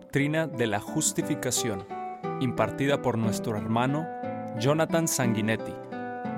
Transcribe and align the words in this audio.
Doctrina 0.00 0.46
de 0.46 0.66
la 0.68 0.80
Justificación, 0.80 1.86
impartida 2.40 3.02
por 3.02 3.18
nuestro 3.18 3.56
hermano 3.56 4.06
Jonathan 4.58 5.08
Sanguinetti, 5.08 5.74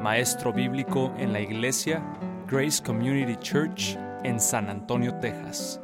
maestro 0.00 0.52
bíblico 0.52 1.12
en 1.18 1.32
la 1.32 1.40
iglesia 1.40 2.02
Grace 2.48 2.82
Community 2.82 3.36
Church 3.36 3.96
en 4.24 4.40
San 4.40 4.70
Antonio, 4.70 5.14
Texas. 5.20 5.78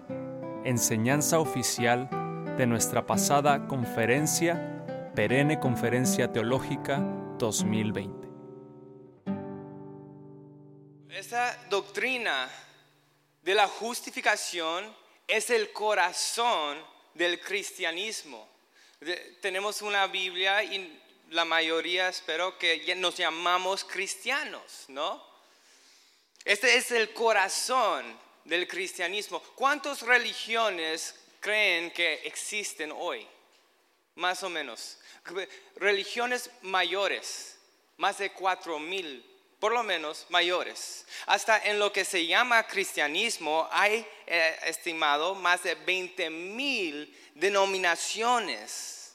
Enseñanza 0.64 1.38
oficial 1.38 2.08
de 2.56 2.66
nuestra 2.66 3.06
pasada 3.06 3.68
conferencia, 3.68 4.82
Perenne 5.14 5.60
Conferencia 5.60 6.32
Teológica 6.32 6.98
2020. 7.38 8.28
Esa 11.10 11.56
doctrina 11.68 12.48
de 13.42 13.54
la 13.54 13.68
justificación 13.68 14.84
es 15.28 15.50
el 15.50 15.72
corazón 15.72 16.95
del 17.16 17.40
cristianismo. 17.40 18.48
tenemos 19.40 19.82
una 19.82 20.06
Biblia 20.06 20.62
y 20.62 21.00
la 21.30 21.44
mayoría 21.44 22.08
espero 22.08 22.56
que 22.58 22.94
nos 22.96 23.16
llamamos 23.16 23.84
cristianos, 23.84 24.84
¿no? 24.88 25.24
Este 26.44 26.76
es 26.76 26.90
el 26.92 27.12
corazón 27.12 28.04
del 28.44 28.68
cristianismo. 28.68 29.42
¿Cuántas 29.54 30.02
religiones 30.02 31.14
creen 31.40 31.90
que 31.90 32.14
existen 32.24 32.92
hoy? 32.92 33.26
Más 34.14 34.42
o 34.42 34.48
menos. 34.48 34.98
Religiones 35.76 36.50
mayores, 36.62 37.58
más 37.96 38.18
de 38.18 38.32
cuatro 38.32 38.78
mil 38.78 39.24
por 39.60 39.72
lo 39.72 39.82
menos 39.82 40.26
mayores. 40.28 41.06
Hasta 41.26 41.58
en 41.64 41.78
lo 41.78 41.92
que 41.92 42.04
se 42.04 42.26
llama 42.26 42.66
cristianismo 42.66 43.68
hay 43.70 44.06
eh, 44.26 44.58
estimado 44.64 45.34
más 45.34 45.62
de 45.62 45.74
20 45.74 46.30
mil 46.30 47.16
denominaciones. 47.34 49.14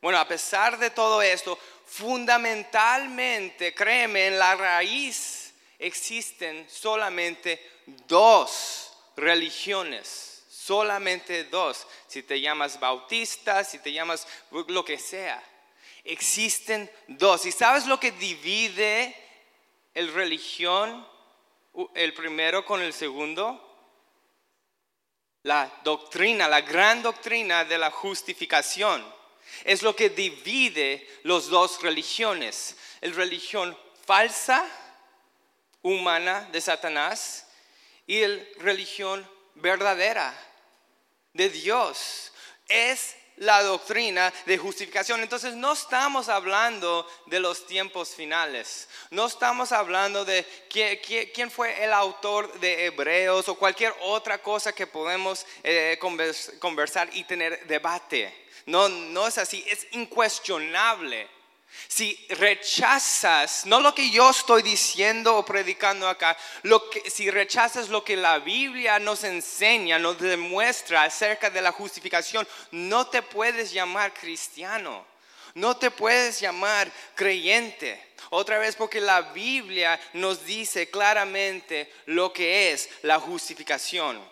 Bueno, 0.00 0.18
a 0.18 0.26
pesar 0.26 0.78
de 0.78 0.90
todo 0.90 1.22
esto, 1.22 1.58
fundamentalmente, 1.86 3.74
créeme, 3.74 4.28
en 4.28 4.38
la 4.38 4.54
raíz 4.54 5.54
existen 5.78 6.66
solamente 6.68 7.60
dos 8.06 8.92
religiones, 9.16 10.44
solamente 10.48 11.44
dos. 11.44 11.86
Si 12.06 12.22
te 12.22 12.40
llamas 12.40 12.78
bautista, 12.78 13.64
si 13.64 13.78
te 13.78 13.92
llamas 13.92 14.26
lo 14.50 14.84
que 14.84 14.98
sea, 14.98 15.42
existen 16.04 16.90
dos. 17.08 17.46
¿Y 17.46 17.52
sabes 17.52 17.86
lo 17.86 17.98
que 17.98 18.12
divide 18.12 19.16
el 19.94 20.12
religión, 20.12 21.06
el 21.94 22.14
primero 22.14 22.64
con 22.64 22.80
el 22.80 22.92
segundo? 22.92 23.68
La 25.42 25.80
doctrina, 25.82 26.48
la 26.48 26.60
gran 26.60 27.02
doctrina 27.02 27.64
de 27.64 27.78
la 27.78 27.90
justificación. 27.90 29.04
Es 29.64 29.82
lo 29.82 29.94
que 29.94 30.10
divide 30.10 31.06
los 31.24 31.48
dos 31.48 31.82
religiones. 31.82 32.76
La 33.00 33.12
religión 33.12 33.76
falsa, 34.06 34.64
humana 35.82 36.48
de 36.52 36.60
Satanás 36.60 37.48
y 38.06 38.24
la 38.24 38.42
religión 38.58 39.28
verdadera 39.56 40.32
de 41.32 41.48
Dios. 41.48 42.32
Es 42.68 43.16
la 43.42 43.62
doctrina 43.62 44.32
de 44.46 44.56
justificación. 44.56 45.20
Entonces 45.20 45.54
no 45.54 45.72
estamos 45.72 46.28
hablando 46.28 47.08
de 47.26 47.40
los 47.40 47.66
tiempos 47.66 48.14
finales, 48.14 48.88
no 49.10 49.26
estamos 49.26 49.72
hablando 49.72 50.24
de 50.24 50.46
quién, 50.68 51.50
fue 51.50 51.84
el 51.84 51.92
autor 51.92 52.58
de 52.60 52.86
Hebreos 52.86 53.48
o 53.48 53.56
cualquier 53.56 53.94
otra 54.02 54.38
cosa 54.38 54.72
que 54.72 54.86
podemos 54.86 55.44
eh, 55.62 55.98
conversar 56.58 57.08
y 57.12 57.24
tener 57.24 57.66
debate. 57.66 58.32
No, 58.66 58.88
no 58.88 59.26
es 59.26 59.38
así, 59.38 59.64
es 59.68 59.88
incuestionable 59.92 61.28
si 61.88 62.18
rechazas, 62.30 63.66
no 63.66 63.80
lo 63.80 63.94
que 63.94 64.10
yo 64.10 64.30
estoy 64.30 64.62
diciendo 64.62 65.36
o 65.36 65.44
predicando 65.44 66.08
acá, 66.08 66.36
lo 66.62 66.88
que, 66.88 67.10
si 67.10 67.30
rechazas 67.30 67.88
lo 67.88 68.04
que 68.04 68.16
la 68.16 68.38
Biblia 68.38 68.98
nos 68.98 69.24
enseña, 69.24 69.98
nos 69.98 70.18
demuestra 70.18 71.02
acerca 71.02 71.50
de 71.50 71.60
la 71.60 71.72
justificación, 71.72 72.46
no 72.70 73.06
te 73.08 73.22
puedes 73.22 73.72
llamar 73.72 74.14
cristiano, 74.14 75.04
no 75.54 75.76
te 75.76 75.90
puedes 75.90 76.40
llamar 76.40 76.90
creyente. 77.14 78.12
Otra 78.30 78.58
vez 78.58 78.76
porque 78.76 79.00
la 79.00 79.20
Biblia 79.20 80.00
nos 80.14 80.44
dice 80.46 80.88
claramente 80.88 81.92
lo 82.06 82.32
que 82.32 82.72
es 82.72 82.88
la 83.02 83.20
justificación. 83.20 84.22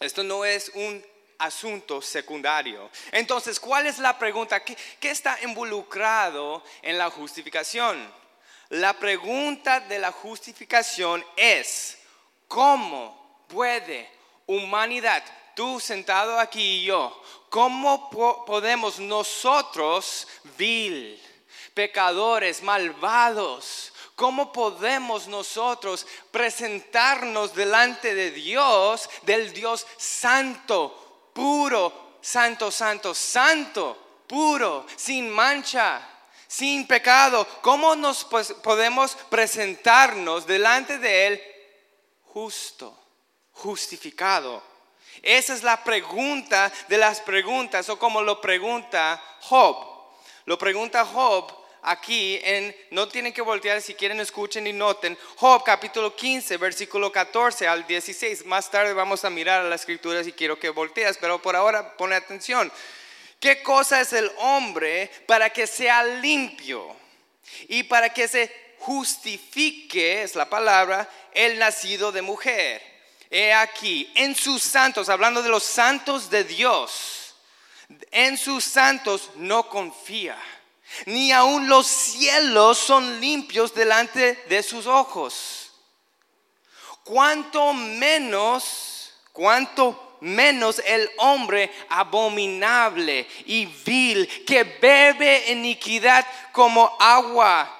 Esto 0.00 0.22
no 0.22 0.44
es 0.44 0.70
un 0.74 1.04
asunto 1.44 2.00
secundario. 2.02 2.90
Entonces, 3.12 3.60
¿cuál 3.60 3.86
es 3.86 3.98
la 3.98 4.18
pregunta? 4.18 4.64
¿Qué, 4.64 4.76
está 5.02 5.38
involucrado 5.42 6.62
en 6.82 6.98
la 6.98 7.10
justificación? 7.10 8.12
La 8.70 8.94
pregunta 8.94 9.80
de 9.80 9.98
la 9.98 10.12
justificación 10.12 11.24
es, 11.36 11.98
¿cómo 12.48 13.44
puede 13.48 14.10
humanidad, 14.46 15.22
tú 15.54 15.80
sentado 15.80 16.38
aquí 16.38 16.80
y 16.80 16.84
yo, 16.84 17.22
cómo 17.48 18.10
podemos 18.44 18.98
nosotros, 18.98 20.26
vil, 20.56 21.20
pecadores, 21.74 22.62
malvados, 22.62 23.92
¿Cómo 24.16 24.52
podemos 24.52 25.26
nosotros 25.26 26.06
presentarnos 26.30 27.52
delante 27.52 28.14
de 28.14 28.30
Dios, 28.30 29.10
del 29.22 29.52
Dios 29.52 29.86
santo, 29.96 31.03
puro, 31.34 32.16
santo, 32.22 32.70
santo, 32.70 33.14
santo, 33.14 34.22
puro, 34.26 34.86
sin 34.96 35.28
mancha, 35.28 36.00
sin 36.46 36.86
pecado. 36.86 37.46
¿Cómo 37.60 37.94
nos 37.94 38.24
pues, 38.24 38.52
podemos 38.54 39.14
presentarnos 39.28 40.46
delante 40.46 40.98
de 40.98 41.26
Él 41.26 41.42
justo, 42.22 42.96
justificado? 43.52 44.62
Esa 45.22 45.54
es 45.54 45.62
la 45.62 45.82
pregunta 45.84 46.72
de 46.88 46.98
las 46.98 47.20
preguntas, 47.20 47.88
o 47.88 47.98
como 47.98 48.22
lo 48.22 48.40
pregunta 48.40 49.20
Job. 49.40 49.76
Lo 50.46 50.58
pregunta 50.58 51.04
Job 51.04 51.63
aquí 51.84 52.40
en, 52.42 52.74
no 52.90 53.08
tienen 53.08 53.32
que 53.32 53.42
voltear, 53.42 53.80
si 53.80 53.94
quieren 53.94 54.20
escuchen 54.20 54.66
y 54.66 54.72
noten, 54.72 55.16
Job 55.36 55.62
capítulo 55.64 56.16
15, 56.16 56.56
versículo 56.56 57.12
14 57.12 57.68
al 57.68 57.86
16. 57.86 58.46
Más 58.46 58.70
tarde 58.70 58.92
vamos 58.92 59.24
a 59.24 59.30
mirar 59.30 59.60
a 59.60 59.68
las 59.68 59.82
escrituras 59.82 60.26
y 60.26 60.32
quiero 60.32 60.58
que 60.58 60.70
volteas, 60.70 61.18
pero 61.20 61.40
por 61.40 61.54
ahora 61.54 61.96
pone 61.96 62.16
atención. 62.16 62.72
¿Qué 63.38 63.62
cosa 63.62 64.00
es 64.00 64.12
el 64.12 64.30
hombre 64.38 65.10
para 65.26 65.50
que 65.50 65.66
sea 65.66 66.02
limpio 66.02 66.96
y 67.68 67.82
para 67.82 68.12
que 68.12 68.26
se 68.26 68.74
justifique, 68.78 70.22
es 70.22 70.34
la 70.34 70.48
palabra, 70.48 71.08
el 71.32 71.58
nacido 71.58 72.10
de 72.10 72.22
mujer? 72.22 72.82
He 73.30 73.52
aquí, 73.52 74.10
en 74.14 74.34
sus 74.34 74.62
santos, 74.62 75.08
hablando 75.08 75.42
de 75.42 75.48
los 75.48 75.64
santos 75.64 76.30
de 76.30 76.44
Dios, 76.44 77.34
en 78.10 78.38
sus 78.38 78.64
santos 78.64 79.30
no 79.36 79.68
confía 79.68 80.38
ni 81.06 81.32
aun 81.32 81.68
los 81.68 81.86
cielos 81.86 82.78
son 82.78 83.20
limpios 83.20 83.74
delante 83.74 84.34
de 84.48 84.62
sus 84.62 84.86
ojos. 84.86 85.72
Cuanto 87.04 87.72
menos, 87.72 89.12
cuanto 89.32 90.18
menos 90.20 90.80
el 90.86 91.10
hombre 91.18 91.70
abominable 91.90 93.28
y 93.44 93.66
vil 93.66 94.44
que 94.44 94.64
bebe 94.64 95.52
iniquidad 95.52 96.26
como 96.52 96.96
agua. 96.98 97.70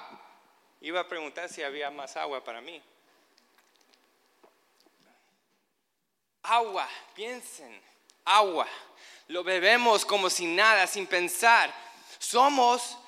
Iba 0.81 1.01
a 1.01 1.07
preguntar 1.07 1.49
si 1.49 1.63
había 1.63 1.89
más 1.89 2.15
agua 2.15 2.43
para 2.43 2.61
mí. 2.61 2.81
Agua, 6.43 6.87
piensen, 7.15 7.81
agua. 8.23 8.67
Lo 9.27 9.43
bebemos 9.43 10.05
como 10.05 10.29
si 10.29 10.45
nada, 10.45 10.85
sin 10.85 11.07
pensar. 11.07 11.73
Somos 12.19 12.99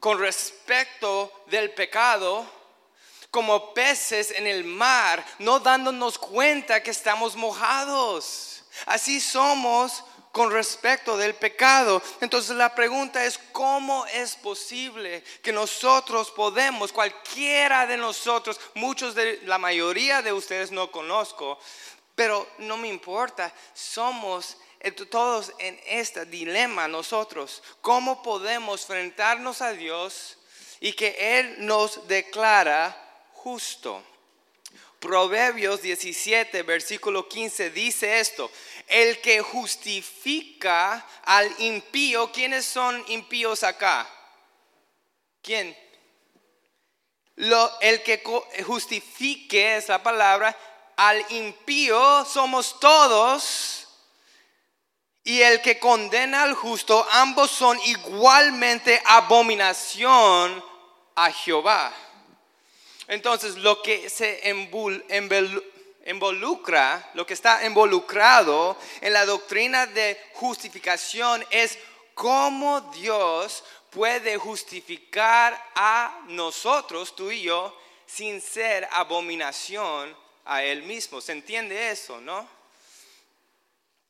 con 0.00 0.18
respecto 0.18 1.44
del 1.46 1.72
pecado 1.72 2.46
como 3.30 3.74
peces 3.74 4.30
en 4.30 4.46
el 4.46 4.62
mar, 4.62 5.24
no 5.40 5.58
dándonos 5.58 6.18
cuenta 6.18 6.82
que 6.82 6.92
estamos 6.92 7.34
mojados. 7.34 8.62
Así 8.86 9.20
somos 9.20 10.04
con 10.30 10.52
respecto 10.52 11.16
del 11.16 11.34
pecado. 11.34 12.02
Entonces 12.20 12.56
la 12.56 12.74
pregunta 12.74 13.24
es, 13.24 13.38
¿cómo 13.52 14.06
es 14.06 14.36
posible 14.36 15.22
que 15.42 15.52
nosotros 15.52 16.30
podemos, 16.30 16.92
cualquiera 16.92 17.86
de 17.86 17.96
nosotros, 17.96 18.60
muchos 18.74 19.14
de 19.14 19.40
la 19.44 19.58
mayoría 19.58 20.22
de 20.22 20.32
ustedes 20.32 20.70
no 20.70 20.90
conozco, 20.90 21.58
pero 22.14 22.48
no 22.58 22.76
me 22.76 22.88
importa, 22.88 23.52
somos 23.74 24.56
todos 24.92 25.52
en 25.58 25.80
este 25.86 26.26
dilema 26.26 26.88
nosotros, 26.88 27.62
¿cómo 27.80 28.22
podemos 28.22 28.82
enfrentarnos 28.82 29.62
a 29.62 29.72
Dios 29.72 30.38
y 30.80 30.92
que 30.92 31.38
Él 31.38 31.56
nos 31.66 32.06
declara 32.06 32.96
justo? 33.32 34.02
Proverbios 35.00 35.82
17, 35.82 36.62
versículo 36.62 37.28
15 37.28 37.70
dice 37.70 38.20
esto, 38.20 38.50
el 38.86 39.20
que 39.20 39.40
justifica 39.40 41.06
al 41.24 41.54
impío, 41.58 42.32
¿quiénes 42.32 42.64
son 42.64 43.04
impíos 43.08 43.62
acá? 43.62 44.08
¿Quién? 45.42 45.76
El 47.36 48.02
que 48.02 48.22
justifique 48.64 49.76
es 49.76 49.88
la 49.88 50.02
palabra, 50.02 50.56
al 50.96 51.24
impío 51.32 52.24
somos 52.24 52.78
todos. 52.80 53.73
Y 55.24 55.40
el 55.40 55.62
que 55.62 55.78
condena 55.78 56.42
al 56.42 56.54
justo, 56.54 57.06
ambos 57.12 57.50
son 57.50 57.80
igualmente 57.86 59.00
abominación 59.06 60.62
a 61.14 61.32
Jehová. 61.32 61.92
Entonces, 63.08 63.56
lo 63.56 63.80
que 63.80 64.10
se 64.10 64.42
involucra, 66.06 67.10
lo 67.14 67.26
que 67.26 67.32
está 67.32 67.64
involucrado 67.64 68.76
en 69.00 69.14
la 69.14 69.24
doctrina 69.24 69.86
de 69.86 70.20
justificación 70.34 71.44
es 71.50 71.78
cómo 72.14 72.82
Dios 72.92 73.64
puede 73.90 74.36
justificar 74.36 75.58
a 75.74 76.20
nosotros, 76.28 77.16
tú 77.16 77.30
y 77.30 77.42
yo, 77.42 77.74
sin 78.06 78.40
ser 78.40 78.88
abominación 78.92 80.14
a 80.44 80.62
Él 80.62 80.82
mismo. 80.82 81.20
¿Se 81.20 81.32
entiende 81.32 81.90
eso, 81.90 82.20
no? 82.20 82.46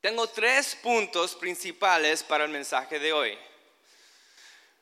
Tengo 0.05 0.27
tres 0.27 0.75
puntos 0.75 1.35
principales 1.35 2.23
para 2.23 2.45
el 2.45 2.51
mensaje 2.51 2.99
de 2.99 3.11
hoy. 3.11 3.39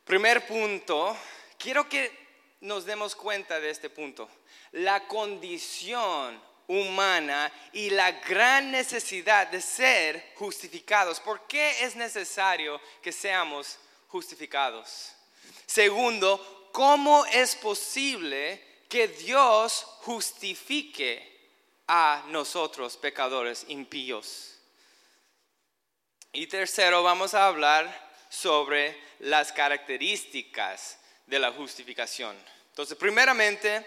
Primer 0.04 0.44
punto, 0.48 1.16
quiero 1.56 1.88
que 1.88 2.10
nos 2.62 2.84
demos 2.84 3.14
cuenta 3.14 3.60
de 3.60 3.70
este 3.70 3.88
punto. 3.88 4.28
La 4.72 5.06
condición 5.06 6.42
humana 6.66 7.52
y 7.72 7.90
la 7.90 8.10
gran 8.10 8.72
necesidad 8.72 9.46
de 9.46 9.60
ser 9.60 10.32
justificados. 10.34 11.20
¿Por 11.20 11.46
qué 11.46 11.84
es 11.84 11.94
necesario 11.94 12.80
que 13.00 13.12
seamos 13.12 13.78
justificados? 14.08 15.12
Segundo, 15.66 16.69
¿cómo 16.72 17.24
es 17.26 17.54
posible 17.54 18.60
que 18.88 19.06
Dios 19.06 19.84
justifique 20.00 21.48
a 21.86 22.24
nosotros 22.26 22.96
pecadores 22.96 23.64
impíos? 23.69 24.51
Y 26.34 26.46
tercero, 26.46 27.02
vamos 27.02 27.34
a 27.34 27.46
hablar 27.46 28.11
sobre 28.31 28.99
las 29.19 29.52
características 29.52 30.96
de 31.26 31.38
la 31.38 31.52
justificación. 31.52 32.34
Entonces, 32.70 32.96
primeramente, 32.96 33.87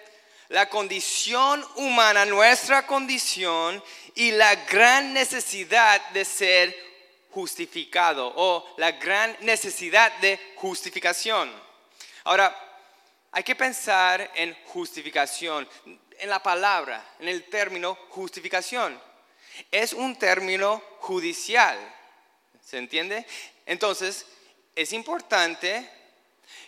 la 0.50 0.70
condición 0.70 1.66
humana, 1.78 2.24
nuestra 2.24 2.86
condición 2.86 3.84
y 4.14 4.30
la 4.30 4.54
gran 4.66 5.12
necesidad 5.12 6.00
de 6.10 6.24
ser 6.24 6.78
justificado 7.32 8.32
o 8.36 8.76
la 8.78 8.92
gran 8.92 9.36
necesidad 9.40 10.16
de 10.18 10.40
justificación. 10.58 11.52
Ahora, 12.26 12.56
hay 13.32 13.42
que 13.42 13.56
pensar 13.56 14.32
en 14.36 14.56
justificación, 14.66 15.68
en 16.20 16.30
la 16.30 16.44
palabra, 16.44 17.04
en 17.20 17.28
el 17.28 17.46
término 17.46 17.96
justificación. 18.10 19.02
Es 19.72 19.94
un 19.94 20.16
término 20.16 20.80
judicial, 21.00 21.76
¿se 22.66 22.80
entiende? 22.80 23.26
Entonces, 23.66 24.26
es 24.76 24.92
importante 24.92 25.90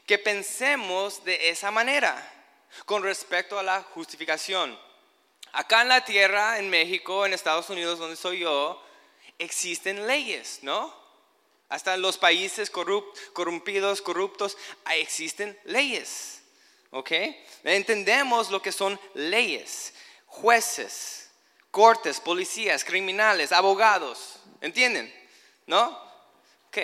que 0.06 0.18
pensemos 0.18 1.24
de 1.26 1.50
esa 1.50 1.72
manera 1.72 2.16
con 2.86 3.04
respecto 3.04 3.58
a 3.60 3.64
la 3.64 3.82
justificación. 3.82 4.80
Acá 5.52 5.82
en 5.82 5.90
la 5.90 6.06
tierra, 6.06 6.60
en 6.60 6.70
México, 6.70 7.26
en 7.26 7.34
Estados 7.34 7.70
Unidos, 7.70 7.98
donde 7.98 8.16
soy 8.16 8.40
yo, 8.40 8.82
existen 9.40 10.06
leyes, 10.06 10.60
¿no? 10.62 10.94
Hasta 11.70 11.96
en 11.96 12.02
los 12.02 12.18
países 12.18 12.70
corrompidos, 12.70 14.02
corruptos, 14.02 14.56
existen 14.96 15.60
leyes, 15.66 16.44
¿ok? 16.92 17.12
Entendemos 17.64 18.52
lo 18.52 18.62
que 18.62 18.72
son 18.72 19.00
leyes, 19.16 19.94
jueces, 20.28 21.32
cortes, 21.72 22.20
policías, 22.20 22.86
criminales, 22.86 23.52
abogados, 23.52 24.40
¿entienden? 24.62 25.17
¿No? 25.68 25.90
Ok. 26.68 26.78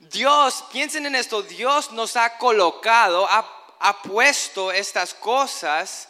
Dios, 0.00 0.64
piensen 0.70 1.06
en 1.06 1.14
esto, 1.14 1.42
Dios 1.42 1.92
nos 1.92 2.16
ha 2.16 2.38
colocado, 2.38 3.26
ha, 3.28 3.54
puesto 4.02 4.72
estas 4.72 5.14
cosas 5.14 6.08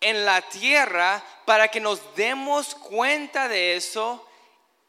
en 0.00 0.24
la 0.24 0.42
tierra 0.42 1.22
para 1.46 1.68
que 1.68 1.80
nos 1.80 2.14
demos 2.14 2.74
cuenta 2.74 3.48
de 3.48 3.76
eso, 3.76 4.26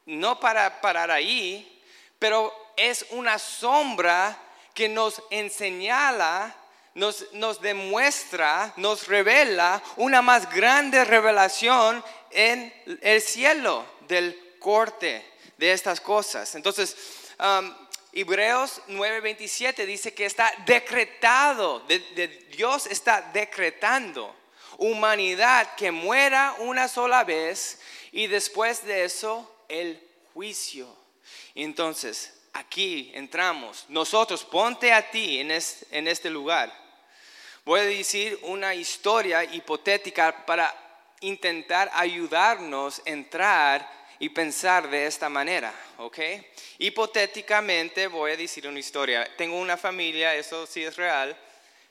no 0.06 0.40
para 0.40 0.80
parar 0.80 1.10
ahí, 1.10 1.82
pero 2.18 2.52
es 2.76 3.06
una 3.10 3.38
sombra 3.38 4.38
que 4.74 4.88
nos 4.88 5.22
enseñala, 5.30 6.54
nos, 6.94 7.32
nos 7.32 7.60
demuestra, 7.60 8.72
nos 8.76 9.06
revela 9.06 9.82
una 9.96 10.22
más 10.22 10.50
grande 10.50 11.04
revelación 11.04 12.04
en 12.30 12.72
el 13.02 13.22
cielo 13.22 13.84
del 14.08 14.56
corte 14.58 15.33
de 15.56 15.72
estas 15.72 16.00
cosas. 16.00 16.54
Entonces, 16.54 16.96
Hebreos 18.12 18.80
9:27 18.88 19.86
dice 19.86 20.14
que 20.14 20.26
está 20.26 20.52
decretado, 20.66 21.82
Dios 22.50 22.86
está 22.86 23.20
decretando 23.32 24.34
humanidad 24.78 25.74
que 25.76 25.90
muera 25.90 26.54
una 26.58 26.88
sola 26.88 27.24
vez 27.24 27.78
y 28.12 28.26
después 28.26 28.84
de 28.84 29.04
eso 29.04 29.50
el 29.68 30.00
juicio. 30.32 30.88
Entonces, 31.54 32.32
aquí 32.52 33.10
entramos. 33.14 33.84
Nosotros, 33.88 34.44
ponte 34.44 34.92
a 34.92 35.10
ti 35.10 35.40
en, 35.40 35.50
en 35.50 36.08
este 36.08 36.30
lugar. 36.30 36.72
Voy 37.64 37.80
a 37.80 37.84
decir 37.84 38.38
una 38.42 38.74
historia 38.74 39.44
hipotética 39.44 40.44
para 40.44 40.74
intentar 41.20 41.90
ayudarnos 41.94 43.00
a 43.06 43.10
entrar 43.10 44.03
y 44.18 44.28
pensar 44.28 44.88
de 44.90 45.06
esta 45.06 45.28
manera, 45.28 45.74
¿ok? 45.98 46.18
Hipotéticamente 46.78 48.06
voy 48.06 48.32
a 48.32 48.36
decir 48.36 48.66
una 48.66 48.78
historia. 48.78 49.28
Tengo 49.36 49.58
una 49.58 49.76
familia, 49.76 50.34
eso 50.34 50.66
sí 50.66 50.84
es 50.84 50.96
real, 50.96 51.36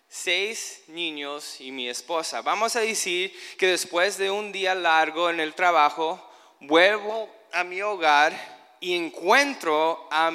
seis 0.07 0.83
niños 0.87 1.59
y 1.59 1.71
mi 1.71 1.89
esposa. 1.89 2.41
Vamos 2.41 2.75
a 2.75 2.81
decir 2.81 3.37
que 3.57 3.67
después 3.67 4.17
de 4.17 4.31
un 4.31 4.51
día 4.51 4.75
largo 4.75 5.29
en 5.29 5.39
el 5.39 5.53
trabajo, 5.53 6.21
vuelvo 6.59 7.29
a 7.51 7.63
mi 7.63 7.81
hogar 7.81 8.33
y 8.79 8.95
encuentro 8.95 10.07
a, 10.11 10.31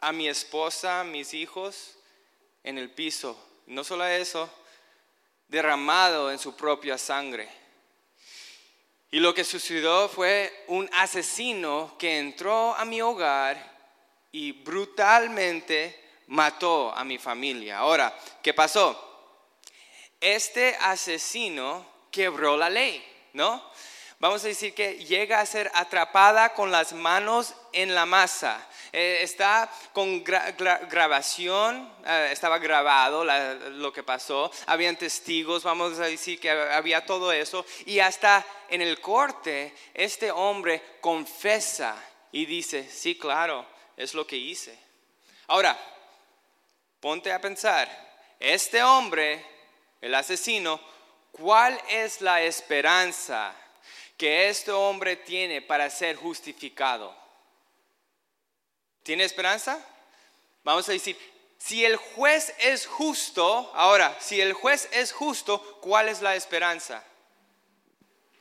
a 0.00 0.12
mi 0.12 0.28
esposa, 0.28 1.04
mis 1.04 1.34
hijos 1.34 1.96
en 2.64 2.78
el 2.78 2.90
piso. 2.90 3.38
No 3.66 3.84
solo 3.84 4.06
eso, 4.06 4.50
derramado 5.48 6.32
en 6.32 6.38
su 6.38 6.56
propia 6.56 6.98
sangre. 6.98 7.61
Y 9.14 9.20
lo 9.20 9.34
que 9.34 9.44
sucedió 9.44 10.08
fue 10.08 10.64
un 10.68 10.88
asesino 10.90 11.96
que 11.98 12.18
entró 12.18 12.74
a 12.74 12.86
mi 12.86 13.02
hogar 13.02 13.62
y 14.32 14.52
brutalmente 14.52 16.02
mató 16.28 16.90
a 16.96 17.04
mi 17.04 17.18
familia. 17.18 17.76
Ahora, 17.76 18.16
¿qué 18.42 18.54
pasó? 18.54 18.98
Este 20.18 20.74
asesino 20.80 21.86
quebró 22.10 22.56
la 22.56 22.70
ley, 22.70 23.04
¿no? 23.34 23.62
Vamos 24.18 24.42
a 24.44 24.48
decir 24.48 24.72
que 24.72 25.04
llega 25.04 25.40
a 25.40 25.46
ser 25.46 25.70
atrapada 25.74 26.54
con 26.54 26.70
las 26.70 26.94
manos 26.94 27.54
en 27.74 27.94
la 27.94 28.06
masa. 28.06 28.66
Eh, 28.94 29.20
está 29.22 29.72
con 29.94 30.22
grabación, 30.22 31.90
eh, 32.04 32.28
estaba 32.30 32.58
grabado 32.58 33.24
lo 33.24 33.90
que 33.90 34.02
pasó, 34.02 34.52
habían 34.66 34.96
testigos, 34.96 35.62
vamos 35.62 35.98
a 35.98 36.04
decir 36.04 36.38
que 36.38 36.50
había 36.50 37.06
todo 37.06 37.32
eso, 37.32 37.64
y 37.86 38.00
hasta 38.00 38.44
en 38.68 38.82
el 38.82 39.00
corte 39.00 39.74
este 39.94 40.30
hombre 40.30 40.82
confesa 41.00 41.96
y 42.32 42.44
dice, 42.44 42.86
sí, 42.86 43.16
claro, 43.16 43.64
es 43.96 44.12
lo 44.12 44.26
que 44.26 44.36
hice. 44.36 44.78
Ahora, 45.46 45.78
ponte 47.00 47.32
a 47.32 47.40
pensar, 47.40 47.88
este 48.38 48.82
hombre, 48.82 49.42
el 50.02 50.14
asesino, 50.14 50.78
¿cuál 51.30 51.80
es 51.88 52.20
la 52.20 52.42
esperanza 52.42 53.54
que 54.18 54.50
este 54.50 54.70
hombre 54.70 55.16
tiene 55.16 55.62
para 55.62 55.88
ser 55.88 56.16
justificado? 56.16 57.21
¿Tiene 59.02 59.24
esperanza? 59.24 59.78
Vamos 60.64 60.88
a 60.88 60.92
decir, 60.92 61.16
si 61.58 61.84
el 61.84 61.96
juez 61.96 62.54
es 62.58 62.86
justo, 62.86 63.70
ahora, 63.74 64.16
si 64.20 64.40
el 64.40 64.52
juez 64.52 64.88
es 64.92 65.12
justo, 65.12 65.60
¿cuál 65.80 66.08
es 66.08 66.20
la 66.20 66.34
esperanza? 66.34 67.04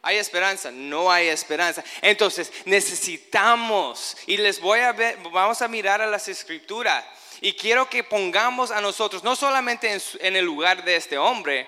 ¿Hay 0.03 0.17
esperanza? 0.17 0.71
No 0.71 1.11
hay 1.11 1.27
esperanza. 1.27 1.83
Entonces 2.01 2.51
necesitamos, 2.65 4.17
y 4.25 4.37
les 4.37 4.59
voy 4.59 4.79
a 4.79 4.91
ver, 4.91 5.17
vamos 5.31 5.61
a 5.61 5.67
mirar 5.67 6.01
a 6.01 6.07
las 6.07 6.27
escrituras, 6.27 7.05
y 7.41 7.53
quiero 7.53 7.89
que 7.89 8.03
pongamos 8.03 8.71
a 8.71 8.81
nosotros, 8.81 9.23
no 9.23 9.35
solamente 9.35 9.95
en, 10.19 10.35
el 10.35 10.45
lugar 10.45 10.83
de 10.83 10.95
este 10.95 11.17
hombre, 11.17 11.67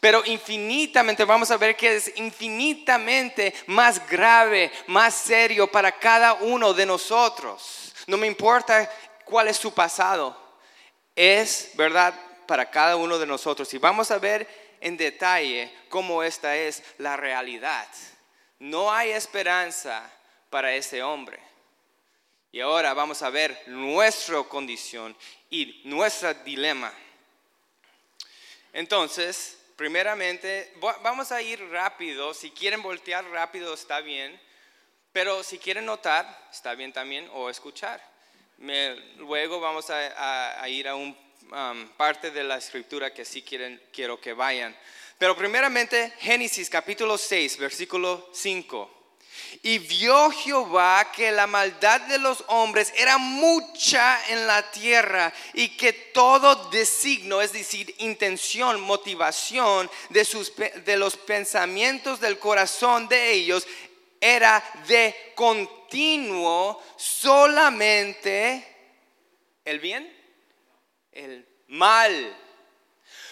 Pero 0.00 0.20
infinitamente, 0.24 1.24
vamos 1.24 1.52
a 1.52 1.56
ver 1.56 1.76
que 1.76 1.94
es 1.94 2.12
infinitamente 2.16 3.54
más 3.68 4.04
grave, 4.08 4.72
más 4.88 5.14
serio 5.14 5.70
para 5.70 5.92
cada 5.92 6.34
uno 6.34 6.74
de 6.74 6.84
nosotros. 6.84 7.81
No 8.06 8.16
me 8.16 8.26
importa 8.26 8.90
cuál 9.24 9.48
es 9.48 9.56
su 9.56 9.72
pasado, 9.72 10.36
es 11.14 11.70
verdad 11.74 12.14
para 12.46 12.70
cada 12.70 12.96
uno 12.96 13.18
de 13.18 13.26
nosotros. 13.26 13.72
Y 13.74 13.78
vamos 13.78 14.10
a 14.10 14.18
ver 14.18 14.76
en 14.80 14.96
detalle 14.96 15.72
cómo 15.88 16.22
esta 16.22 16.56
es 16.56 16.82
la 16.98 17.16
realidad. 17.16 17.88
No 18.58 18.92
hay 18.92 19.10
esperanza 19.10 20.10
para 20.50 20.74
ese 20.74 21.02
hombre. 21.02 21.38
Y 22.50 22.60
ahora 22.60 22.92
vamos 22.92 23.22
a 23.22 23.30
ver 23.30 23.62
nuestra 23.66 24.42
condición 24.42 25.16
y 25.48 25.80
nuestro 25.84 26.34
dilema. 26.34 26.92
Entonces, 28.74 29.58
primeramente, 29.76 30.72
vamos 31.02 31.32
a 31.32 31.40
ir 31.40 31.66
rápido. 31.70 32.34
Si 32.34 32.50
quieren 32.50 32.82
voltear 32.82 33.24
rápido, 33.26 33.72
está 33.72 34.00
bien. 34.00 34.38
Pero 35.12 35.42
si 35.42 35.58
quieren 35.58 35.84
notar, 35.84 36.48
está 36.50 36.74
bien 36.74 36.92
también, 36.92 37.28
o 37.34 37.50
escuchar. 37.50 38.00
luego 39.18 39.60
vamos 39.60 39.90
a, 39.90 40.68
ir 40.68 40.88
a 40.88 40.94
un 40.94 41.16
um, 41.50 41.88
parte 41.96 42.30
de 42.30 42.42
la 42.42 42.56
escritura 42.56 43.12
que 43.12 43.24
sí 43.24 43.42
quieren, 43.42 43.80
quiero 43.92 44.18
que 44.18 44.32
vayan. 44.32 44.74
Pero 45.18 45.36
primeramente, 45.36 46.14
Génesis 46.18 46.70
capítulo 46.70 47.18
6, 47.18 47.58
versículo 47.58 48.30
5. 48.32 49.00
Y 49.62 49.78
vio 49.78 50.30
Jehová 50.30 51.10
que 51.14 51.30
la 51.30 51.46
maldad 51.46 52.00
de 52.02 52.18
los 52.18 52.44
hombres 52.48 52.92
era 52.96 53.18
mucha 53.18 54.18
en 54.28 54.46
la 54.46 54.70
tierra 54.70 55.32
y 55.52 55.76
que 55.76 55.92
todo 55.92 56.70
designo, 56.70 57.40
es 57.40 57.52
decir, 57.52 57.94
intención, 57.98 58.80
motivación 58.80 59.90
de, 60.10 60.24
sus, 60.24 60.52
de 60.56 60.96
los 60.96 61.16
pensamientos 61.16 62.20
del 62.20 62.38
corazón 62.38 63.08
de 63.08 63.32
ellos 63.32 63.66
era 64.24 64.62
de 64.86 65.32
continuo 65.34 66.80
solamente 66.96 68.64
el 69.64 69.80
bien, 69.80 70.10
el 71.10 71.44
mal. 71.66 72.38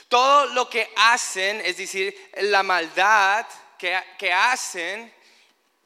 Todo 0.09 0.47
lo 0.47 0.69
que 0.69 0.93
hacen, 0.97 1.61
es 1.61 1.77
decir, 1.77 2.31
la 2.39 2.65
maldad 2.65 3.47
que, 3.79 3.97
que 4.19 4.33
hacen, 4.33 5.15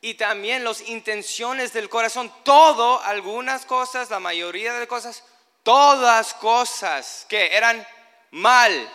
y 0.00 0.14
también 0.14 0.64
las 0.64 0.80
intenciones 0.88 1.74
del 1.74 1.90
corazón. 1.90 2.32
Todo, 2.42 3.02
algunas 3.02 3.66
cosas, 3.66 4.08
la 4.08 4.20
mayoría 4.20 4.72
de 4.72 4.86
cosas, 4.86 5.22
todas 5.62 6.32
cosas 6.32 7.26
que 7.28 7.54
eran 7.54 7.86
mal. 8.30 8.90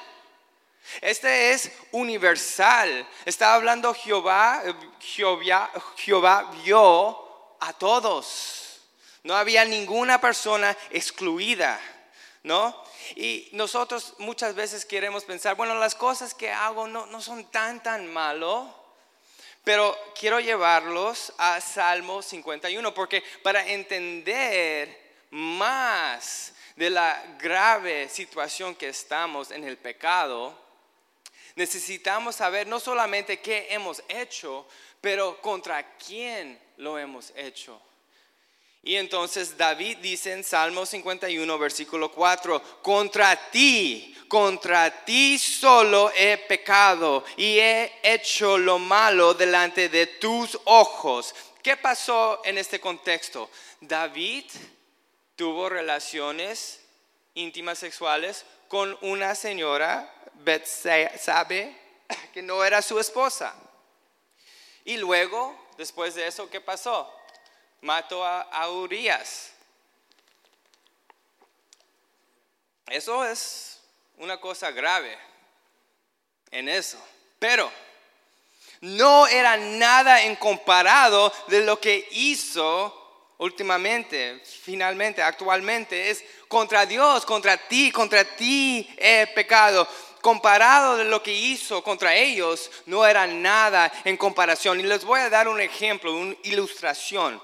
Este 1.02 1.52
es 1.52 1.72
universal. 1.92 3.08
Está 3.26 3.54
hablando 3.54 3.94
Jehová, 3.94 4.64
Jehová, 5.00 5.72
Jehová 5.98 6.52
vio 6.64 7.56
a 7.60 7.74
todos. 7.74 8.82
No 9.24 9.36
había 9.36 9.66
ninguna 9.66 10.20
persona 10.20 10.76
excluida, 10.90 11.80
¿no? 12.44 12.76
Y 13.16 13.50
nosotros 13.54 14.14
muchas 14.20 14.56
veces 14.56 14.86
queremos 14.86 15.24
pensar, 15.26 15.56
bueno, 15.56 15.76
las 15.76 15.96
cosas 15.96 16.34
que 16.34 16.52
hago 16.52 16.88
no, 16.88 17.06
no 17.08 17.22
son 17.22 17.46
tan, 17.52 17.82
tan 17.82 18.12
malo. 18.12 18.76
Pero 19.64 19.96
quiero 20.18 20.40
llevarlos 20.40 21.34
a 21.38 21.60
Salmo 21.62 22.22
51, 22.22 22.94
porque 22.94 23.24
para 23.44 23.68
entender 23.68 25.10
más 25.32 26.54
de 26.76 26.90
la 26.90 27.22
grave 27.38 28.08
situación 28.10 28.74
que 28.74 28.90
estamos 28.90 29.52
en 29.52 29.66
el 29.66 29.78
pecado, 29.78 30.69
necesitamos 31.56 32.36
saber 32.36 32.68
no 32.68 32.80
solamente 32.80 33.40
qué 33.40 33.68
hemos 33.70 34.04
hecho, 34.08 34.66
pero 35.02 35.42
contra 35.42 35.98
quién 35.98 36.60
lo 36.78 36.98
hemos 36.98 37.32
hecho. 37.36 37.82
Y 38.82 38.96
entonces 38.96 39.58
David 39.58 39.98
dice 39.98 40.32
en 40.32 40.44
Salmo 40.44 40.86
51, 40.86 41.58
versículo 41.58 42.12
4, 42.12 42.82
contra 42.82 43.50
ti, 43.52 44.16
contra 44.28 45.04
ti 45.04 45.38
solo 45.38 46.12
he 46.16 46.38
pecado 46.38 47.26
y 47.36 47.60
he 47.60 48.00
hecho 48.02 48.58
lo 48.58 48.80
malo 48.80 49.34
delante 49.34 49.90
de 49.90 50.08
tus 50.08 50.58
ojos. 50.64 51.36
¿Qué 51.62 51.76
pasó 51.76 52.42
en 52.46 52.58
este 52.58 52.80
contexto? 52.80 53.50
David 53.82 54.46
tuvo 55.36 55.68
relaciones 55.68 56.80
íntimas 57.34 57.80
sexuales 57.80 58.46
con 58.68 58.98
una 59.02 59.36
señora, 59.36 60.14
Betsabe, 60.36 61.76
que 62.34 62.42
no 62.42 62.64
era 62.64 62.82
su 62.82 63.00
esposa. 63.00 63.54
Y 64.86 64.98
luego, 64.98 65.56
después 65.78 66.16
de 66.16 66.28
eso, 66.28 66.50
¿qué 66.50 66.62
pasó? 66.62 67.14
mató 67.82 68.26
a, 68.26 68.70
Urias. 68.70 69.52
Eso 72.88 73.24
es 73.26 73.80
una 74.18 74.40
cosa 74.40 74.72
grave 74.72 75.18
en 76.52 76.68
eso. 76.68 76.98
Pero 77.38 77.72
no 78.82 79.28
era 79.28 79.58
nada 79.58 80.24
en 80.24 80.36
comparado 80.36 81.32
de 81.48 81.62
lo 81.62 81.80
que 81.80 82.08
hizo 82.12 83.09
últimamente, 83.40 84.42
finalmente, 84.44 85.22
actualmente. 85.22 86.10
Es 86.10 86.24
contra 86.48 86.86
Dios, 86.86 87.26
contra 87.26 87.58
ti, 87.58 87.92
contra 87.92 88.24
ti 88.24 88.88
he 88.98 89.28
pecado. 89.34 89.88
Comparado 90.22 90.98
de 90.98 91.06
lo 91.06 91.24
que 91.24 91.34
hizo 91.34 91.82
contra 91.82 92.14
ellos, 92.14 92.70
no 92.86 93.06
era 93.06 93.26
nada 93.26 93.92
en 94.04 94.18
comparación. 94.18 94.80
Y 94.80 94.84
les 94.84 95.04
voy 95.04 95.22
a 95.22 95.30
dar 95.30 95.48
un 95.48 95.62
ejemplo, 95.62 96.14
una 96.14 96.36
ilustración. 96.44 97.42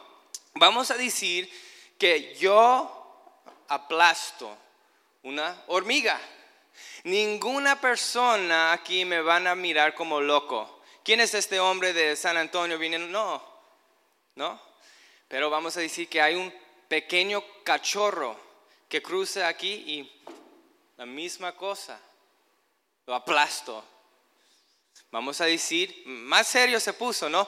Vamos 0.56 0.92
a 0.92 0.98
decir 0.98 1.50
que 1.98 2.36
yo 2.36 2.92
aplasto 3.70 4.56
una 5.24 5.64
hormiga. 5.68 6.20
Ninguna 7.06 7.80
persona 7.80 8.74
aquí 8.74 9.06
me 9.06 9.22
van 9.22 9.48
a 9.48 9.56
mirar 9.56 9.96
como 9.96 10.20
loco. 10.20 10.82
¿Quién 11.04 11.22
es 11.22 11.34
este 11.34 11.60
hombre 11.60 11.94
de 11.94 12.16
San 12.16 12.36
Antonio? 12.36 12.78
No, 13.08 13.42
no. 14.36 14.75
Pero 15.28 15.50
vamos 15.50 15.76
a 15.78 15.82
decir 15.82 16.08
que 16.08 16.22
hay 16.22 16.36
un 16.36 16.54
pequeño 16.88 17.44
cachorro 17.64 18.38
que 18.88 19.02
cruza 19.02 19.48
aquí 19.48 19.72
y 19.72 20.24
la 20.98 21.06
misma 21.06 21.54
cosa. 21.54 22.00
Lo 23.06 23.16
aplasto. 23.16 23.84
Vamos 25.12 25.42
a 25.42 25.46
decir, 25.46 26.04
más 26.06 26.48
serio 26.48 26.80
se 26.80 26.94
puso, 26.94 27.30
¿no? 27.30 27.48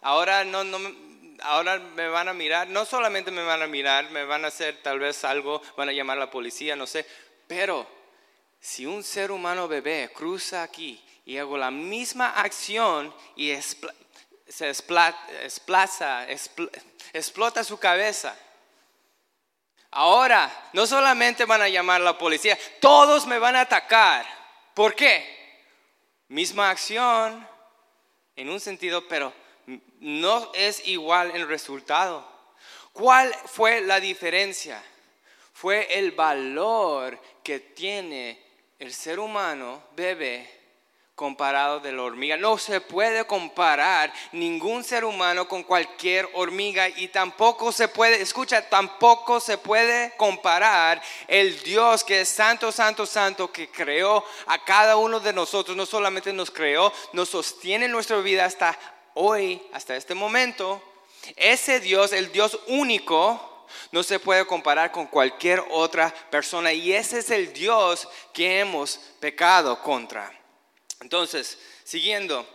Ahora 0.00 0.44
no, 0.44 0.64
no, 0.64 0.78
ahora 1.42 1.78
me 1.78 2.08
van 2.08 2.28
a 2.28 2.34
mirar, 2.34 2.68
no 2.68 2.84
solamente 2.84 3.30
me 3.30 3.42
van 3.42 3.62
a 3.62 3.66
mirar, 3.66 4.10
me 4.10 4.24
van 4.24 4.44
a 4.44 4.48
hacer 4.48 4.82
tal 4.82 4.98
vez 4.98 5.24
algo, 5.24 5.62
van 5.76 5.88
a 5.88 5.92
llamar 5.92 6.16
a 6.16 6.20
la 6.20 6.30
policía, 6.30 6.76
no 6.76 6.86
sé, 6.86 7.06
pero 7.46 7.86
si 8.60 8.86
un 8.86 9.02
ser 9.02 9.30
humano 9.30 9.68
bebé 9.68 10.10
cruza 10.14 10.62
aquí 10.62 11.02
y 11.24 11.38
hago 11.38 11.56
la 11.56 11.70
misma 11.70 12.30
acción 12.30 13.14
y 13.36 13.50
se 14.48 14.66
desplaza, 14.66 16.26
explota 17.12 17.64
su 17.64 17.78
cabeza, 17.78 18.36
ahora 19.90 20.70
no 20.72 20.86
solamente 20.86 21.44
van 21.44 21.62
a 21.62 21.68
llamar 21.68 22.00
a 22.00 22.04
la 22.04 22.18
policía, 22.18 22.58
todos 22.80 23.26
me 23.26 23.38
van 23.38 23.56
a 23.56 23.62
atacar. 23.62 24.26
¿Por 24.74 24.94
qué? 24.94 25.62
Misma 26.28 26.70
acción 26.70 27.48
en 28.36 28.50
un 28.50 28.60
sentido, 28.60 29.06
pero 29.08 29.32
no 30.00 30.52
es 30.54 30.86
igual 30.86 31.30
el 31.34 31.48
resultado. 31.48 32.28
¿Cuál 32.92 33.34
fue 33.46 33.80
la 33.80 34.00
diferencia? 34.00 34.82
Fue 35.52 35.98
el 35.98 36.12
valor 36.12 37.18
que 37.42 37.60
tiene 37.60 38.42
el 38.78 38.92
ser 38.92 39.20
humano 39.20 39.82
bebé 39.94 40.63
comparado 41.14 41.78
de 41.78 41.92
la 41.92 42.02
hormiga. 42.02 42.36
No 42.36 42.58
se 42.58 42.80
puede 42.80 43.24
comparar 43.24 44.12
ningún 44.32 44.82
ser 44.82 45.04
humano 45.04 45.46
con 45.46 45.62
cualquier 45.62 46.28
hormiga 46.34 46.88
y 46.88 47.08
tampoco 47.08 47.70
se 47.70 47.86
puede, 47.86 48.20
escucha, 48.20 48.68
tampoco 48.68 49.38
se 49.38 49.56
puede 49.56 50.12
comparar 50.16 51.00
el 51.28 51.62
Dios 51.62 52.02
que 52.02 52.22
es 52.22 52.28
santo, 52.28 52.72
santo, 52.72 53.06
santo, 53.06 53.52
que 53.52 53.68
creó 53.68 54.24
a 54.46 54.64
cada 54.64 54.96
uno 54.96 55.20
de 55.20 55.32
nosotros. 55.32 55.76
No 55.76 55.86
solamente 55.86 56.32
nos 56.32 56.50
creó, 56.50 56.92
nos 57.12 57.28
sostiene 57.28 57.86
nuestra 57.86 58.16
vida 58.16 58.44
hasta 58.44 58.76
hoy, 59.14 59.62
hasta 59.72 59.94
este 59.94 60.14
momento, 60.14 60.82
ese 61.36 61.78
Dios, 61.78 62.12
el 62.12 62.32
Dios 62.32 62.58
único, 62.66 63.66
no 63.92 64.02
se 64.02 64.18
puede 64.18 64.46
comparar 64.46 64.90
con 64.90 65.06
cualquier 65.06 65.64
otra 65.70 66.12
persona 66.30 66.72
y 66.72 66.92
ese 66.92 67.20
es 67.20 67.30
el 67.30 67.52
Dios 67.52 68.08
que 68.32 68.58
hemos 68.58 68.98
pecado 69.20 69.80
contra. 69.80 70.43
Entonces, 71.00 71.58
siguiendo, 71.84 72.46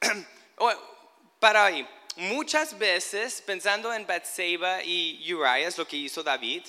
oh, 0.58 0.72
para 1.38 1.66
ahí, 1.66 1.88
muchas 2.16 2.78
veces 2.78 3.42
pensando 3.42 3.92
en 3.92 4.06
Bathseba 4.06 4.82
y 4.82 5.32
Uriah, 5.32 5.70
lo 5.76 5.86
que 5.86 5.96
hizo 5.96 6.22
David, 6.22 6.62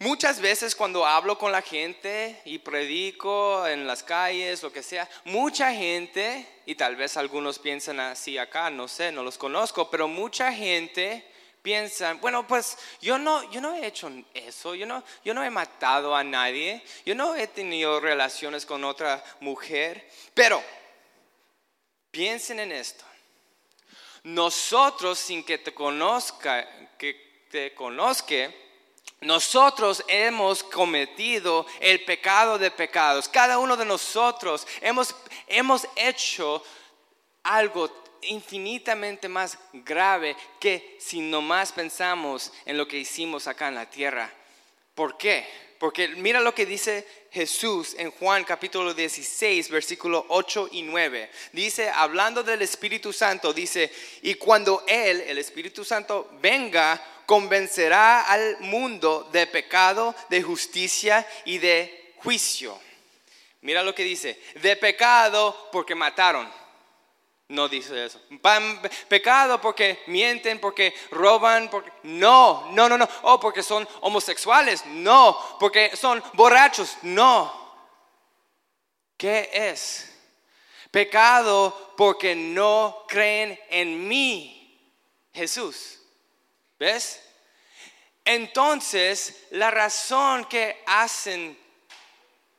Muchas 0.00 0.40
veces 0.40 0.74
cuando 0.74 1.06
hablo 1.06 1.38
con 1.38 1.52
la 1.52 1.62
gente 1.62 2.38
y 2.44 2.58
predico 2.58 3.66
en 3.66 3.86
las 3.86 4.02
calles, 4.02 4.62
lo 4.62 4.72
que 4.72 4.82
sea, 4.82 5.08
mucha 5.24 5.72
gente, 5.72 6.46
y 6.66 6.74
tal 6.74 6.96
vez 6.96 7.16
algunos 7.16 7.60
piensan 7.60 8.00
así 8.00 8.36
acá, 8.36 8.70
no 8.70 8.88
sé, 8.88 9.12
no 9.12 9.22
los 9.22 9.38
conozco, 9.38 9.88
pero 9.90 10.08
mucha 10.08 10.52
gente 10.52 11.24
piensa, 11.64 12.12
bueno, 12.20 12.46
pues 12.46 12.76
yo 13.00 13.16
no, 13.16 13.50
yo 13.50 13.58
no 13.58 13.74
he 13.74 13.86
hecho 13.86 14.12
eso, 14.34 14.74
yo 14.74 14.84
no, 14.84 15.02
yo 15.24 15.32
no 15.32 15.42
he 15.42 15.48
matado 15.48 16.14
a 16.14 16.22
nadie, 16.22 16.84
yo 17.06 17.14
no 17.14 17.34
he 17.34 17.46
tenido 17.46 18.00
relaciones 18.00 18.66
con 18.66 18.84
otra 18.84 19.24
mujer, 19.40 20.06
pero 20.34 20.62
piensen 22.10 22.60
en 22.60 22.70
esto. 22.70 23.06
Nosotros 24.24 25.18
sin 25.18 25.42
que 25.42 25.56
te 25.56 25.72
conozca, 25.72 26.68
que 26.98 27.46
te 27.50 27.74
conozca, 27.74 28.52
nosotros 29.22 30.04
hemos 30.06 30.62
cometido 30.64 31.64
el 31.80 32.04
pecado 32.04 32.58
de 32.58 32.70
pecados. 32.70 33.26
Cada 33.26 33.58
uno 33.58 33.74
de 33.74 33.86
nosotros 33.86 34.66
hemos, 34.82 35.16
hemos 35.46 35.88
hecho 35.96 36.62
algo 37.42 38.03
infinitamente 38.28 39.28
más 39.28 39.58
grave 39.72 40.36
que 40.60 40.96
si 41.00 41.20
nomás 41.20 41.72
pensamos 41.72 42.52
en 42.64 42.76
lo 42.76 42.88
que 42.88 42.98
hicimos 42.98 43.46
acá 43.46 43.68
en 43.68 43.74
la 43.74 43.88
tierra. 43.88 44.30
¿Por 44.94 45.16
qué? 45.16 45.46
Porque 45.78 46.08
mira 46.08 46.40
lo 46.40 46.54
que 46.54 46.66
dice 46.66 47.06
Jesús 47.30 47.94
en 47.98 48.10
Juan 48.12 48.44
capítulo 48.44 48.94
16, 48.94 49.68
versículo 49.68 50.24
8 50.28 50.68
y 50.72 50.82
9. 50.82 51.30
Dice, 51.52 51.90
hablando 51.90 52.42
del 52.42 52.62
Espíritu 52.62 53.12
Santo, 53.12 53.52
dice, 53.52 53.92
y 54.22 54.34
cuando 54.36 54.84
Él, 54.86 55.20
el 55.26 55.38
Espíritu 55.38 55.84
Santo, 55.84 56.30
venga, 56.40 57.02
convencerá 57.26 58.22
al 58.22 58.60
mundo 58.60 59.28
de 59.32 59.46
pecado, 59.46 60.14
de 60.30 60.42
justicia 60.42 61.26
y 61.44 61.58
de 61.58 62.14
juicio. 62.16 62.78
Mira 63.62 63.82
lo 63.82 63.94
que 63.94 64.04
dice, 64.04 64.40
de 64.62 64.76
pecado 64.76 65.68
porque 65.72 65.94
mataron. 65.94 66.50
No 67.48 67.68
dice 67.68 68.06
eso. 68.06 68.20
Pecado 69.08 69.60
porque 69.60 70.02
mienten, 70.06 70.58
porque 70.58 70.94
roban, 71.10 71.68
porque... 71.68 71.92
No, 72.04 72.70
no, 72.72 72.88
no, 72.88 72.96
no. 72.96 73.08
Oh, 73.22 73.38
porque 73.38 73.62
son 73.62 73.86
homosexuales. 74.00 74.84
No, 74.86 75.38
porque 75.60 75.94
son 75.94 76.22
borrachos. 76.32 76.96
No. 77.02 77.52
¿Qué 79.16 79.50
es? 79.52 80.10
Pecado 80.90 81.94
porque 81.96 82.34
no 82.34 83.04
creen 83.08 83.58
en 83.68 84.08
mí, 84.08 84.80
Jesús. 85.32 86.00
¿Ves? 86.78 87.20
Entonces, 88.24 89.46
la 89.50 89.70
razón 89.70 90.46
que 90.46 90.82
hacen 90.86 91.58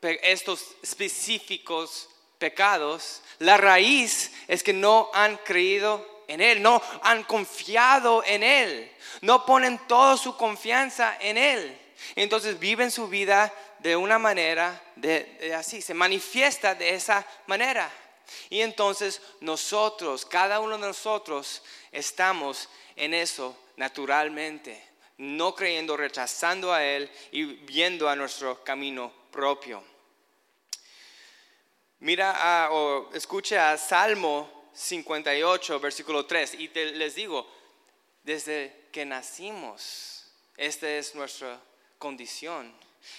estos 0.01 0.75
específicos 0.83 2.09
pecados, 2.37 3.21
la 3.39 3.57
raíz 3.57 4.31
es 4.47 4.63
que 4.63 4.73
no 4.73 5.09
han 5.13 5.37
creído 5.37 6.23
en 6.27 6.41
Él, 6.41 6.61
no 6.61 6.81
han 7.01 7.23
confiado 7.23 8.23
en 8.25 8.43
Él, 8.43 8.91
no 9.21 9.45
ponen 9.45 9.77
toda 9.87 10.17
su 10.17 10.35
confianza 10.37 11.17
en 11.19 11.37
Él. 11.37 11.81
Entonces 12.15 12.59
viven 12.59 12.91
su 12.91 13.07
vida 13.07 13.53
de 13.79 13.95
una 13.95 14.19
manera, 14.19 14.81
de, 14.95 15.53
así, 15.57 15.81
se 15.81 15.93
manifiesta 15.93 16.75
de 16.75 16.95
esa 16.95 17.25
manera. 17.47 17.91
Y 18.49 18.61
entonces 18.61 19.21
nosotros, 19.41 20.25
cada 20.25 20.59
uno 20.59 20.77
de 20.77 20.87
nosotros, 20.87 21.61
estamos 21.91 22.69
en 22.95 23.13
eso 23.13 23.57
naturalmente, 23.77 24.83
no 25.17 25.55
creyendo, 25.55 25.95
rechazando 25.97 26.73
a 26.73 26.83
Él 26.83 27.09
y 27.31 27.43
viendo 27.43 28.09
a 28.09 28.15
nuestro 28.15 28.63
camino 28.63 29.11
propio. 29.31 29.83
Mira 31.99 32.69
o 32.71 33.09
escuche 33.13 33.57
a 33.57 33.77
Salmo 33.77 34.69
58, 34.73 35.79
versículo 35.79 36.25
3, 36.25 36.55
y 36.55 36.67
les 36.67 37.15
digo, 37.15 37.47
desde 38.23 38.87
que 38.91 39.05
nacimos, 39.05 40.25
esta 40.57 40.89
es 40.89 41.15
nuestra 41.15 41.59
condición. 41.97 42.73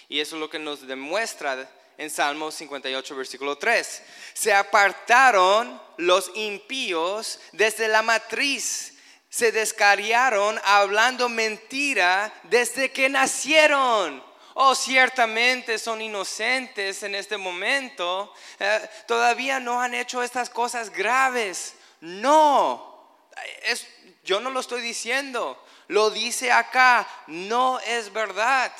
Y 0.09 0.19
eso 0.19 0.35
es 0.35 0.39
lo 0.39 0.49
que 0.49 0.59
nos 0.59 0.85
demuestra 0.85 1.69
en 1.97 2.09
Salmo 2.09 2.51
58, 2.51 3.15
versículo 3.15 3.57
3. 3.57 4.03
Se 4.33 4.53
apartaron 4.53 5.81
los 5.97 6.31
impíos 6.35 7.39
desde 7.53 7.87
la 7.87 8.01
matriz 8.01 8.93
se 9.29 9.51
descariaron 9.51 10.59
hablando 10.63 11.29
mentira 11.29 12.33
desde 12.43 12.91
que 12.91 13.09
nacieron. 13.09 14.23
Oh, 14.59 14.73
ciertamente 14.73 15.77
son 15.77 16.01
inocentes 16.01 17.03
en 17.03 17.13
este 17.13 17.37
momento. 17.37 18.33
Eh, 18.59 18.89
todavía 19.05 19.59
no 19.59 19.79
han 19.79 19.93
hecho 19.93 20.23
estas 20.23 20.49
cosas 20.49 20.89
graves. 20.89 21.75
No, 22.01 23.29
es, 23.61 23.87
yo 24.23 24.39
no 24.39 24.49
lo 24.49 24.59
estoy 24.59 24.81
diciendo. 24.81 25.63
Lo 25.89 26.09
dice 26.09 26.51
acá. 26.51 27.07
No 27.27 27.79
es 27.81 28.11
verdad. 28.11 28.71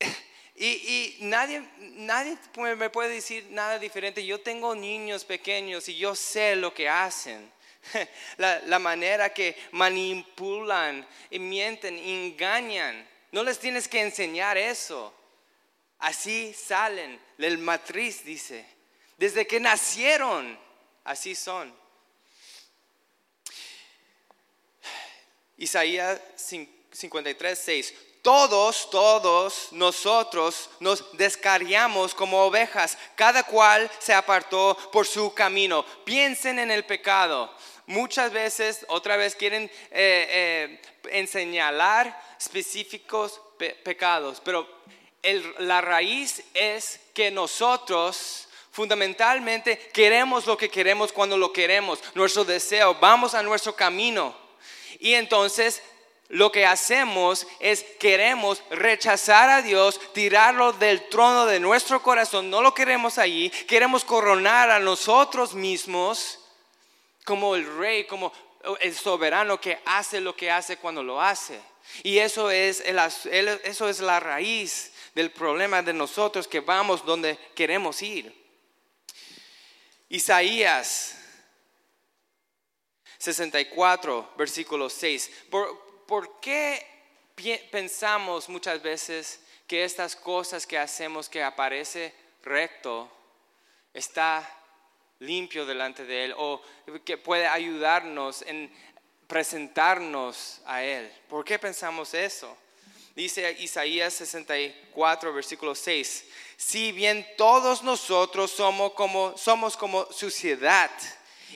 Y, 0.60 0.66
y, 0.66 1.18
nadie, 1.20 1.62
nadie 1.78 2.36
me 2.56 2.90
puede 2.90 3.10
decir 3.10 3.46
nada 3.50 3.78
diferente. 3.78 4.26
Yo 4.26 4.40
tengo 4.40 4.74
niños 4.74 5.24
pequeños 5.24 5.88
y 5.88 5.96
yo 5.96 6.16
sé 6.16 6.56
lo 6.56 6.74
que 6.74 6.88
hacen. 6.88 7.48
La, 8.38 8.80
manera 8.80 9.32
que 9.32 9.56
manipulan 9.70 11.06
y 11.30 11.38
mienten, 11.38 11.96
engañan. 11.96 13.06
No 13.32 13.42
les 13.42 13.58
tienes 13.58 13.88
que 13.88 14.00
enseñar 14.00 14.56
eso. 14.56 15.12
Así 15.98 16.54
salen 16.54 17.20
del 17.36 17.58
matriz, 17.58 18.24
dice. 18.24 18.64
Desde 19.16 19.46
que 19.46 19.60
nacieron, 19.60 20.58
así 21.04 21.34
son. 21.34 21.74
Isaías 25.56 26.20
53, 26.92 27.58
6. 27.58 27.94
Todos, 28.22 28.90
todos 28.90 29.68
nosotros 29.72 30.70
nos 30.80 31.16
descarriamos 31.16 32.14
como 32.14 32.44
ovejas, 32.44 32.96
cada 33.16 33.42
cual 33.42 33.90
se 33.98 34.12
apartó 34.12 34.76
por 34.92 35.06
su 35.06 35.32
camino. 35.34 35.84
Piensen 36.04 36.58
en 36.58 36.70
el 36.70 36.84
pecado 36.84 37.52
muchas 37.88 38.32
veces, 38.32 38.86
otra 38.88 39.16
vez, 39.16 39.34
quieren 39.34 39.64
eh, 39.64 39.70
eh, 39.90 40.80
enseñar 41.10 42.22
específicos 42.38 43.40
pecados, 43.82 44.40
pero 44.44 44.68
la 45.58 45.80
raíz 45.80 46.44
es 46.54 47.00
que 47.12 47.30
nosotros 47.30 48.48
fundamentalmente 48.70 49.76
queremos 49.92 50.46
lo 50.46 50.56
que 50.56 50.70
queremos 50.70 51.12
cuando 51.12 51.36
lo 51.36 51.52
queremos, 51.52 51.98
nuestro 52.14 52.44
deseo, 52.44 52.94
vamos 52.94 53.34
a 53.34 53.42
nuestro 53.42 53.74
camino. 53.74 54.36
Y 55.00 55.14
entonces 55.14 55.82
lo 56.28 56.52
que 56.52 56.66
hacemos 56.66 57.46
es 57.58 57.84
queremos 57.98 58.62
rechazar 58.70 59.48
a 59.50 59.62
Dios, 59.62 59.98
tirarlo 60.12 60.72
del 60.74 61.08
trono 61.08 61.46
de 61.46 61.58
nuestro 61.58 62.02
corazón, 62.02 62.50
no 62.50 62.62
lo 62.62 62.74
queremos 62.74 63.18
allí, 63.18 63.50
queremos 63.66 64.04
coronar 64.04 64.70
a 64.70 64.78
nosotros 64.78 65.54
mismos 65.54 66.38
como 67.28 67.54
el 67.54 67.66
rey, 67.76 68.04
como 68.04 68.32
el 68.80 68.96
soberano 68.96 69.60
que 69.60 69.78
hace 69.84 70.18
lo 70.18 70.34
que 70.34 70.50
hace 70.50 70.78
cuando 70.78 71.02
lo 71.02 71.20
hace. 71.20 71.60
Y 72.02 72.16
eso 72.16 72.50
es, 72.50 72.80
eso 72.80 73.86
es 73.86 74.00
la 74.00 74.18
raíz 74.18 74.94
del 75.14 75.30
problema 75.30 75.82
de 75.82 75.92
nosotros 75.92 76.48
que 76.48 76.60
vamos 76.60 77.04
donde 77.04 77.36
queremos 77.54 78.00
ir. 78.00 78.34
Isaías 80.08 81.18
64, 83.18 84.32
versículo 84.38 84.88
6. 84.88 85.30
¿Por, 85.50 86.06
¿Por, 86.06 86.40
qué 86.40 86.82
pensamos 87.70 88.48
muchas 88.48 88.80
veces 88.80 89.40
que 89.66 89.84
estas 89.84 90.16
cosas 90.16 90.66
que 90.66 90.78
hacemos 90.78 91.28
que 91.28 91.42
aparece 91.42 92.14
recto 92.42 93.12
está 93.92 94.57
limpio 95.20 95.66
delante 95.66 96.04
de 96.04 96.26
Él 96.26 96.34
o 96.36 96.62
que 97.04 97.16
puede 97.16 97.46
ayudarnos 97.46 98.42
en 98.42 98.70
presentarnos 99.26 100.60
a 100.64 100.82
Él. 100.82 101.12
¿Por 101.28 101.44
qué 101.44 101.58
pensamos 101.58 102.14
eso? 102.14 102.56
Dice 103.14 103.56
Isaías 103.58 104.14
64, 104.14 105.32
versículo 105.32 105.74
6, 105.74 106.24
si 106.56 106.92
bien 106.92 107.26
todos 107.36 107.82
nosotros 107.82 108.52
somos 108.52 108.92
como, 108.92 109.36
somos 109.36 109.76
como 109.76 110.06
suciedad 110.12 110.90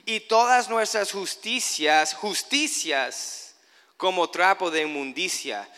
y 0.04 0.20
todas 0.20 0.68
nuestras 0.68 1.12
justicias, 1.12 2.14
justicias 2.14 3.54
como 3.96 4.28
trapo 4.28 4.72
de 4.72 4.82
inmundicia. 4.82 5.68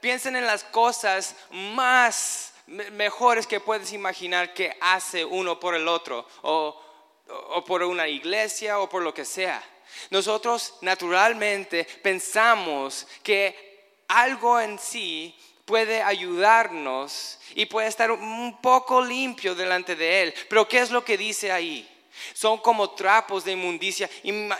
piensen 0.00 0.36
en 0.36 0.46
las 0.46 0.62
cosas 0.62 1.34
más 1.50 2.53
mejores 2.66 3.46
que 3.46 3.60
puedes 3.60 3.92
imaginar 3.92 4.54
que 4.54 4.76
hace 4.80 5.24
uno 5.24 5.60
por 5.60 5.74
el 5.74 5.88
otro 5.88 6.26
o 6.42 6.84
o 7.26 7.64
por 7.64 7.82
una 7.82 8.08
iglesia 8.08 8.78
o 8.80 8.88
por 8.88 9.02
lo 9.02 9.14
que 9.14 9.24
sea. 9.24 9.62
Nosotros 10.10 10.74
naturalmente 10.80 11.84
pensamos 12.02 13.06
que 13.22 14.02
algo 14.08 14.60
en 14.60 14.78
sí 14.78 15.34
puede 15.64 16.02
ayudarnos 16.02 17.38
y 17.54 17.66
puede 17.66 17.88
estar 17.88 18.10
un 18.10 18.60
poco 18.60 19.02
limpio 19.02 19.54
delante 19.54 19.96
de 19.96 20.22
Él. 20.22 20.34
Pero 20.48 20.68
¿qué 20.68 20.80
es 20.80 20.90
lo 20.90 21.04
que 21.04 21.16
dice 21.16 21.52
ahí? 21.52 21.88
Son 22.32 22.58
como 22.58 22.90
trapos 22.90 23.44
de 23.44 23.52
inmundicia. 23.52 24.08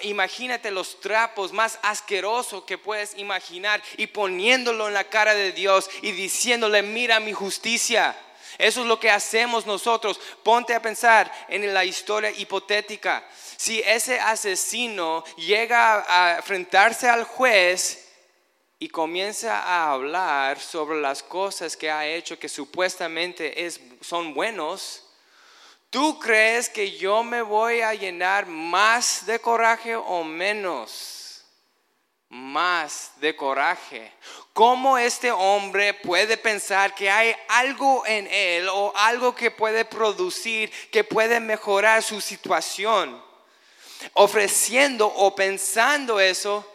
Imagínate 0.03 0.71
los 0.71 1.01
trapos 1.01 1.53
más 1.53 1.79
asquerosos 1.83 2.65
que 2.65 2.79
puedes 2.79 3.17
imaginar 3.17 3.83
y 3.97 4.07
poniéndolo 4.07 4.89
en 4.89 4.95
la 4.95 5.05
cara 5.05 5.35
de 5.35 5.53
Dios 5.53 5.91
y 6.03 6.13
diciéndole, 6.13 6.83
mira 6.83 7.21
mi 7.21 7.33
justicia. 7.33 8.17
Eso 8.59 8.83
es 8.83 8.87
lo 8.87 9.01
que 9.01 9.11
hacemos 9.11 9.67
nosotros. 9.67 10.21
Ponte 10.43 10.75
a 10.75 10.83
pensar 10.83 11.31
en 11.49 11.73
la 11.75 11.85
historia 11.85 12.31
hipotética. 12.31 13.27
Si 13.57 13.81
ese 13.81 14.21
asesino 14.21 15.25
llega 15.37 16.05
a 16.07 16.37
enfrentarse 16.37 17.09
al 17.09 17.25
juez 17.25 18.09
y 18.79 18.89
comienza 18.89 19.61
a 19.61 19.93
hablar 19.93 20.61
sobre 20.61 21.01
las 21.01 21.23
cosas 21.23 21.77
que 21.77 21.91
ha 21.91 22.07
hecho 22.07 22.39
que 22.39 22.49
supuestamente 22.49 23.65
es, 23.65 23.81
son 24.01 24.35
buenos, 24.35 25.04
¿tú 25.95 26.19
crees 26.19 26.69
que 26.69 26.91
yo 26.91 27.23
me 27.23 27.41
voy 27.41 27.81
a 27.81 27.95
llenar 27.95 28.47
más 28.47 29.25
de 29.27 29.39
coraje 29.39 29.95
o 29.95 30.25
menos? 30.25 31.45
Más 32.29 33.13
de 33.21 33.37
coraje. 33.37 34.13
¿Cómo 34.53 34.99
este 34.99 35.31
hombre 35.31 35.95
puede 35.95 36.37
pensar 36.37 36.97
que 36.97 37.09
hay 37.09 37.33
algo 37.47 38.05
en 38.07 38.27
él 38.27 38.69
o 38.71 38.93
algo 38.97 39.37
que 39.37 39.53
puede 39.53 39.85
producir, 39.85 40.69
que 40.91 41.05
puede 41.05 41.39
mejorar 41.39 42.03
su 42.03 42.21
situación? 42.21 43.23
Ofreciendo 44.15 45.07
o 45.07 45.33
pensando 45.37 46.19
eso, 46.19 46.69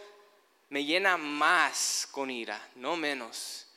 me 0.69 0.85
llena 0.85 1.17
más 1.17 2.07
con 2.09 2.31
ira, 2.31 2.57
no 2.75 2.95
menos. 2.95 3.68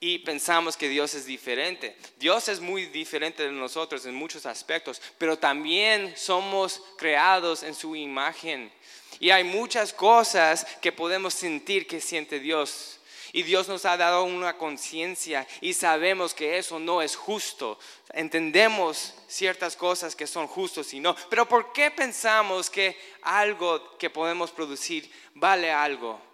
Y 0.00 0.20
pensamos 0.20 0.76
que 0.76 0.88
Dios 0.88 1.14
es 1.14 1.26
diferente. 1.26 1.96
Dios 2.18 2.48
es 2.48 2.60
muy 2.60 2.86
diferente 2.86 3.42
de 3.42 3.50
nosotros 3.50 4.06
en 4.06 4.14
muchos 4.14 4.46
aspectos, 4.46 5.02
pero 5.18 5.36
también 5.36 6.14
somos 6.16 6.80
creados 6.96 7.64
en 7.64 7.74
su 7.74 7.96
imagen. 7.96 8.70
Y 9.18 9.30
hay 9.30 9.42
muchas 9.42 9.92
cosas 9.92 10.64
que 10.80 10.92
podemos 10.92 11.34
sentir 11.34 11.88
que 11.88 12.00
siente 12.00 12.38
Dios. 12.38 13.00
Y 13.32 13.42
Dios 13.42 13.68
nos 13.68 13.84
ha 13.84 13.96
dado 13.96 14.24
una 14.24 14.56
conciencia 14.56 15.46
y 15.60 15.74
sabemos 15.74 16.32
que 16.32 16.58
eso 16.58 16.78
no 16.78 17.02
es 17.02 17.14
justo. 17.14 17.78
Entendemos 18.14 19.14
ciertas 19.26 19.76
cosas 19.76 20.16
que 20.16 20.26
son 20.26 20.46
justos 20.46 20.94
y 20.94 21.00
no. 21.00 21.14
Pero 21.28 21.46
¿por 21.46 21.72
qué 21.72 21.90
pensamos 21.90 22.70
que 22.70 22.96
algo 23.22 23.98
que 23.98 24.08
podemos 24.08 24.50
producir 24.50 25.10
vale 25.34 25.70
algo? 25.70 26.27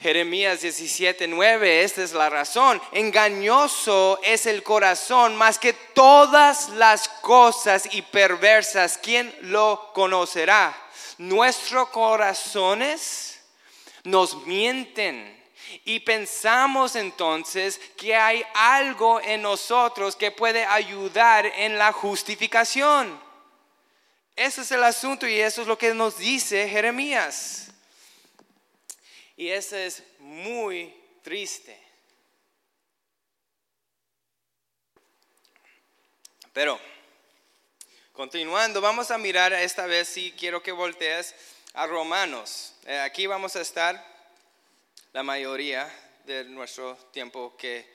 Jeremías 0.00 0.62
17, 0.62 1.28
9, 1.28 1.82
esta 1.82 2.02
es 2.02 2.12
la 2.12 2.30
razón. 2.30 2.80
Engañoso 2.92 4.18
es 4.22 4.46
el 4.46 4.62
corazón 4.62 5.36
más 5.36 5.58
que 5.58 5.74
todas 5.74 6.70
las 6.70 7.06
cosas 7.08 7.86
y 7.92 8.00
perversas. 8.00 8.96
¿Quién 8.96 9.34
lo 9.42 9.90
conocerá? 9.92 10.74
Nuestros 11.18 11.90
corazones 11.90 13.42
nos 14.04 14.46
mienten 14.46 15.38
y 15.84 16.00
pensamos 16.00 16.96
entonces 16.96 17.78
que 17.98 18.16
hay 18.16 18.42
algo 18.54 19.20
en 19.20 19.42
nosotros 19.42 20.16
que 20.16 20.30
puede 20.30 20.64
ayudar 20.64 21.44
en 21.44 21.76
la 21.76 21.92
justificación. 21.92 23.20
Ese 24.34 24.62
es 24.62 24.70
el 24.70 24.82
asunto 24.82 25.26
y 25.26 25.38
eso 25.38 25.60
es 25.60 25.68
lo 25.68 25.76
que 25.76 25.92
nos 25.92 26.16
dice 26.16 26.66
Jeremías. 26.70 27.69
Y 29.40 29.48
eso 29.48 29.74
es 29.74 30.02
muy 30.18 30.94
triste. 31.22 31.74
Pero, 36.52 36.78
continuando, 38.12 38.82
vamos 38.82 39.10
a 39.10 39.16
mirar 39.16 39.54
esta 39.54 39.86
vez, 39.86 40.08
si 40.08 40.32
quiero 40.32 40.62
que 40.62 40.72
voltees 40.72 41.34
a 41.72 41.86
Romanos. 41.86 42.74
Eh, 42.84 42.98
aquí 42.98 43.26
vamos 43.26 43.56
a 43.56 43.62
estar 43.62 44.04
la 45.14 45.22
mayoría 45.22 45.90
de 46.26 46.44
nuestro 46.44 46.94
tiempo 47.10 47.56
que, 47.56 47.90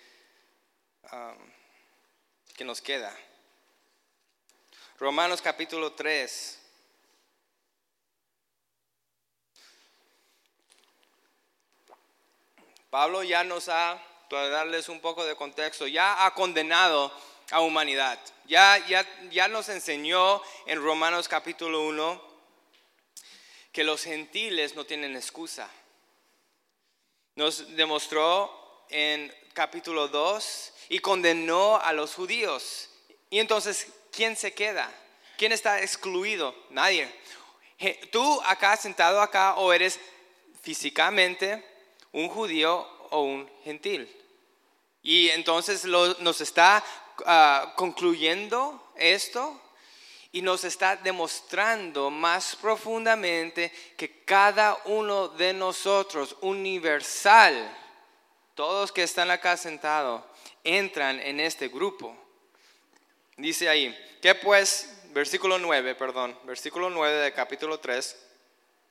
um, 1.12 1.38
que 2.55 2.63
nos 2.63 2.81
queda. 2.81 3.15
Romanos 4.97 5.43
capítulo 5.43 5.93
3. 5.93 6.64
Pablo 12.95 13.23
ya 13.23 13.43
nos 13.43 13.67
ha, 13.67 14.01
para 14.29 14.47
darles 14.47 14.88
un 14.88 15.01
poco 15.01 15.25
de 15.25 15.36
contexto, 15.36 15.86
ya 15.86 16.25
ha 16.25 16.34
condenado 16.34 17.12
a 17.51 17.60
humanidad. 17.60 18.17
Ya, 18.45 18.77
ya, 18.88 19.05
ya 19.31 19.49
nos 19.49 19.67
enseñó 19.67 20.41
en 20.65 20.81
Romanos 20.81 21.27
capítulo 21.27 21.81
1 21.88 22.21
que 23.73 23.84
los 23.84 24.01
gentiles 24.01 24.75
no 24.75 24.86
tienen 24.86 25.17
excusa. 25.17 25.69
Nos 27.36 27.75
demostró 27.75 28.86
en 28.88 29.29
capítulo 29.51 30.08
2 30.08 30.73
y 30.88 30.99
condenó 30.99 31.75
a 31.75 31.91
los 31.91 32.15
judíos. 32.15 32.91
Y 33.29 33.39
entonces, 33.39 33.89
¿quién 34.10 34.38
se 34.38 34.53
queda? 34.53 34.89
¿Quién 35.38 35.51
está 35.51 35.81
excluido? 35.81 36.55
Nadie. 36.69 37.13
Tú 38.13 38.41
acá 38.45 38.77
sentado 38.77 39.19
acá 39.19 39.55
o 39.55 39.73
eres 39.73 39.99
físicamente 40.62 41.74
un 42.15 42.30
judío 42.30 42.88
o 43.12 43.21
un 43.21 43.49
gentil. 43.63 44.10
Y 45.04 45.30
entonces 45.30 45.86
nos 45.86 46.41
está 46.41 46.84
ah, 47.25 47.73
concluyendo 47.75 48.91
esto 48.95 49.62
y 50.32 50.41
nos 50.41 50.63
está 50.63 50.95
demostrando 50.95 52.10
más 52.10 52.56
profundamente 52.56 53.71
que 53.97 54.23
cada 54.23 54.78
uno 54.86 55.28
de 55.28 55.54
nosotros, 55.54 56.36
universal, 56.41 57.54
todos 58.56 58.91
que 58.91 59.04
están 59.04 59.30
acá 59.30 59.58
sentados, 59.58 60.23
entran 60.63 61.19
en 61.19 61.39
este 61.39 61.67
grupo. 61.67 62.15
Dice 63.38 63.67
ahí, 63.67 63.95
que 64.21 64.34
pues, 64.36 65.01
versículo 65.12 65.60
9, 65.60 65.95
perdón, 65.95 66.38
versículo 66.45 66.89
9 66.89 67.17
de 67.17 67.34
capítulo 67.34 67.80
3, 67.80 68.15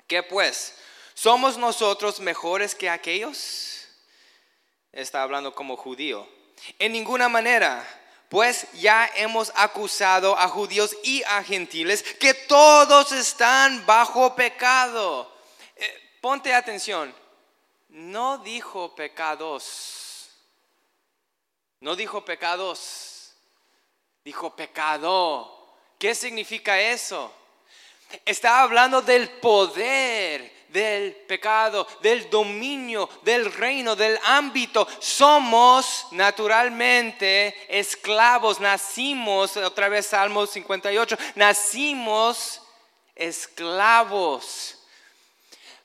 que 0.07 0.23
pues, 0.23 0.77
¿somos 1.14 1.57
nosotros 1.57 2.20
mejores 2.20 2.74
que 2.74 2.90
aquellos? 2.90 3.88
Está 4.92 5.22
hablando 5.22 5.55
como 5.55 5.77
judío. 5.77 6.29
En 6.79 6.92
ninguna 6.92 7.29
manera 7.29 7.85
pues 8.35 8.66
ya 8.72 9.09
hemos 9.14 9.53
acusado 9.55 10.37
a 10.37 10.48
judíos 10.48 10.96
y 11.05 11.22
a 11.22 11.44
gentiles 11.44 12.03
que 12.03 12.35
todos 12.35 13.12
están 13.12 13.87
bajo 13.87 14.35
pecado. 14.35 15.33
Eh, 15.77 16.18
ponte 16.20 16.53
atención, 16.53 17.14
no 17.90 18.38
dijo 18.38 18.92
pecados, 18.96 20.31
no 21.79 21.94
dijo 21.94 22.24
pecados, 22.24 23.35
dijo 24.24 24.57
pecado. 24.57 25.72
¿Qué 25.96 26.12
significa 26.14 26.81
eso? 26.81 27.33
Está 28.24 28.62
hablando 28.62 29.00
del 29.00 29.31
poder 29.31 30.53
del 30.75 31.15
pecado, 31.15 31.87
del 32.03 32.29
dominio, 32.29 33.09
del 33.23 33.51
reino, 33.53 33.95
del 33.95 34.19
ámbito. 34.25 34.87
Somos 34.99 36.09
naturalmente 36.11 37.55
esclavos, 37.69 38.59
nacimos, 38.59 39.57
otra 39.57 39.89
vez 39.89 40.07
Salmo 40.07 40.47
58, 40.47 41.17
nacimos 41.37 42.61
esclavos 43.15 44.81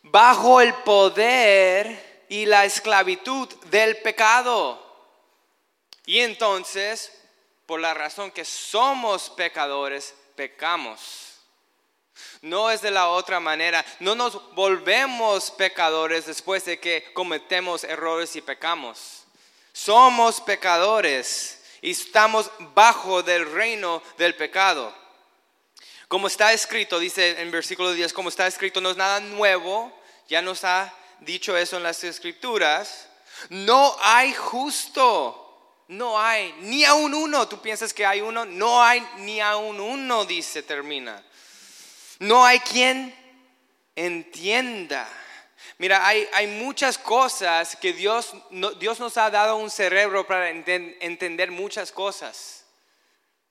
bajo 0.02 0.60
el 0.60 0.74
poder 0.74 2.26
y 2.28 2.48
la 2.48 2.66
esclavitud 2.66 3.48
del 3.66 3.96
pecado. 3.98 4.84
Y 6.08 6.22
entonces, 6.22 7.12
por 7.68 7.80
la 7.80 7.94
razón 7.94 8.32
que 8.32 8.44
somos 8.44 9.30
pecadores, 9.30 10.16
pecamos. 10.36 11.29
No 12.42 12.72
es 12.72 12.82
de 12.82 12.92
la 12.92 13.10
otra 13.10 13.40
manera. 13.40 13.86
No 14.00 14.16
nos 14.16 14.54
volvemos 14.56 15.52
pecadores 15.52 16.26
después 16.26 16.66
de 16.66 16.80
que 16.80 17.12
cometemos 17.14 17.84
errores 17.84 18.36
y 18.36 18.42
pecamos. 18.42 19.24
Somos 19.74 20.42
pecadores 20.42 21.62
y 21.82 21.92
estamos 21.92 22.52
bajo 22.74 23.24
del 23.24 23.52
reino 23.52 24.02
del 24.18 24.36
pecado. 24.36 24.94
Como 26.08 26.28
está 26.28 26.54
escrito, 26.54 26.98
dice 26.98 27.40
en 27.42 27.52
versículo 27.52 27.94
10, 27.94 28.14
como 28.14 28.30
está 28.30 28.48
escrito, 28.48 28.82
no 28.82 28.90
es 28.90 28.98
nada 28.98 29.20
nuevo, 29.20 29.96
ya 30.28 30.42
nos 30.42 30.64
ha 30.64 30.94
dicho 31.20 31.56
eso 31.56 31.78
en 31.78 31.84
las 31.84 32.04
escrituras. 32.04 33.08
No 33.50 33.96
hay 34.02 34.34
justo. 34.34 35.46
No 35.88 36.20
hay 36.20 36.54
ni 36.60 36.84
a 36.84 36.94
un 36.94 37.14
uno. 37.14 37.48
Tú 37.48 37.62
piensas 37.62 37.94
que 37.94 38.06
hay 38.06 38.22
uno. 38.22 38.46
No 38.46 38.82
hay 38.82 39.06
ni 39.18 39.40
a 39.40 39.58
un 39.58 39.80
uno, 39.80 40.26
dice, 40.26 40.62
termina. 40.62 41.24
No 42.20 42.46
hay 42.46 42.60
quien 42.60 43.16
entienda. 43.96 45.08
Mira, 45.78 46.06
hay, 46.06 46.28
hay 46.34 46.48
muchas 46.48 46.98
cosas 46.98 47.76
que 47.78 47.94
Dios, 47.94 48.34
Dios 48.80 49.00
nos 49.00 49.18
ha 49.18 49.30
dado 49.30 49.56
un 49.56 49.70
cerebro 49.70 50.28
para 50.28 50.50
entender 50.50 51.52
muchas 51.52 51.92
cosas. 51.92 52.66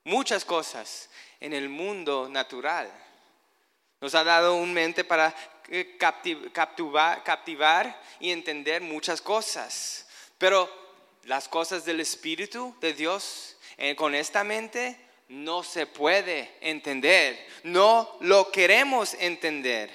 Muchas 0.04 0.44
cosas 0.44 1.08
en 1.40 1.54
el 1.54 1.68
mundo 1.68 2.28
natural. 2.28 2.90
Nos 4.00 4.14
ha 4.14 4.24
dado 4.24 4.56
un 4.56 4.72
mente 4.72 5.04
para 5.04 5.34
eh, 5.68 5.96
captivar, 5.98 7.24
captivar 7.24 8.02
y 8.20 8.30
entender 8.30 8.82
muchas 8.82 9.20
cosas. 9.20 10.06
Pero 10.36 10.70
las 11.24 11.48
cosas 11.48 11.84
del 11.84 12.00
Espíritu 12.00 12.74
de 12.80 12.92
Dios 12.92 13.56
eh, 13.76 13.96
con 13.96 14.14
esta 14.14 14.44
mente 14.44 15.07
no 15.28 15.62
se 15.62 15.86
puede 15.86 16.50
entender. 16.60 17.38
No 17.62 18.16
lo 18.20 18.50
queremos 18.50 19.14
entender. 19.14 19.90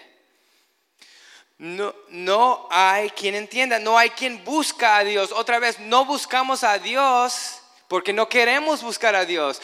No, 1.57 1.93
no 2.09 2.67
hay 2.69 3.09
quien 3.11 3.35
entienda, 3.35 3.79
no 3.79 3.97
hay 3.97 4.09
quien 4.09 4.43
busca 4.43 4.97
a 4.97 5.03
Dios. 5.03 5.31
Otra 5.31 5.59
vez, 5.59 5.79
no 5.79 6.05
buscamos 6.05 6.63
a 6.63 6.77
Dios 6.77 7.59
porque 7.87 8.11
no 8.11 8.27
queremos 8.27 8.81
buscar 8.81 9.15
a 9.15 9.23
Dios. 9.23 9.61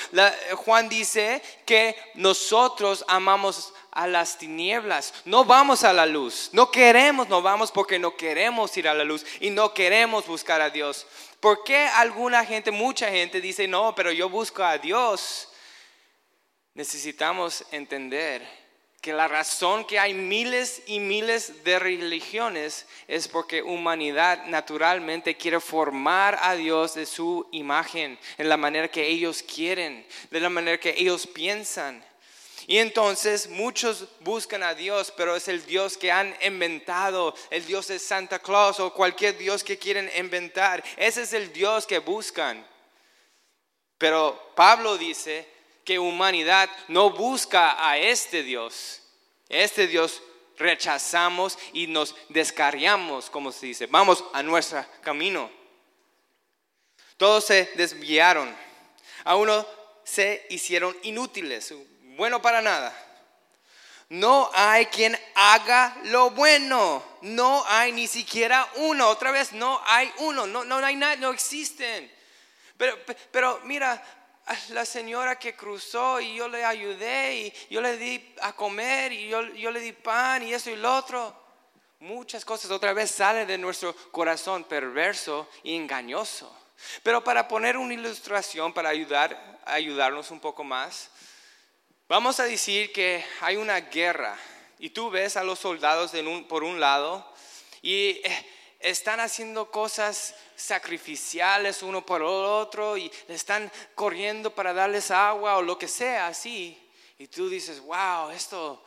Juan 0.58 0.88
dice 0.88 1.42
que 1.66 1.96
nosotros 2.14 3.04
amamos 3.08 3.74
a 3.92 4.08
las 4.08 4.38
tinieblas, 4.38 5.14
no 5.26 5.44
vamos 5.44 5.84
a 5.84 5.92
la 5.94 6.06
luz, 6.06 6.50
no 6.54 6.70
queremos, 6.70 7.28
no 7.28 7.42
vamos 7.42 7.72
porque 7.72 7.98
no 7.98 8.16
queremos 8.16 8.78
ir 8.78 8.88
a 8.88 8.94
la 8.94 9.04
luz 9.04 9.26
y 9.40 9.50
no 9.50 9.74
queremos 9.74 10.28
buscar 10.28 10.62
a 10.62 10.70
Dios. 10.70 11.08
¿Por 11.40 11.64
qué 11.64 11.88
alguna 11.88 12.46
gente, 12.46 12.70
mucha 12.70 13.10
gente 13.10 13.42
dice, 13.42 13.68
no, 13.68 13.96
pero 13.96 14.12
yo 14.12 14.30
busco 14.30 14.64
a 14.64 14.78
Dios? 14.78 15.49
Necesitamos 16.80 17.66
entender 17.74 18.42
que 19.02 19.12
la 19.12 19.28
razón 19.28 19.84
que 19.84 20.00
hay 20.00 20.14
miles 20.14 20.82
y 20.86 21.02
miles 21.02 21.66
de 21.66 21.78
religiones 21.78 22.86
es 23.10 23.28
porque 23.28 23.62
humanidad 23.62 24.46
naturalmente 24.46 25.36
quiere 25.36 25.60
formar 25.60 26.40
a 26.42 26.56
Dios 26.56 26.94
de 26.94 27.06
su 27.06 27.46
imagen, 27.52 28.18
en 28.38 28.48
la 28.48 28.56
manera 28.56 28.88
que 28.88 29.06
ellos 29.06 29.44
quieren, 29.44 30.08
de 30.32 30.40
la 30.40 30.48
manera 30.48 30.80
que 30.80 30.96
ellos 30.98 31.28
piensan. 31.28 32.02
Y 32.66 32.78
entonces 32.78 33.50
muchos 33.50 34.08
buscan 34.22 34.64
a 34.64 34.74
Dios, 34.74 35.14
pero 35.18 35.36
es 35.36 35.50
el 35.50 35.66
Dios 35.66 35.98
que 35.98 36.14
han 36.14 36.34
inventado, 36.42 37.36
el 37.50 37.66
Dios 37.66 37.88
de 37.88 38.00
Santa 38.00 38.40
Claus 38.40 38.80
o 38.80 38.94
cualquier 38.94 39.38
Dios 39.38 39.66
que 39.66 39.78
quieren 39.78 40.10
inventar. 40.18 40.82
Ese 40.96 41.24
es 41.24 41.34
el 41.34 41.52
Dios 41.52 41.86
que 41.86 42.00
buscan. 42.00 42.66
Pero 43.98 44.54
Pablo 44.56 44.98
dice, 44.98 45.59
que 45.90 45.98
humanidad 45.98 46.70
no 46.88 47.10
busca 47.10 47.76
a 47.84 47.98
este 47.98 48.44
Dios. 48.44 49.02
Este 49.50 49.88
Dios 49.88 50.22
rechazamos 50.56 51.58
y 51.74 51.88
nos 51.88 52.16
descarriamos, 52.30 53.32
como 53.32 53.52
se 53.52 53.66
dice. 53.66 53.88
Vamos 53.88 54.24
a 54.32 54.44
nuestro 54.44 54.86
camino. 55.02 55.50
Todos 57.18 57.46
se 57.46 57.72
desviaron. 57.74 58.56
A 59.24 59.36
uno 59.36 59.66
se 60.04 60.46
hicieron 60.52 60.96
inútiles, 61.02 61.74
bueno 62.16 62.40
para 62.40 62.62
nada. 62.62 62.96
No 64.10 64.52
hay 64.54 64.86
quien 64.86 65.20
haga 65.34 65.98
lo 66.04 66.30
bueno. 66.30 67.04
No 67.24 67.66
hay 67.68 67.94
ni 67.94 68.06
siquiera 68.06 68.70
uno. 68.76 69.08
Otra 69.08 69.32
vez, 69.32 69.54
no 69.54 69.82
hay 69.88 70.14
uno. 70.18 70.46
No, 70.46 70.64
no 70.66 70.86
hay 70.86 70.96
nada, 70.96 71.16
no 71.16 71.32
existen. 71.32 72.12
Pero, 72.78 72.96
pero 73.32 73.60
mira, 73.64 74.02
la 74.70 74.86
señora 74.86 75.38
que 75.38 75.56
cruzó 75.56 76.20
y 76.20 76.36
yo 76.36 76.48
le 76.48 76.66
ayudé 76.66 77.36
y 77.36 77.54
yo 77.70 77.82
le 77.82 77.98
di 77.98 78.34
a 78.42 78.54
comer 78.54 79.12
y 79.12 79.30
yo, 79.30 79.42
le 79.42 79.80
di 79.80 79.94
pan 79.94 80.44
y 80.44 80.54
eso 80.54 80.70
y 80.70 80.76
lo 80.76 80.96
otro. 80.96 81.36
Muchas 82.00 82.46
cosas 82.46 82.72
otra 82.72 82.94
vez 82.94 83.12
salen 83.12 83.48
de 83.48 83.58
nuestro 83.58 83.96
corazón 84.12 84.64
perverso 84.64 85.48
y 85.64 85.76
engañoso. 85.76 86.56
Pero 87.04 87.24
para 87.24 87.48
poner 87.48 87.78
una 87.78 87.94
ilustración, 87.94 88.74
para 88.74 88.90
ayudar, 88.90 89.60
ayudarnos 89.66 90.32
un 90.32 90.40
poco 90.40 90.64
más, 90.64 91.12
vamos 92.08 92.40
a 92.40 92.46
decir 92.46 92.94
que 92.94 93.24
hay 93.42 93.58
una 93.58 93.82
guerra 93.82 94.38
y 94.80 94.90
tú 94.92 95.10
ves 95.10 95.36
a 95.36 95.44
los 95.44 95.60
soldados 95.60 96.14
por 96.48 96.64
un 96.64 96.80
lado 96.80 97.30
y 97.82 98.22
eh, 98.24 98.59
están 98.80 99.20
haciendo 99.20 99.70
cosas 99.70 100.36
sacrificiales 100.56 101.84
uno 101.84 102.06
por 102.06 102.22
el 102.22 102.28
otro 102.28 102.98
y 102.98 103.12
están 103.28 103.70
corriendo 103.94 104.56
para 104.56 104.74
darles 104.74 105.12
agua 105.12 105.58
o 105.58 105.62
lo 105.62 105.78
que 105.78 105.88
sea 105.88 106.28
así. 106.28 106.78
Y 107.18 107.28
tú 107.28 107.50
dices, 107.50 107.82
wow, 107.82 108.30
esto 108.30 108.82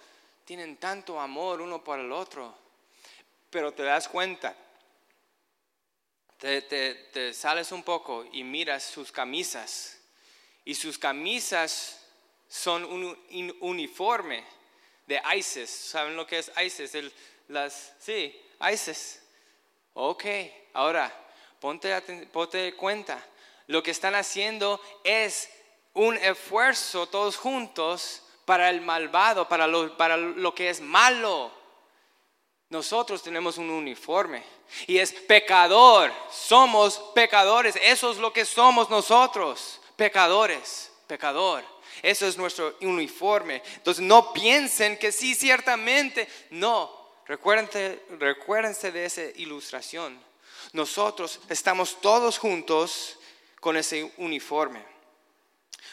tienen 0.45 0.79
tanto 0.79 1.21
amor 1.21 1.61
uno 1.61 1.85
por 1.85 2.01
el 2.01 2.11
otro. 2.11 2.55
Pero 3.51 3.73
te 3.73 3.83
das 3.83 4.09
cuenta, 4.09 4.57
te, 6.39 7.35
sales 7.35 7.71
un 7.71 7.83
poco 7.83 8.25
y 8.33 8.43
miras 8.43 8.83
sus 8.83 9.13
camisas. 9.13 9.99
Y 10.65 10.75
sus 10.75 10.99
camisas 10.99 12.01
son 12.49 12.85
un, 12.85 13.57
uniforme 13.61 14.45
de 15.07 15.21
ISIS. 15.37 15.69
¿Saben 15.69 16.17
lo 16.17 16.27
que 16.27 16.39
es 16.39 16.51
ISIS? 16.65 17.13
las, 17.49 17.93
sí, 17.99 18.35
ISIS. 18.73 19.22
Ok, 19.95 20.25
ahora 20.75 21.13
ponte, 21.61 22.27
ponte 22.33 22.75
cuenta. 22.75 23.25
Lo 23.69 23.83
que 23.83 23.93
están 23.93 24.15
haciendo 24.15 24.81
es 25.05 25.49
un 25.95 26.17
esfuerzo 26.17 27.07
todos 27.07 27.37
juntos 27.37 28.23
para 28.45 28.71
el 28.71 28.81
malvado, 28.81 29.49
para 29.49 29.67
lo, 29.67 29.97
para 29.97 30.17
lo 30.17 30.55
que 30.55 30.71
es 30.71 30.81
malo. 30.81 31.53
Nosotros 32.69 33.23
tenemos 33.23 33.59
un 33.59 33.71
uniforme 33.71 34.43
y 34.87 34.99
es 34.99 35.13
pecador. 35.13 36.13
Somos 36.31 36.99
pecadores. 37.15 37.77
Eso 37.83 38.11
es 38.11 38.19
lo 38.19 38.33
que 38.33 38.45
somos 38.45 38.91
nosotros. 38.91 39.81
Pecadores, 39.95 40.91
pecador. 41.07 41.63
Eso 42.03 42.27
es 42.27 42.37
nuestro 42.37 42.77
uniforme. 42.81 43.63
Entonces 43.77 44.03
no 44.03 44.33
piensen 44.33 44.99
que 44.99 45.13
sí, 45.13 45.35
ciertamente. 45.35 46.27
No, 46.51 47.02
Recuérdense, 47.27 48.93
de 48.93 49.05
esa 49.05 49.23
ilustración. 49.37 50.19
Nosotros 50.73 51.41
estamos 51.49 52.01
todos 52.01 52.39
juntos 52.39 53.19
con 53.61 53.77
ese 53.77 54.13
uniforme. 54.17 54.85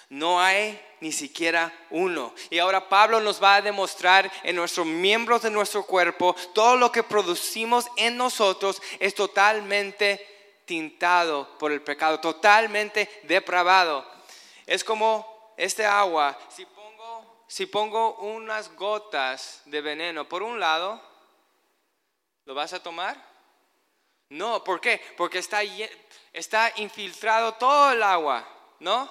No 0.10 0.42
hay 0.42 0.82
ni 1.02 1.12
siquiera 1.12 1.72
uno. 1.92 2.34
Y 2.50 2.58
ahora 2.58 2.90
Pablo 2.90 3.20
nos 3.20 3.42
va 3.42 3.56
a 3.56 3.62
demostrar 3.62 4.32
en 4.44 4.56
nuestros 4.56 4.86
miembros 4.86 5.44
de 5.44 5.52
nuestro 5.52 5.84
cuerpo, 5.84 6.36
todo 6.54 6.76
lo 6.78 6.92
que 6.92 7.04
producimos 7.04 7.86
en 7.96 8.18
nosotros 8.18 8.82
es 9.00 9.14
totalmente 9.14 10.26
tintado 10.66 11.58
por 11.58 11.72
el 11.72 11.82
pecado, 11.82 12.20
totalmente 12.20 13.22
depravado. 13.24 14.06
Es 14.66 14.84
como 14.84 15.54
este 15.58 15.86
agua, 15.86 16.38
si 16.56 16.66
pongo, 16.66 17.44
si 17.48 17.66
pongo 17.66 18.16
unas 18.18 18.76
gotas 18.76 19.62
de 19.66 19.82
veneno 19.82 20.28
por 20.28 20.42
un 20.44 20.60
lado, 20.60 21.09
¿Lo 22.50 22.56
vas 22.56 22.74
a 22.74 22.82
tomar? 22.82 23.16
No, 24.30 24.64
¿por 24.64 24.82
qué? 24.82 25.00
Porque 25.16 25.38
está, 25.38 25.62
está 26.34 26.74
infiltrado 26.78 27.54
todo 27.54 27.92
el 27.92 28.02
agua, 28.02 28.44
¿no? 28.80 29.08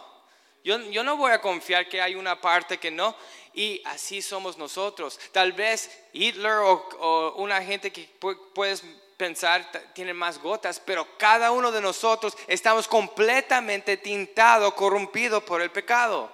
Yo, 0.65 0.77
yo, 0.91 1.05
no 1.05 1.17
voy 1.17 1.31
a 1.31 1.41
confiar 1.41 1.89
que 1.89 2.03
hay 2.03 2.17
una 2.17 2.41
parte 2.41 2.79
que 2.79 2.91
no. 2.91 3.15
Y 3.55 3.81
así 3.85 4.23
somos 4.23 4.59
nosotros. 4.59 5.21
Tal 5.31 5.53
vez 5.53 5.89
Hitler 6.13 6.55
o, 6.65 7.35
una 7.37 7.63
gente 7.63 7.93
que 7.93 8.11
puedes 8.55 8.83
pensar 9.17 9.71
tiene 9.95 10.13
más 10.13 10.41
gotas, 10.41 10.81
pero 10.81 11.07
cada 11.17 11.53
uno 11.53 11.71
de 11.71 11.81
nosotros 11.81 12.37
estamos 12.49 12.89
completamente 12.89 13.99
tintado, 13.99 14.75
corrompido 14.75 15.45
por 15.45 15.63
el 15.63 15.71
pecado. 15.71 16.29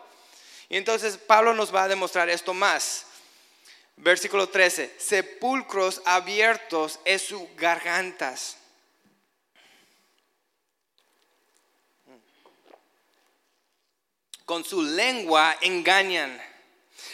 Y 0.71 0.79
entonces 0.79 1.19
Pablo 1.19 1.53
nos 1.53 1.75
va 1.75 1.83
a 1.83 1.89
demostrar 1.89 2.31
esto 2.31 2.55
más. 2.55 3.09
Versículo 3.97 4.49
13, 4.49 4.97
sepulcros 4.99 6.03
abiertos 6.05 6.99
es 7.05 7.23
sus 7.23 7.43
gargantas. 7.57 8.57
Con 14.45 14.65
su 14.65 14.83
lengua 14.83 15.57
engañan. 15.63 16.39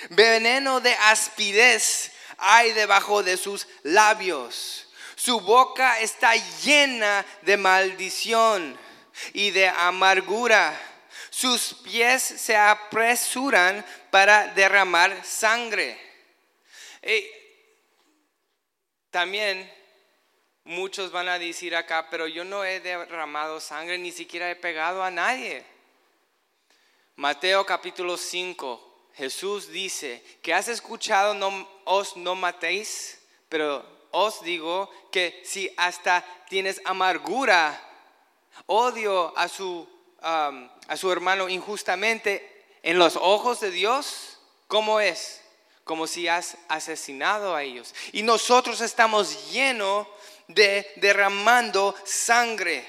Veneno 0.08 0.80
de 0.80 0.92
aspidez 0.94 2.10
hay 2.38 2.72
debajo 2.72 3.22
de 3.22 3.36
sus 3.36 3.68
labios. 3.82 4.88
Su 5.14 5.40
boca 5.40 6.00
está 6.00 6.34
llena 6.64 7.24
de 7.42 7.56
maldición 7.56 8.76
y 9.32 9.50
de 9.50 9.68
amargura. 9.68 10.76
Sus 11.28 11.74
pies 11.84 12.22
se 12.22 12.56
apresuran 12.56 13.84
para 14.10 14.48
derramar 14.54 15.24
sangre 15.24 16.10
también 19.10 19.70
muchos 20.64 21.10
van 21.10 21.28
a 21.28 21.38
decir 21.38 21.74
acá, 21.74 22.08
pero 22.10 22.26
yo 22.26 22.44
no 22.44 22.64
he 22.64 22.80
derramado 22.80 23.60
sangre, 23.60 23.98
ni 23.98 24.12
siquiera 24.12 24.50
he 24.50 24.56
pegado 24.56 25.02
a 25.02 25.10
nadie. 25.10 25.64
Mateo 27.16 27.66
capítulo 27.66 28.16
5, 28.16 29.08
Jesús 29.14 29.68
dice 29.68 30.22
que 30.42 30.54
has 30.54 30.68
escuchado 30.68 31.34
no, 31.34 31.68
os 31.84 32.16
no 32.16 32.34
matéis, 32.34 33.20
pero 33.48 33.84
os 34.10 34.42
digo 34.42 34.90
que 35.10 35.42
si 35.44 35.72
hasta 35.76 36.24
tienes 36.48 36.80
amargura, 36.84 37.78
odio 38.66 39.36
a 39.36 39.48
su, 39.48 39.88
a 40.20 40.96
su 40.96 41.12
hermano 41.12 41.48
injustamente 41.48 42.64
en 42.82 42.98
los 42.98 43.16
ojos 43.16 43.60
de 43.60 43.70
Dios, 43.70 44.38
¿cómo 44.66 45.00
es? 45.00 45.39
Como 45.90 46.07
si 46.07 46.29
has 46.29 46.57
asesinado 46.68 47.53
a 47.53 47.64
ellos. 47.64 47.92
Y 48.12 48.22
nosotros 48.22 48.81
estamos 48.81 49.50
llenos 49.50 50.07
de 50.46 50.88
derramando 50.94 51.96
sangre. 52.05 52.87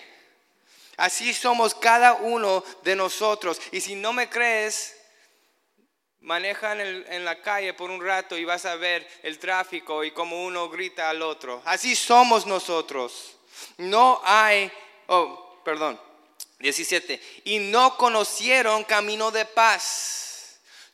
Así 0.97 1.33
somos 1.33 1.73
cada 1.73 2.13
uno 2.13 2.63
de 2.83 2.95
nosotros. 2.95 3.59
Y 3.71 3.81
si 3.81 3.95
no 3.95 4.13
me 4.13 4.29
crees, 4.29 4.95
maneja 6.19 6.73
en, 6.79 7.25
la 7.25 7.41
calle 7.41 7.73
por 7.73 7.89
un 7.89 8.05
rato 8.05 8.37
y 8.37 8.45
vas 8.45 8.65
a 8.65 8.75
ver 8.75 9.07
el 9.23 9.39
tráfico 9.39 10.03
y 10.03 10.11
cómo 10.11 10.45
uno 10.45 10.69
grita 10.69 11.09
al 11.09 11.23
otro. 11.23 11.59
Así 11.65 11.95
somos 11.95 12.45
nosotros. 12.45 13.35
No 13.77 14.21
hay, 14.23 14.71
oh, 15.07 15.59
perdón, 15.65 15.99
17. 16.59 17.19
Y 17.45 17.57
no 17.57 17.97
conocieron 17.97 18.83
camino 18.83 19.31
de 19.31 19.45
paz. 19.45 20.30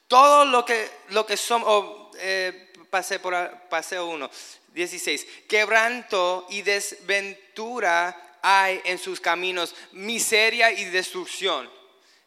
Todo 0.07 0.45
lo 0.45 0.63
que, 0.63 0.89
lo 1.09 1.25
que 1.25 1.35
somos, 1.35 1.67
oh, 1.67 2.11
eh, 2.17 2.71
pasé 2.89 3.19
por 3.19 3.33
paseo 3.69 4.07
1, 4.07 4.29
16. 4.73 5.27
Quebranto 5.47 6.45
y 6.49 6.61
desventura 6.61 8.39
hay 8.41 8.81
en 8.85 8.97
sus 8.97 9.19
caminos, 9.19 9.75
miseria 9.91 10.71
y 10.71 10.85
destrucción. 10.85 11.69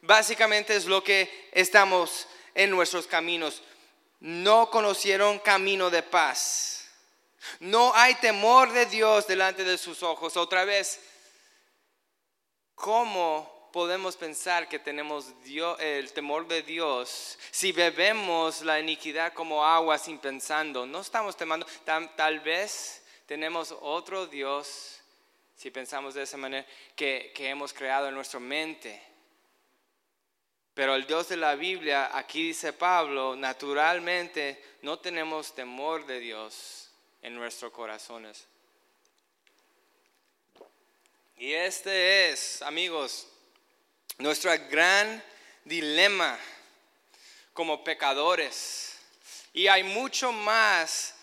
Básicamente 0.02 0.76
es 0.76 0.86
lo 0.86 1.02
que 1.02 1.48
estamos 1.52 2.26
en 2.54 2.70
nuestros 2.70 3.06
caminos. 3.06 3.62
No 4.20 4.70
conocieron 4.70 5.38
camino 5.38 5.88
de 5.88 6.02
paz. 6.02 6.88
No 7.60 7.94
hay 7.94 8.14
temor 8.16 8.72
de 8.72 8.86
Dios 8.86 9.26
delante 9.26 9.64
de 9.64 9.78
sus 9.78 10.02
ojos. 10.02 10.36
Otra 10.36 10.64
vez, 10.64 11.00
¿cómo 12.74 13.59
podemos 13.72 14.16
pensar 14.16 14.68
que 14.68 14.78
tenemos 14.78 15.32
el 15.78 16.12
temor 16.12 16.46
de 16.46 16.62
Dios 16.62 17.38
si 17.50 17.72
bebemos 17.72 18.62
la 18.62 18.80
iniquidad 18.80 19.32
como 19.32 19.64
agua 19.64 19.98
sin 19.98 20.18
pensando? 20.18 20.86
No 20.86 21.00
estamos 21.00 21.36
temando. 21.36 21.66
Tal, 21.84 22.40
vez 22.40 23.02
tenemos 23.26 23.74
otro 23.80 24.26
Dios, 24.26 25.00
si 25.56 25.70
pensamos 25.70 26.14
de 26.14 26.22
esa 26.22 26.36
manera, 26.36 26.66
que, 26.96 27.32
que 27.34 27.48
hemos 27.48 27.72
creado 27.72 28.08
en 28.08 28.14
nuestra 28.14 28.40
mente 28.40 29.10
pero 30.80 30.94
el 30.94 31.06
Dios 31.06 31.28
de 31.28 31.36
la 31.36 31.56
Biblia, 31.56 32.16
aquí 32.16 32.48
dice 32.48 32.72
Pablo, 32.72 33.36
naturalmente 33.36 34.62
no 34.82 34.98
tenemos 34.98 35.54
temor 35.54 36.06
de 36.06 36.20
Dios 36.20 36.88
en 37.20 37.34
nuestros 37.34 37.70
corazones. 37.70 38.46
Y 41.36 41.52
este 41.52 42.30
es, 42.30 42.62
amigos, 42.62 43.29
nuestro 44.20 44.52
gran 44.70 45.22
dilema 45.64 46.38
como 47.54 47.82
pecadores. 47.82 48.98
Y 49.52 49.66
hay 49.66 49.82
mucho 49.82 50.30
más 50.32 51.14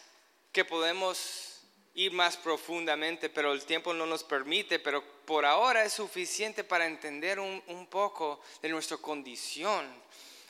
que 0.51 0.65
podemos 0.65 1.61
ir 1.93 2.11
más 2.11 2.37
profundamente, 2.37 3.29
pero 3.29 3.53
el 3.53 3.65
tiempo 3.65 3.93
no 3.93 4.05
nos 4.05 4.23
permite, 4.23 4.79
pero 4.79 5.03
por 5.25 5.45
ahora 5.45 5.83
es 5.83 5.93
suficiente 5.93 6.63
para 6.63 6.85
entender 6.85 7.39
un, 7.39 7.87
poco 7.89 8.41
de 8.61 8.69
nuestra 8.69 8.97
condición. 8.97 9.87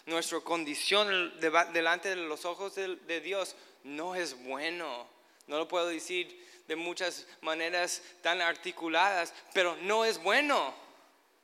Nuestra 0.06 0.40
condición 0.40 1.40
delante 1.40 2.10
de 2.10 2.16
los 2.16 2.46
ojos 2.46 2.76
de, 2.76 3.22
Dios 3.22 3.56
no 3.84 4.16
es 4.16 4.42
bueno. 4.44 5.08
No 5.48 5.58
lo 5.58 5.68
puedo 5.68 5.88
decir 5.88 6.46
de 6.68 6.76
muchas 6.76 7.28
maneras 7.42 8.02
tan 8.22 8.42
articuladas, 8.42 9.34
pero 9.54 9.78
no 9.82 10.04
es 10.06 10.22
bueno, 10.22 10.74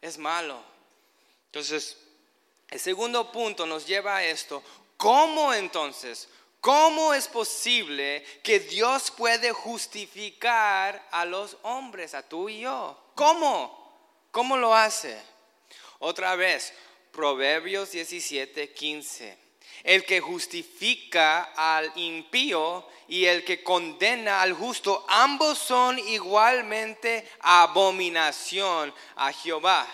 es 0.01 0.17
malo. 0.17 0.72
Entonces, 1.53 1.95
el 2.69 2.79
segundo 2.79 3.31
punto 3.31 3.67
nos 3.67 3.85
lleva 3.85 4.17
a 4.17 4.23
esto. 4.23 4.63
¿Cómo 4.97 5.53
entonces 5.53 6.27
¿Cómo 6.63 7.13
es 7.13 7.27
posible 7.27 8.23
que 8.41 8.61
Dios 8.61 9.11
puede 9.11 9.51
justificar 9.51 11.05
a 11.11 11.25
los 11.25 11.57
hombres, 11.63 12.13
a 12.13 12.23
tú 12.23 12.47
y 12.47 12.61
yo? 12.61 12.97
¿Cómo? 13.15 14.29
¿Cómo 14.31 14.55
lo 14.55 14.73
hace? 14.73 15.21
Otra 15.99 16.37
vez, 16.37 16.71
Proverbios 17.11 17.91
17, 17.91 18.71
15. 18.71 19.37
El 19.83 20.05
que 20.05 20.21
justifica 20.21 21.51
al 21.53 21.91
impío 21.97 22.87
y 23.09 23.25
el 23.25 23.43
que 23.43 23.61
condena 23.61 24.41
al 24.41 24.53
justo, 24.53 25.05
ambos 25.09 25.57
son 25.57 25.99
igualmente 25.99 27.29
abominación 27.41 28.93
a 29.17 29.33
Jehová. 29.33 29.85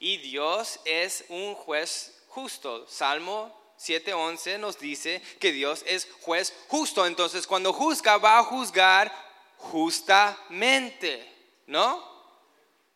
Y 0.00 0.16
Dios 0.16 0.80
es 0.86 1.24
un 1.28 1.54
juez 1.54 2.22
justo. 2.28 2.86
Salmo 2.88 3.54
7:11 3.78 4.58
nos 4.58 4.78
dice 4.78 5.22
que 5.38 5.52
Dios 5.52 5.84
es 5.86 6.08
juez 6.22 6.54
justo. 6.68 7.06
Entonces, 7.06 7.46
cuando 7.46 7.72
juzga, 7.72 8.16
va 8.16 8.38
a 8.38 8.44
juzgar 8.44 9.12
justamente. 9.58 11.26
¿No? 11.66 12.02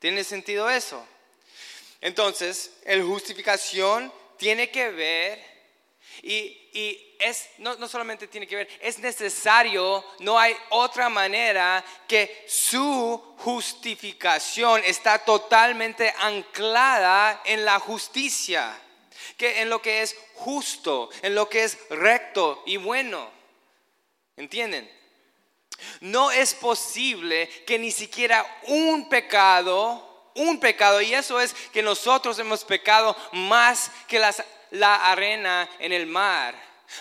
¿Tiene 0.00 0.24
sentido 0.24 0.68
eso? 0.68 1.06
Entonces, 2.00 2.72
el 2.84 3.04
justificación 3.04 4.12
tiene 4.36 4.70
que 4.70 4.90
ver 4.90 5.54
y, 6.22 7.13
no, 7.58 7.88
solamente 7.88 8.28
tiene 8.28 8.46
que 8.46 8.56
ver, 8.56 8.68
es 8.80 8.98
necesario, 8.98 10.04
no 10.20 10.38
hay 10.38 10.56
otra 10.70 11.08
manera 11.08 11.84
que 12.06 12.44
su 12.48 13.34
justificación 13.38 14.82
está 14.84 15.18
totalmente 15.18 16.12
anclada 16.18 17.42
en 17.44 17.64
la 17.64 17.78
justicia 17.78 18.80
que 19.36 19.62
en 19.62 19.70
lo 19.70 19.80
que 19.80 20.02
es 20.02 20.16
justo, 20.34 21.10
en 21.22 21.34
lo 21.34 21.48
que 21.48 21.64
es 21.64 21.78
recto 21.90 22.62
y 22.66 22.76
bueno. 22.76 23.30
¿Entienden? 24.36 24.90
No 26.00 26.30
es 26.30 26.54
posible 26.54 27.48
que 27.66 27.78
ni 27.78 27.90
siquiera 27.90 28.44
un 28.64 29.08
pecado, 29.08 30.30
un 30.34 30.58
pecado, 30.58 31.00
y 31.00 31.14
eso 31.14 31.40
es 31.40 31.54
que 31.72 31.82
nosotros 31.82 32.38
hemos 32.38 32.64
pecado 32.64 33.16
más 33.32 33.90
que 34.08 34.22
la 34.70 35.10
arena 35.10 35.68
en 35.78 35.92
el 35.92 36.06
mar, 36.06 36.54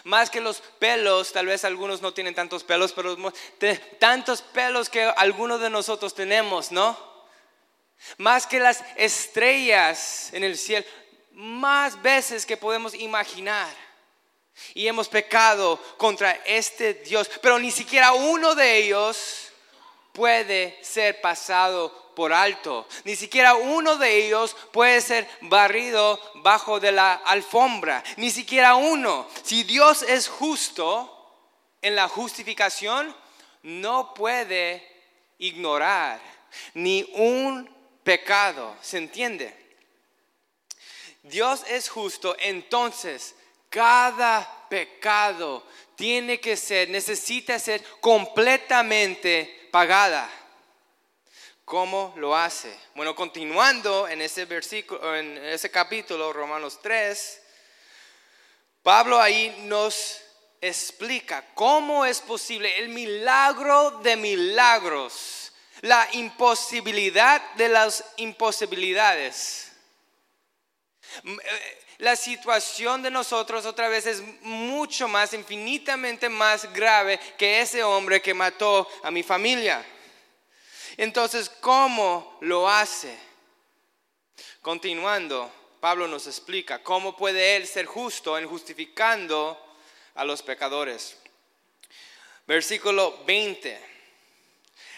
más 0.03 0.29
que 0.29 0.41
los 0.41 0.61
pelos, 0.79 1.31
tal 1.31 1.47
vez 1.47 1.63
algunos 1.65 2.01
no 2.01 2.13
tienen 2.13 2.35
tantos 2.35 2.63
pelos, 2.63 2.93
pero 2.93 3.17
tantos 3.99 4.41
pelos 4.41 4.89
que 4.89 5.03
algunos 5.03 5.59
de 5.61 5.69
nosotros 5.69 6.13
tenemos, 6.13 6.71
¿no? 6.71 6.97
Más 8.17 8.45
que 8.45 8.59
las 8.59 8.83
estrellas 8.95 10.33
en 10.33 10.43
el 10.43 10.57
cielo 10.57 10.85
más 11.33 12.01
veces 12.01 12.45
que 12.45 12.57
podemos 12.57 12.93
imaginar. 12.93 13.73
Y 14.75 14.87
hemos 14.87 15.09
pecado 15.09 15.79
contra 15.97 16.31
este 16.45 16.93
Dios, 16.93 17.29
pero 17.41 17.57
ni 17.57 17.71
siquiera 17.71 18.13
uno 18.13 18.53
de 18.53 18.77
ellos 18.77 19.51
puede 20.11 20.77
ser 20.83 21.19
pasado 21.21 22.02
por 22.15 22.33
alto. 22.33 22.87
Ni 23.03 23.15
siquiera 23.15 23.55
uno 23.55 23.97
de 23.97 24.25
ellos 24.25 24.55
puede 24.71 25.01
ser 25.01 25.27
barrido 25.41 26.19
bajo 26.35 26.79
de 26.79 26.91
la 26.91 27.13
alfombra. 27.13 28.03
Ni 28.17 28.31
siquiera 28.31 28.75
uno. 28.75 29.27
Si 29.43 29.63
Dios 29.63 30.03
es 30.03 30.27
justo 30.27 31.09
en 31.81 31.95
la 31.95 32.07
justificación, 32.07 33.15
no 33.63 34.13
puede 34.13 34.87
ignorar 35.37 36.19
ni 36.73 37.09
un 37.15 37.69
pecado. 38.03 38.75
¿Se 38.81 38.97
entiende? 38.97 39.63
Dios 41.23 41.63
es 41.69 41.89
justo, 41.89 42.35
entonces 42.39 43.35
cada 43.69 44.67
pecado 44.69 45.65
tiene 45.95 46.39
que 46.39 46.57
ser, 46.57 46.89
necesita 46.89 47.57
ser 47.59 47.83
completamente 48.01 49.69
pagada. 49.71 50.29
¿Cómo 51.65 52.13
lo 52.17 52.35
hace? 52.35 52.77
Bueno, 52.95 53.15
continuando 53.15 54.07
en 54.07 54.21
ese 54.21 54.45
versículo, 54.45 55.15
en 55.15 55.37
ese 55.37 55.71
capítulo, 55.71 56.33
Romanos 56.33 56.79
3, 56.81 57.41
Pablo 58.81 59.19
ahí 59.19 59.63
nos 59.63 60.21
explica 60.59 61.45
cómo 61.53 62.05
es 62.05 62.21
posible 62.21 62.79
el 62.79 62.89
milagro 62.89 63.91
de 64.03 64.15
milagros, 64.15 65.53
la 65.81 66.07
imposibilidad 66.13 67.41
de 67.53 67.69
las 67.69 68.03
imposibilidades 68.17 69.73
la 71.99 72.15
situación 72.15 73.01
de 73.01 73.11
nosotros 73.11 73.65
otra 73.65 73.87
vez 73.87 74.05
es 74.05 74.21
mucho 74.41 75.07
más, 75.07 75.33
infinitamente 75.33 76.27
más 76.27 76.71
grave 76.73 77.19
que 77.37 77.61
ese 77.61 77.83
hombre 77.83 78.21
que 78.21 78.33
mató 78.33 78.87
a 79.03 79.11
mi 79.11 79.23
familia. 79.23 79.85
Entonces, 80.97 81.49
¿cómo 81.49 82.37
lo 82.41 82.69
hace? 82.69 83.17
Continuando, 84.61 85.51
Pablo 85.79 86.07
nos 86.07 86.27
explica 86.27 86.81
cómo 86.81 87.17
puede 87.17 87.55
él 87.55 87.67
ser 87.67 87.85
justo 87.85 88.37
en 88.37 88.47
justificando 88.47 89.59
a 90.15 90.23
los 90.23 90.41
pecadores. 90.41 91.17
Versículo 92.47 93.23
20. 93.25 93.93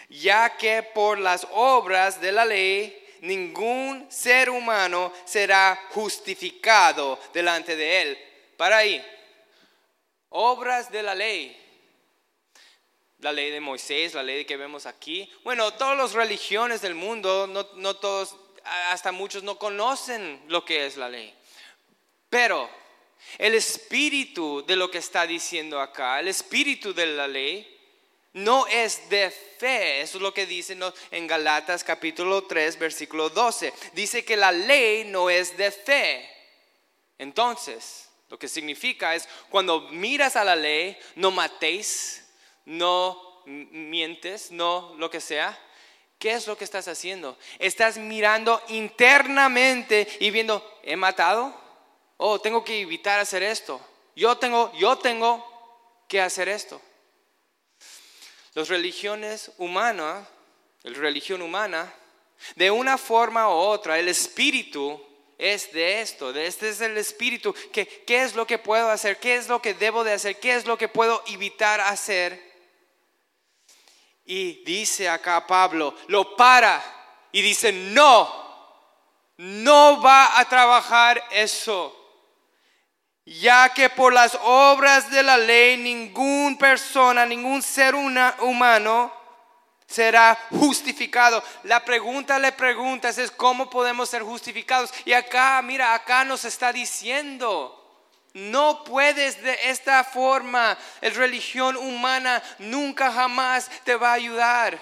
ya 0.08 0.56
que 0.56 0.84
por 0.84 1.18
las 1.18 1.46
obras 1.50 2.20
de 2.20 2.30
la 2.30 2.44
ley 2.44 3.04
ningún 3.22 4.06
ser 4.10 4.50
humano 4.50 5.12
será 5.24 5.88
justificado 5.90 7.18
delante 7.32 7.74
de 7.74 8.02
él. 8.02 8.18
Para 8.56 8.78
ahí, 8.78 9.04
obras 10.30 10.90
de 10.90 11.02
la 11.02 11.14
ley. 11.14 11.65
La 13.20 13.32
ley 13.32 13.50
de 13.50 13.60
Moisés, 13.60 14.14
la 14.14 14.22
ley 14.22 14.44
que 14.44 14.56
vemos 14.56 14.86
aquí. 14.86 15.30
Bueno, 15.42 15.72
todas 15.74 15.96
las 15.96 16.12
religiones 16.12 16.82
del 16.82 16.94
mundo, 16.94 17.46
no, 17.46 17.96
todos, 17.96 18.36
hasta 18.90 19.12
muchos 19.12 19.42
no 19.42 19.58
conocen 19.58 20.42
lo 20.48 20.64
que 20.64 20.86
es 20.86 20.96
la 20.96 21.08
ley. 21.08 21.34
Pero 22.28 22.68
el 23.38 23.54
espíritu 23.54 24.64
de 24.66 24.76
lo 24.76 24.90
que 24.90 24.98
está 24.98 25.26
diciendo 25.26 25.80
acá, 25.80 26.20
el 26.20 26.28
espíritu 26.28 26.92
de 26.92 27.06
la 27.06 27.26
ley, 27.26 27.72
no 28.34 28.66
es 28.66 29.08
de 29.08 29.30
fe. 29.30 30.02
Eso 30.02 30.18
es 30.18 30.22
lo 30.22 30.34
que 30.34 30.44
dice 30.44 30.76
en 31.10 31.26
Galatas 31.26 31.82
capítulo 31.82 32.44
3, 32.44 32.78
versículo 32.78 33.30
12. 33.30 33.72
Dice 33.94 34.26
que 34.26 34.36
la 34.36 34.52
ley 34.52 35.04
no 35.04 35.30
es 35.30 35.56
de 35.56 35.70
fe. 35.70 36.30
Entonces, 37.16 38.10
lo 38.28 38.38
que 38.38 38.48
significa 38.48 39.14
es, 39.14 39.26
cuando 39.48 39.80
miras 39.88 40.36
a 40.36 40.44
la 40.44 40.54
ley, 40.54 40.98
no 41.14 41.30
matéis, 41.30 42.25
no 42.66 43.42
mientes, 43.46 44.50
no 44.50 44.94
lo 44.98 45.10
que 45.10 45.20
sea. 45.20 45.58
¿Qué 46.18 46.32
es 46.32 46.46
lo 46.46 46.56
que 46.56 46.64
estás 46.64 46.88
haciendo? 46.88 47.38
Estás 47.58 47.98
mirando 47.98 48.60
internamente 48.68 50.08
y 50.20 50.30
viendo, 50.30 50.78
¿he 50.82 50.96
matado? 50.96 51.54
Oh, 52.16 52.40
tengo 52.40 52.64
que 52.64 52.80
evitar 52.80 53.20
hacer 53.20 53.42
esto. 53.42 53.80
Yo 54.14 54.38
tengo, 54.38 54.72
yo 54.78 54.96
tengo 54.96 55.44
que 56.08 56.20
hacer 56.20 56.48
esto. 56.48 56.80
Las 58.54 58.68
religiones 58.68 59.52
humanas, 59.58 60.26
la 60.82 60.98
religión 60.98 61.42
humana, 61.42 61.92
de 62.54 62.70
una 62.70 62.96
forma 62.96 63.48
u 63.48 63.52
otra, 63.52 63.98
el 63.98 64.08
espíritu 64.08 65.02
es 65.36 65.70
de 65.72 66.00
esto, 66.00 66.32
de 66.32 66.46
este 66.46 66.70
es 66.70 66.80
el 66.80 66.96
espíritu, 66.96 67.54
que, 67.72 67.86
qué 67.86 68.22
es 68.22 68.34
lo 68.34 68.46
que 68.46 68.58
puedo 68.58 68.88
hacer, 68.88 69.18
qué 69.18 69.36
es 69.36 69.48
lo 69.48 69.60
que 69.60 69.74
debo 69.74 70.04
de 70.04 70.14
hacer, 70.14 70.40
qué 70.40 70.54
es 70.54 70.64
lo 70.64 70.78
que 70.78 70.88
puedo 70.88 71.22
evitar 71.26 71.80
hacer. 71.80 72.45
Y 74.26 74.64
dice 74.64 75.08
acá 75.08 75.46
Pablo, 75.46 75.94
lo 76.08 76.36
para 76.36 76.82
y 77.32 77.42
dice, 77.42 77.72
no, 77.72 78.30
no 79.38 80.02
va 80.02 80.38
a 80.38 80.48
trabajar 80.48 81.22
eso 81.30 81.96
ya 83.26 83.68
que 83.70 83.90
por 83.90 84.12
las 84.12 84.38
obras 84.44 85.10
de 85.10 85.22
la 85.22 85.36
ley 85.36 85.76
ningún 85.76 86.56
persona, 86.56 87.26
ningún 87.26 87.60
ser 87.60 87.94
humano 87.96 89.12
será 89.84 90.38
justificado. 90.50 91.42
La 91.64 91.84
pregunta 91.84 92.38
le 92.38 92.52
preguntas 92.52 93.18
es 93.18 93.32
cómo 93.32 93.68
podemos 93.68 94.08
ser 94.08 94.22
justificados. 94.22 94.92
Y 95.04 95.12
acá, 95.12 95.60
mira, 95.62 95.92
acá 95.92 96.24
nos 96.24 96.44
está 96.44 96.72
diciendo, 96.72 97.75
no 98.36 98.84
puedes 98.84 99.42
de 99.42 99.58
esta 99.64 100.04
forma. 100.04 100.76
La 101.00 101.10
religión 101.10 101.76
humana 101.76 102.42
nunca 102.58 103.10
jamás 103.10 103.70
te 103.84 103.96
va 103.96 104.10
a 104.10 104.14
ayudar. 104.14 104.78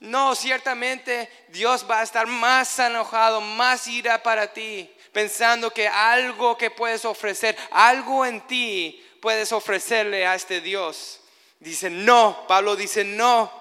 No, 0.00 0.34
ciertamente 0.34 1.30
Dios 1.48 1.86
va 1.88 2.00
a 2.00 2.02
estar 2.02 2.26
más 2.26 2.78
enojado, 2.78 3.40
más 3.40 3.86
ira 3.86 4.22
para 4.22 4.52
ti 4.52 4.90
pensando 5.12 5.72
que 5.72 5.88
algo 5.88 6.56
que 6.56 6.70
puedes 6.70 7.04
ofrecer, 7.04 7.56
algo 7.70 8.24
en 8.24 8.40
ti 8.46 9.04
puedes 9.20 9.52
ofrecerle 9.52 10.26
a 10.26 10.34
este 10.34 10.60
Dios. 10.60 11.20
Dice 11.58 11.90
no, 11.90 12.44
Pablo 12.48 12.76
dice 12.76 13.04
no, 13.04 13.52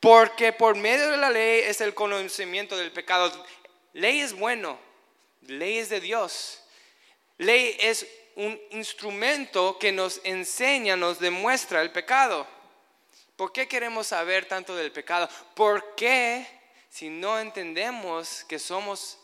porque 0.00 0.52
por 0.52 0.76
medio 0.76 1.10
de 1.10 1.16
la 1.16 1.30
ley 1.30 1.60
es 1.64 1.80
el 1.80 1.94
conocimiento 1.94 2.76
del 2.76 2.92
pecado. 2.92 3.32
Ley 3.92 4.20
es 4.20 4.34
bueno, 4.34 4.78
ley 5.42 5.78
es 5.78 5.88
de 5.88 6.00
Dios. 6.00 6.63
Ley 7.38 7.76
es 7.80 8.06
un 8.36 8.60
instrumento 8.70 9.78
que 9.78 9.92
nos 9.92 10.20
enseña, 10.24 10.96
nos 10.96 11.18
demuestra 11.18 11.82
el 11.82 11.92
pecado. 11.92 12.46
¿Por 13.36 13.52
qué 13.52 13.66
queremos 13.66 14.08
saber 14.08 14.46
tanto 14.46 14.76
del 14.76 14.92
pecado? 14.92 15.28
Porque 15.54 16.46
si 16.88 17.10
no 17.10 17.38
entendemos 17.38 18.44
que 18.44 18.58
somos 18.58 19.18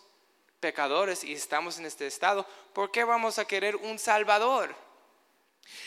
pecadores 0.59 1.23
y 1.25 1.33
estamos 1.33 1.79
en 1.79 1.87
este 1.87 2.07
estado, 2.07 2.47
¿por 2.73 2.91
qué 2.91 3.05
vamos 3.05 3.39
a 3.39 3.47
querer 3.47 3.77
un 3.77 3.99
Salvador? 3.99 4.75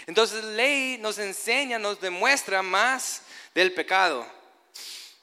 Entonces 0.08 0.44
ley 0.44 0.98
nos 1.00 1.18
enseña, 1.18 1.78
nos 1.78 2.00
demuestra 2.00 2.62
más 2.62 3.24
del 3.54 3.74
pecado. 3.74 4.26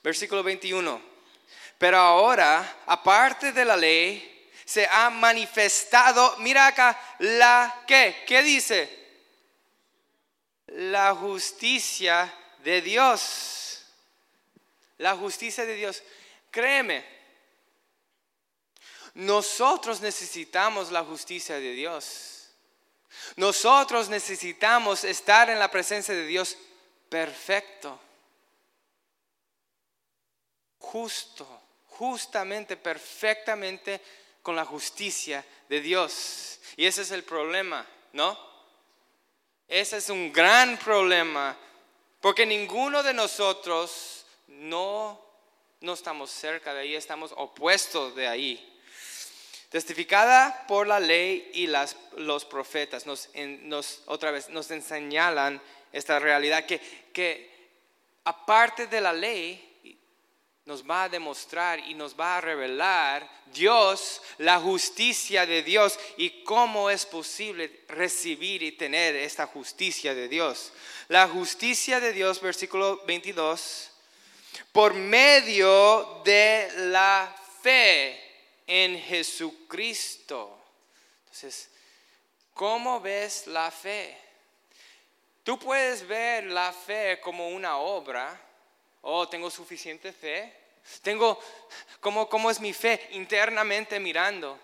Versículo 0.02 0.42
21. 0.42 1.00
Pero 1.78 1.96
ahora, 1.96 2.82
aparte 2.86 3.52
de 3.52 3.64
la 3.64 3.76
ley, 3.76 4.39
se 4.70 4.86
ha 4.86 5.10
manifestado, 5.10 6.36
mira 6.38 6.68
acá, 6.68 6.96
la 7.18 7.82
¿qué? 7.88 8.22
¿Qué 8.24 8.40
dice? 8.40 8.88
La 10.68 11.12
justicia 11.12 12.32
de 12.62 12.80
Dios. 12.80 13.84
La 14.98 15.16
justicia 15.16 15.66
de 15.66 15.74
Dios. 15.74 16.04
Créeme, 16.52 17.04
nosotros 19.14 20.00
necesitamos 20.00 20.92
la 20.92 21.02
justicia 21.02 21.56
de 21.56 21.72
Dios. 21.72 22.50
Nosotros 23.34 24.08
necesitamos 24.08 25.02
estar 25.02 25.50
en 25.50 25.58
la 25.58 25.68
presencia 25.68 26.14
de 26.14 26.26
Dios 26.26 26.56
perfecto, 27.08 27.98
justo, 30.78 31.60
justamente, 31.88 32.76
perfectamente 32.76 34.00
con 34.50 34.56
la 34.56 34.64
justicia 34.64 35.44
de 35.68 35.80
Dios. 35.80 36.58
Y 36.76 36.84
ese 36.84 37.02
es 37.02 37.12
el 37.12 37.22
problema, 37.22 37.86
¿no? 38.12 38.36
Ese 39.68 39.98
es 39.98 40.10
un 40.10 40.32
gran 40.32 40.76
problema, 40.76 41.56
porque 42.20 42.44
ninguno 42.44 43.04
de 43.04 43.14
nosotros 43.14 44.26
no, 44.48 45.24
no 45.82 45.92
estamos 45.92 46.32
cerca 46.32 46.74
de 46.74 46.80
ahí, 46.80 46.96
estamos 46.96 47.32
opuestos 47.36 48.16
de 48.16 48.26
ahí 48.26 48.80
testificada 49.68 50.66
por 50.66 50.88
la 50.88 50.98
ley 50.98 51.48
y 51.54 51.68
las, 51.68 51.96
los 52.16 52.44
profetas, 52.44 53.06
nos, 53.06 53.28
nos, 53.36 54.02
otra 54.06 54.32
vez 54.32 54.48
nos 54.48 54.68
enseñalan 54.72 55.62
esta 55.92 56.18
realidad 56.18 56.66
que, 56.66 56.80
que 57.12 57.68
aparte 58.24 58.88
de 58.88 59.00
la 59.00 59.12
ley 59.12 59.69
nos 60.70 60.88
va 60.88 61.02
a 61.02 61.08
demostrar 61.08 61.80
y 61.80 61.94
nos 61.94 62.14
va 62.14 62.36
a 62.36 62.40
revelar 62.40 63.28
Dios, 63.46 64.22
la 64.38 64.60
justicia 64.60 65.44
de 65.44 65.64
Dios 65.64 65.98
y 66.16 66.44
cómo 66.44 66.90
es 66.90 67.04
posible 67.04 67.80
recibir 67.88 68.62
y 68.62 68.70
tener 68.70 69.16
esta 69.16 69.48
justicia 69.48 70.14
de 70.14 70.28
Dios. 70.28 70.72
La 71.08 71.26
justicia 71.26 71.98
de 71.98 72.12
Dios, 72.12 72.40
versículo 72.40 73.04
22, 73.04 73.90
por 74.70 74.94
medio 74.94 76.22
de 76.24 76.68
la 76.76 77.34
fe 77.62 78.20
en 78.64 78.96
Jesucristo. 79.00 80.56
Entonces, 81.24 81.68
¿cómo 82.54 83.00
ves 83.00 83.48
la 83.48 83.72
fe? 83.72 84.16
Tú 85.42 85.58
puedes 85.58 86.06
ver 86.06 86.44
la 86.44 86.72
fe 86.72 87.18
como 87.20 87.48
una 87.48 87.78
obra. 87.78 88.40
Oh, 89.02 89.28
tengo 89.28 89.50
suficiente 89.50 90.12
fe. 90.12 90.59
Tengo, 91.02 91.38
¿cómo, 92.00 92.28
cómo 92.28 92.50
es 92.50 92.60
mi 92.60 92.72
fe? 92.72 93.08
Internamente 93.12 94.00
mirando. 94.00 94.58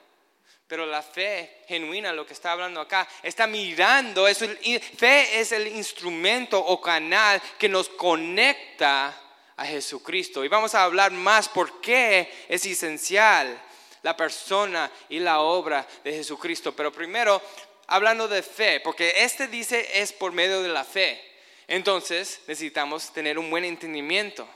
Pero 0.66 0.84
la 0.84 1.02
fe 1.02 1.62
genuina, 1.68 2.12
lo 2.12 2.26
que 2.26 2.32
está 2.32 2.52
hablando 2.52 2.80
acá, 2.80 3.06
está 3.22 3.46
mirando. 3.46 4.26
Es 4.26 4.38
fe 4.38 5.40
es 5.40 5.52
el 5.52 5.68
instrumento 5.68 6.58
o 6.58 6.80
canal 6.80 7.40
que 7.58 7.68
nos 7.68 7.88
conecta 7.88 9.14
a 9.56 9.64
Jesucristo. 9.64 10.44
Y 10.44 10.48
vamos 10.48 10.74
a 10.74 10.82
hablar 10.82 11.12
más 11.12 11.48
por 11.48 11.80
qué 11.80 12.46
es 12.48 12.66
esencial 12.66 13.62
la 14.02 14.16
persona 14.16 14.90
y 15.08 15.18
la 15.18 15.40
obra 15.40 15.86
de 16.04 16.12
Jesucristo. 16.12 16.74
Pero 16.74 16.92
primero, 16.92 17.40
hablando 17.88 18.28
de 18.28 18.42
fe, 18.42 18.80
porque 18.80 19.12
este 19.16 19.48
dice 19.48 20.00
es 20.00 20.12
por 20.12 20.32
medio 20.32 20.62
de 20.62 20.68
la 20.68 20.84
fe. 20.84 21.20
Entonces 21.68 22.40
necesitamos 22.46 23.12
tener 23.12 23.38
un 23.38 23.50
buen 23.50 23.64
entendimiento, 23.64 24.48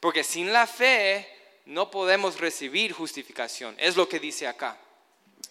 porque 0.00 0.24
sin 0.24 0.52
la 0.52 0.66
fe 0.66 1.60
no 1.66 1.90
podemos 1.90 2.38
recibir 2.38 2.92
justificación. 2.92 3.74
Es 3.78 3.96
lo 3.96 4.08
que 4.08 4.18
dice 4.18 4.46
acá. 4.46 4.76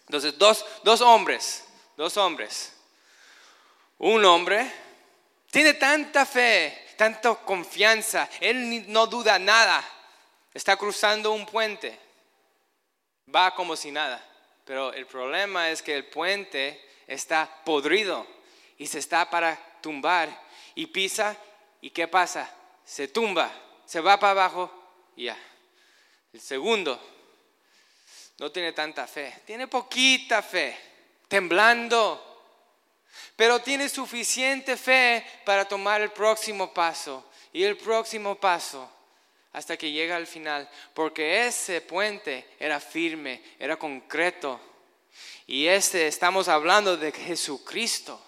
Entonces, 0.08 0.38
dos, 0.38 0.66
dos 0.84 1.02
hombres, 1.02 1.66
dos 1.96 2.18
hombres. 2.18 2.74
Un 3.98 4.24
hombre 4.26 4.72
tiene 5.52 5.74
tanta 5.74 6.26
fe, 6.26 6.88
tanta 6.98 7.36
confianza, 7.36 8.30
él 8.40 8.92
no 8.92 9.08
duda 9.08 9.40
nada. 9.40 9.84
Está 10.54 10.76
cruzando 10.76 11.32
un 11.32 11.46
puente 11.46 12.08
va 13.34 13.54
como 13.54 13.76
si 13.76 13.92
nada. 13.92 14.24
Pero 14.66 14.94
el 14.94 15.06
problema 15.06 15.70
es 15.70 15.82
que 15.82 15.96
el 15.96 16.06
puente 16.06 16.82
está 17.08 17.50
podrido 17.64 18.26
y 18.78 18.88
se 18.88 19.00
está 19.00 19.30
para 19.30 19.58
tumbar 19.82 20.30
y 20.76 20.88
pisa 20.88 21.36
y 21.82 21.90
¿qué 21.92 22.08
pasa? 22.08 22.50
Se 22.86 23.08
tumba 23.08 23.52
se 23.88 24.02
va 24.02 24.20
para 24.20 24.32
abajo 24.32 24.72
y 25.16 25.26
ya. 25.26 25.38
El 26.34 26.42
segundo 26.42 27.02
no 28.38 28.52
tiene 28.52 28.74
tanta 28.74 29.08
fe, 29.08 29.42
tiene 29.46 29.68
poquita 29.68 30.44
fe, 30.44 30.78
temblando, 31.28 32.24
pero 33.36 33.60
tiene 33.60 33.90
suficiente 33.90 34.78
fe 34.78 35.26
para 35.46 35.66
tomar 35.66 36.02
el 36.02 36.12
próximo 36.12 36.72
paso 36.74 37.32
y 37.54 37.64
el 37.64 37.78
próximo 37.78 38.36
paso 38.36 38.88
hasta 39.54 39.78
que 39.78 39.92
llega 39.92 40.16
al 40.16 40.28
final, 40.28 40.70
porque 40.94 41.48
ese 41.48 41.82
puente 41.82 42.46
era 42.60 42.80
firme, 42.80 43.42
era 43.58 43.78
concreto. 43.78 44.60
Y 45.48 45.66
este 45.66 46.08
estamos 46.08 46.48
hablando 46.48 46.98
de 46.98 47.12
Jesucristo. 47.12 48.22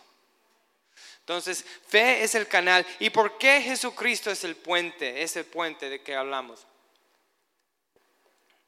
Entonces, 1.30 1.64
fe 1.88 2.24
es 2.24 2.34
el 2.34 2.48
canal. 2.48 2.84
¿Y 2.98 3.12
por 3.12 3.38
qué 3.38 3.62
Jesucristo 3.62 4.32
es 4.32 4.44
el 4.44 4.56
puente, 4.56 5.22
ese 5.22 5.44
puente 5.44 5.88
de 5.88 6.02
que 6.02 6.16
hablamos? 6.16 6.66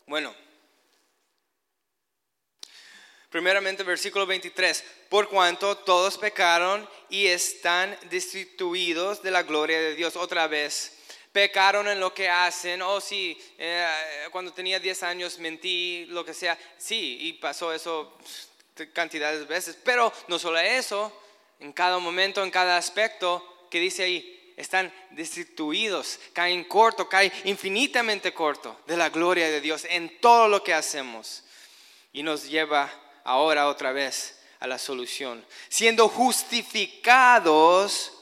Bueno, 0.05 0.35
primeramente 3.31 3.81
versículo 3.81 4.27
23, 4.27 4.83
por 5.09 5.27
cuanto 5.27 5.75
todos 5.75 6.19
pecaron 6.19 6.87
y 7.09 7.25
están 7.25 7.97
destituidos 8.11 9.23
de 9.23 9.31
la 9.31 9.41
gloria 9.41 9.79
de 9.79 9.95
Dios. 9.95 10.15
Otra 10.15 10.45
vez, 10.45 10.99
pecaron 11.31 11.87
en 11.87 11.99
lo 11.99 12.13
que 12.13 12.29
hacen, 12.29 12.83
oh, 12.83 13.01
sí, 13.01 13.35
eh, 13.57 13.87
cuando 14.31 14.53
tenía 14.53 14.79
10 14.79 15.01
años 15.01 15.39
mentí, 15.39 16.05
lo 16.09 16.23
que 16.23 16.35
sea, 16.35 16.55
sí, 16.77 17.17
y 17.21 17.33
pasó 17.33 17.73
eso 17.73 18.19
cantidades 18.93 19.39
de 19.39 19.45
veces, 19.45 19.79
pero 19.83 20.13
no 20.27 20.37
solo 20.37 20.59
eso, 20.59 21.20
en 21.61 21.73
cada 21.73 21.99
momento, 21.99 22.43
en 22.43 22.51
cada 22.51 22.75
aspecto, 22.75 23.67
que 23.69 23.79
dice 23.79 24.03
ahí, 24.03 24.53
están 24.57 24.91
destituidos, 25.11 26.19
caen 26.33 26.63
corto, 26.65 27.07
caen 27.07 27.31
infinitamente 27.45 28.33
corto 28.33 28.77
de 28.87 28.97
la 28.97 29.09
gloria 29.09 29.49
de 29.49 29.61
Dios 29.61 29.85
en 29.89 30.19
todo 30.19 30.47
lo 30.47 30.63
que 30.63 30.73
hacemos. 30.73 31.43
Y 32.13 32.23
nos 32.23 32.49
lleva 32.49 32.91
ahora 33.23 33.67
otra 33.67 33.91
vez 33.91 34.39
a 34.59 34.67
la 34.67 34.77
solución, 34.77 35.43
siendo 35.69 36.09
justificados 36.09 38.13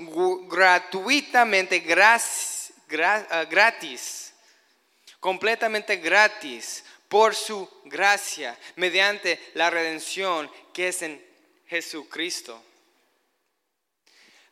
gratuitamente, 0.48 1.84
ah, 1.98 3.46
gratis, 3.50 4.34
completamente 5.20 5.98
gratis, 5.98 6.86
por 7.10 7.36
su 7.36 7.68
gracia, 7.86 8.58
mediante 8.76 9.40
la 9.56 9.70
redención 9.70 10.50
que 10.74 10.90
es 10.90 11.02
en 11.02 11.22
Jesucristo. 11.68 12.62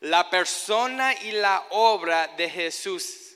La 0.02 0.30
persona 0.30 1.14
y 1.24 1.32
la 1.32 1.66
obra 1.72 2.28
de 2.38 2.50
Jesús 2.50 3.36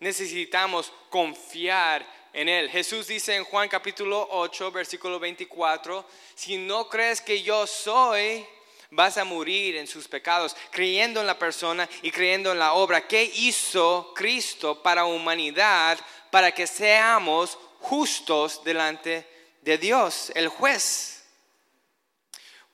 necesitamos 0.00 0.92
confiar 1.08 2.06
en 2.32 2.48
Él. 2.48 2.68
Jesús 2.68 3.06
dice 3.06 3.34
en 3.34 3.44
Juan 3.44 3.68
capítulo 3.68 4.28
8, 4.30 4.70
versículo 4.70 5.18
24, 5.18 6.06
si 6.34 6.58
no 6.58 6.88
crees 6.88 7.20
que 7.22 7.42
yo 7.42 7.66
soy, 7.66 8.44
vas 8.90 9.16
a 9.16 9.24
morir 9.24 9.76
en 9.76 9.86
sus 9.86 10.06
pecados, 10.06 10.54
creyendo 10.70 11.20
en 11.20 11.26
la 11.26 11.38
persona 11.38 11.88
y 12.02 12.10
creyendo 12.10 12.52
en 12.52 12.58
la 12.58 12.74
obra 12.74 13.06
que 13.06 13.24
hizo 13.24 14.12
Cristo 14.14 14.82
para 14.82 15.06
humanidad, 15.06 15.98
para 16.30 16.52
que 16.52 16.66
seamos 16.66 17.58
justos 17.80 18.62
delante 18.62 19.26
de 19.62 19.78
Dios, 19.78 20.30
el 20.34 20.48
juez. 20.48 21.24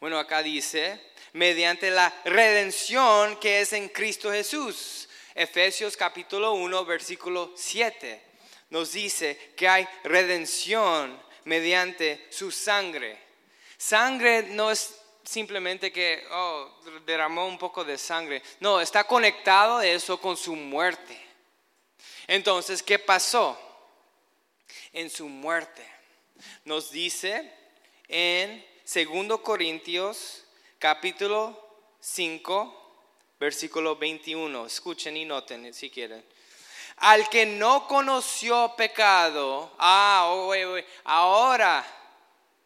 Bueno, 0.01 0.19
acá 0.19 0.43
dice, 0.43 1.10
mediante 1.33 1.91
la 1.91 2.15
redención 2.25 3.37
que 3.37 3.61
es 3.61 3.73
en 3.73 3.89
Cristo 3.89 4.31
Jesús. 4.31 5.09
Efesios 5.35 5.97
capítulo 5.97 6.53
1, 6.55 6.85
versículo 6.85 7.53
7 7.57 8.31
nos 8.71 8.93
dice 8.93 9.53
que 9.57 9.69
hay 9.69 9.87
redención 10.05 11.21
mediante 11.45 12.27
su 12.31 12.51
sangre. 12.51 13.19
Sangre 13.77 14.45
no 14.45 14.71
es 14.71 14.95
simplemente 15.25 15.93
que 15.93 16.25
oh, 16.31 16.71
derramó 17.05 17.47
un 17.47 17.59
poco 17.59 17.85
de 17.85 17.99
sangre. 17.99 18.43
No, 18.61 18.81
está 18.81 19.05
conectado 19.05 19.81
eso 19.81 20.21
con 20.21 20.37
su 20.37 20.55
muerte. 20.55 21.21
Entonces, 22.27 22.83
¿qué 22.83 22.99
pasó? 22.99 23.59
En 24.93 25.11
su 25.11 25.29
muerte. 25.29 25.85
Nos 26.65 26.91
dice 26.91 27.53
en 28.07 28.65
2 28.85 29.41
Corintios 29.41 30.45
capítulo 30.81 31.55
5, 32.01 33.37
versículo 33.39 33.97
21. 33.97 34.67
Escuchen 34.67 35.17
y 35.17 35.27
noten 35.27 35.73
si 35.75 35.91
quieren. 35.91 36.25
Al 36.97 37.29
que 37.29 37.45
no 37.45 37.87
conoció 37.87 38.75
pecado, 38.77 39.71
ah, 39.79 40.27
oh, 40.31 40.53
ahora, 41.05 41.85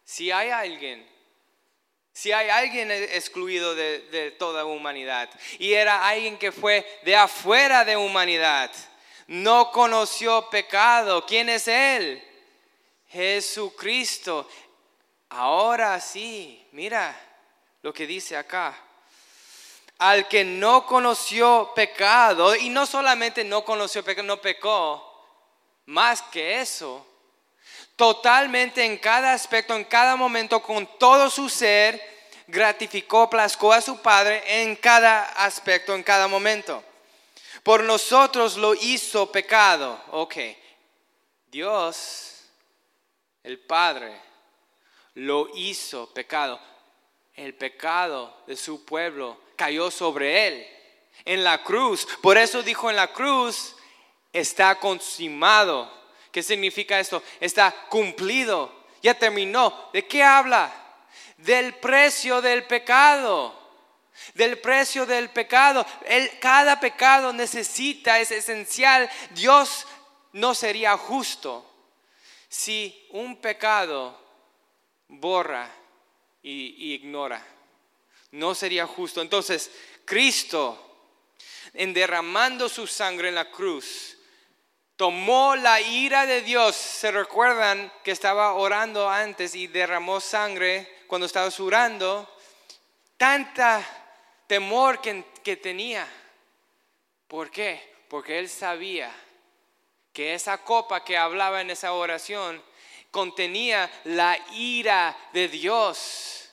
si 0.03 0.31
hay 0.31 0.49
alguien, 0.49 1.05
si 2.13 2.31
hay 2.31 2.49
alguien 2.49 2.89
excluido 2.89 3.75
de, 3.75 3.99
de 4.09 4.31
toda 4.31 4.65
humanidad, 4.65 5.29
y 5.59 5.73
era 5.73 6.07
alguien 6.07 6.37
que 6.37 6.53
fue 6.53 6.85
de 7.03 7.15
afuera 7.15 7.83
de 7.83 7.97
humanidad, 7.97 8.71
no 9.27 9.71
conoció 9.71 10.49
pecado, 10.49 11.25
¿quién 11.25 11.49
es 11.49 11.67
él? 11.67 12.23
Jesucristo. 13.09 14.47
Ahora 15.29 15.99
sí, 15.99 16.65
mira, 16.71 17.17
lo 17.85 17.93
que 17.93 18.07
dice 18.07 18.35
acá. 18.35 18.75
Al 19.99 20.27
que 20.27 20.43
no 20.43 20.87
conoció 20.87 21.71
pecado, 21.75 22.55
y 22.55 22.69
no 22.69 22.87
solamente 22.87 23.43
no 23.43 23.63
conoció 23.63 24.03
pecado, 24.03 24.25
no 24.25 24.41
pecó, 24.41 25.23
más 25.85 26.23
que 26.23 26.61
eso, 26.61 27.05
totalmente 27.95 28.83
en 28.83 28.97
cada 28.97 29.33
aspecto, 29.33 29.75
en 29.75 29.83
cada 29.83 30.15
momento, 30.15 30.63
con 30.63 30.97
todo 30.97 31.29
su 31.29 31.47
ser, 31.47 32.01
gratificó, 32.47 33.29
plascó 33.29 33.71
a 33.71 33.81
su 33.81 34.01
Padre 34.01 34.63
en 34.63 34.75
cada 34.77 35.21
aspecto, 35.45 35.93
en 35.93 36.01
cada 36.01 36.27
momento. 36.27 36.83
Por 37.61 37.83
nosotros 37.83 38.57
lo 38.57 38.73
hizo 38.73 39.31
pecado. 39.31 40.01
Ok, 40.09 40.37
Dios, 41.51 42.47
el 43.43 43.59
Padre, 43.59 44.19
lo 45.13 45.49
hizo 45.53 46.11
pecado 46.11 46.59
el 47.35 47.53
pecado 47.53 48.43
de 48.47 48.55
su 48.55 48.85
pueblo 48.85 49.39
cayó 49.55 49.91
sobre 49.91 50.47
él 50.47 50.67
en 51.25 51.43
la 51.43 51.63
cruz. 51.63 52.07
Por 52.21 52.37
eso 52.37 52.63
dijo 52.63 52.89
en 52.89 52.95
la 52.95 53.11
cruz, 53.11 53.75
está 54.31 54.79
consumado. 54.79 55.91
¿Qué 56.31 56.43
significa 56.43 56.99
esto? 56.99 57.21
Está 57.39 57.71
cumplido. 57.89 58.85
Ya 59.01 59.13
terminó. 59.13 59.89
¿De 59.93 60.05
qué 60.05 60.23
habla? 60.23 60.73
Del 61.37 61.75
precio 61.75 62.41
del 62.41 62.63
pecado. 62.65 63.63
Del 64.33 64.59
precio 64.59 65.05
del 65.05 65.29
pecado. 65.29 65.85
cada 66.39 66.79
pecado 66.79 67.33
necesita, 67.33 68.19
es 68.19 68.31
esencial. 68.31 69.09
Dios 69.31 69.85
no 70.31 70.53
sería 70.53 70.97
justo 70.97 71.65
si 72.49 73.07
un 73.11 73.37
pecado 73.41 74.17
borra 75.07 75.69
y, 76.45 76.93
ignora. 76.93 77.43
No 78.31 78.53
sería 78.53 78.85
justo. 78.85 79.21
Entonces, 79.21 79.71
Cristo, 80.05 80.79
en 81.73 81.93
derramando 81.93 82.69
su 82.69 82.85
sangre 82.85 83.29
en 83.29 83.35
la 83.35 83.49
cruz, 83.49 84.17
tomó 84.95 85.55
la 85.55 85.81
ira 85.81 86.25
de 86.25 86.41
Dios. 86.41 86.75
¿Se 86.75 87.11
recuerdan 87.11 87.91
que 88.03 88.11
estaba 88.11 88.53
orando 88.53 89.09
antes 89.09 89.55
y 89.55 89.67
derramó 89.67 90.19
sangre 90.19 91.03
cuando 91.07 91.25
estaba 91.25 91.49
orando? 91.59 92.29
Tanta 93.17 93.83
temor 94.47 95.01
que, 95.01 95.25
que 95.43 95.57
tenía. 95.57 96.07
¿Por 97.27 97.49
qué? 97.49 97.95
Porque 98.07 98.37
él 98.37 98.49
sabía 98.49 99.11
que 100.13 100.35
esa 100.35 100.59
copa 100.59 101.03
que 101.03 101.17
hablaba 101.17 101.61
en 101.61 101.71
esa 101.71 101.93
oración 101.93 102.61
contenía 103.15 103.89
la 104.03 104.37
ira 104.51 105.17
de 105.31 105.47
Dios. 105.47 106.49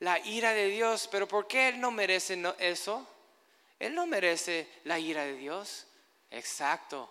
La 0.00 0.18
ira 0.18 0.52
de 0.52 0.66
Dios, 0.66 1.08
pero 1.12 1.28
¿por 1.28 1.46
qué 1.46 1.68
Él 1.68 1.80
no 1.80 1.92
merece 1.92 2.42
eso? 2.58 3.06
Él 3.78 3.94
no 3.94 4.04
merece 4.04 4.68
la 4.82 4.98
ira 4.98 5.24
de 5.24 5.34
Dios. 5.34 5.86
Exacto. 6.28 7.08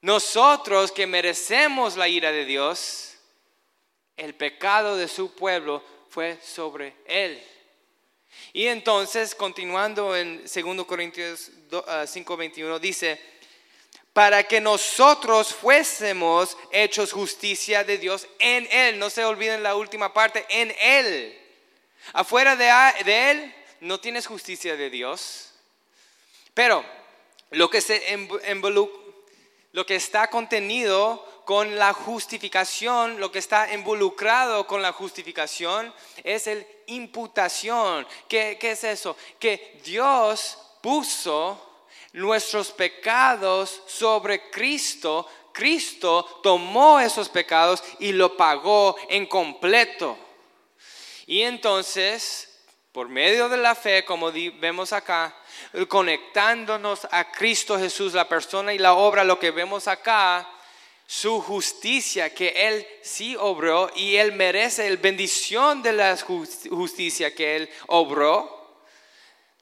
Nosotros 0.00 0.92
que 0.92 1.06
merecemos 1.06 1.98
la 1.98 2.08
ira 2.08 2.32
de 2.32 2.46
Dios, 2.46 3.16
el 4.16 4.34
pecado 4.34 4.96
de 4.96 5.06
su 5.06 5.34
pueblo 5.34 5.84
fue 6.08 6.38
sobre 6.42 6.96
Él. 7.04 7.42
Y 8.54 8.64
entonces, 8.66 9.34
continuando 9.34 10.16
en 10.16 10.44
2 10.44 10.86
Corintios 10.86 11.50
5:21, 11.70 12.76
ah, 12.76 12.78
dice, 12.78 13.20
para 14.14 14.44
que 14.44 14.60
nosotros 14.60 15.52
fuésemos 15.52 16.56
hechos 16.70 17.12
justicia 17.12 17.82
de 17.82 17.98
Dios 17.98 18.28
en 18.38 18.66
Él. 18.70 18.98
No 18.98 19.10
se 19.10 19.24
olviden 19.24 19.64
la 19.64 19.74
última 19.74 20.14
parte, 20.14 20.46
en 20.48 20.72
Él. 20.80 21.36
Afuera 22.12 22.54
de, 22.54 23.30
Él 23.30 23.54
no 23.80 23.98
tienes 23.98 24.28
justicia 24.28 24.76
de 24.76 24.88
Dios. 24.88 25.52
Pero 26.54 26.84
lo 27.50 27.68
que 27.68 27.80
se 27.80 28.00
lo 29.72 29.84
que 29.84 29.96
está 29.96 30.30
contenido 30.30 31.42
con 31.44 31.76
la 31.76 31.92
justificación, 31.92 33.18
lo 33.18 33.32
que 33.32 33.40
está 33.40 33.74
involucrado 33.74 34.68
con 34.68 34.80
la 34.80 34.92
justificación, 34.92 35.92
es 36.22 36.46
el 36.46 36.64
imputación. 36.86 38.06
¿Qué, 38.28 38.58
qué 38.60 38.70
es 38.70 38.84
eso? 38.84 39.16
Que 39.40 39.80
Dios 39.84 40.56
puso 40.80 41.73
nuestros 42.14 42.70
pecados 42.70 43.82
sobre 43.86 44.50
Cristo. 44.50 45.28
Cristo 45.52 46.40
tomó 46.42 46.98
esos 46.98 47.28
pecados 47.28 47.82
y 47.98 48.12
lo 48.12 48.36
pagó 48.36 48.96
en 49.08 49.26
completo. 49.26 50.16
Y 51.26 51.42
entonces, 51.42 52.60
por 52.92 53.08
medio 53.08 53.48
de 53.48 53.56
la 53.56 53.74
fe, 53.74 54.04
como 54.04 54.32
vemos 54.32 54.92
acá, 54.92 55.36
conectándonos 55.88 57.06
a 57.10 57.30
Cristo 57.30 57.78
Jesús, 57.78 58.14
la 58.14 58.28
persona 58.28 58.72
y 58.72 58.78
la 58.78 58.94
obra, 58.94 59.24
lo 59.24 59.38
que 59.38 59.50
vemos 59.50 59.88
acá, 59.88 60.48
su 61.06 61.40
justicia 61.40 62.32
que 62.32 62.48
Él 62.68 62.86
sí 63.02 63.36
obró 63.38 63.90
y 63.94 64.16
Él 64.16 64.32
merece 64.32 64.88
la 64.88 64.96
bendición 64.96 65.82
de 65.82 65.92
la 65.92 66.16
justicia 66.16 67.34
que 67.34 67.56
Él 67.56 67.70
obró, 67.88 68.82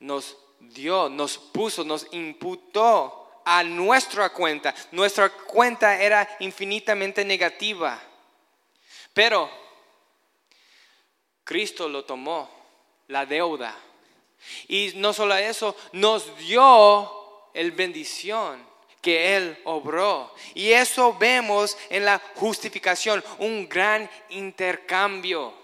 nos 0.01 0.37
dio, 0.71 1.09
nos 1.09 1.39
puso, 1.39 1.85
nos 1.85 2.07
imputó 2.13 3.43
a 3.45 3.63
nuestra 3.63 4.31
cuenta. 4.31 4.75
Nuestra 4.93 5.31
cuenta 5.31 6.01
era 6.01 6.29
infinitamente 6.41 7.25
negativa, 7.25 8.01
pero 9.13 9.51
Cristo 11.45 11.89
lo 11.89 12.05
tomó, 12.05 12.49
la 13.09 13.27
deuda. 13.27 13.77
Y 14.69 14.93
no 14.97 15.13
solo 15.13 15.35
eso, 15.37 15.77
nos 15.93 16.37
dio 16.39 17.49
el 17.55 17.73
bendición 17.73 18.65
que 19.01 19.37
Él 19.37 19.59
obró. 19.65 20.33
Y 20.55 20.71
eso 20.71 21.17
vemos 21.19 21.77
en 21.91 22.05
la 22.05 22.21
justificación, 22.37 23.23
un 23.39 23.69
gran 23.69 24.09
intercambio. 24.31 25.62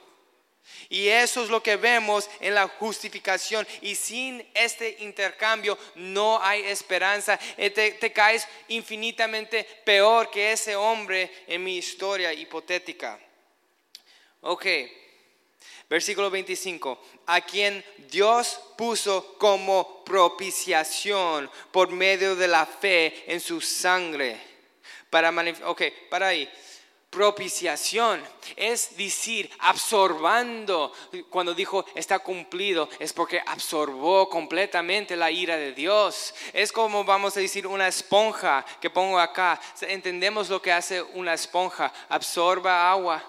Y 0.90 1.08
eso 1.08 1.44
es 1.44 1.50
lo 1.50 1.62
que 1.62 1.76
vemos 1.76 2.30
en 2.40 2.54
la 2.54 2.66
justificación. 2.66 3.66
Y 3.82 3.94
sin 3.94 4.46
este 4.54 4.96
intercambio 5.00 5.76
no 5.96 6.42
hay 6.42 6.64
esperanza. 6.64 7.38
Eh, 7.56 7.70
te, 7.70 8.12
caes 8.12 8.48
infinitamente 8.68 9.64
peor 9.84 10.30
que 10.30 10.52
ese 10.52 10.76
hombre 10.76 11.30
en 11.46 11.62
mi 11.62 11.76
historia 11.76 12.32
hipotética. 12.32 13.18
Ok, 14.40 14.66
Versículo 15.90 16.30
25, 16.30 17.02
a 17.26 17.40
quien 17.40 17.82
Dios 18.10 18.60
puso 18.76 19.38
como 19.38 20.04
propiciación 20.04 21.50
por 21.72 21.90
medio 21.90 22.36
de 22.36 22.46
la 22.46 22.66
fe 22.66 23.24
en 23.26 23.40
su 23.40 23.62
sangre. 23.62 24.38
Para 25.08 25.30
ok, 25.64 25.82
para 26.10 26.28
ahí. 26.28 26.46
Propiciación 27.10 28.22
es 28.54 28.96
decir, 28.96 29.50
absorbando. 29.60 30.92
Cuando 31.30 31.54
dijo 31.54 31.84
está 31.94 32.18
cumplido, 32.18 32.88
es 32.98 33.12
porque 33.12 33.42
absorbó 33.46 34.28
completamente 34.28 35.16
la 35.16 35.30
ira 35.30 35.56
de 35.56 35.72
Dios. 35.72 36.34
Es 36.52 36.70
como 36.70 37.04
vamos 37.04 37.36
a 37.36 37.40
decir 37.40 37.66
una 37.66 37.88
esponja 37.88 38.64
que 38.80 38.90
pongo 38.90 39.18
acá. 39.18 39.60
Entendemos 39.80 40.48
lo 40.48 40.60
que 40.60 40.72
hace 40.72 41.00
una 41.02 41.34
esponja. 41.34 41.92
Absorba 42.08 42.90
agua 42.90 43.24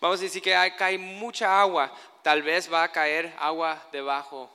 Vamos 0.00 0.20
a 0.20 0.24
decir 0.24 0.42
que 0.42 0.54
hay, 0.54 0.72
cae 0.72 0.98
mucha 0.98 1.60
agua, 1.60 1.92
tal 2.22 2.42
vez 2.42 2.72
va 2.72 2.84
a 2.84 2.92
caer 2.92 3.34
agua 3.38 3.82
debajo. 3.92 4.50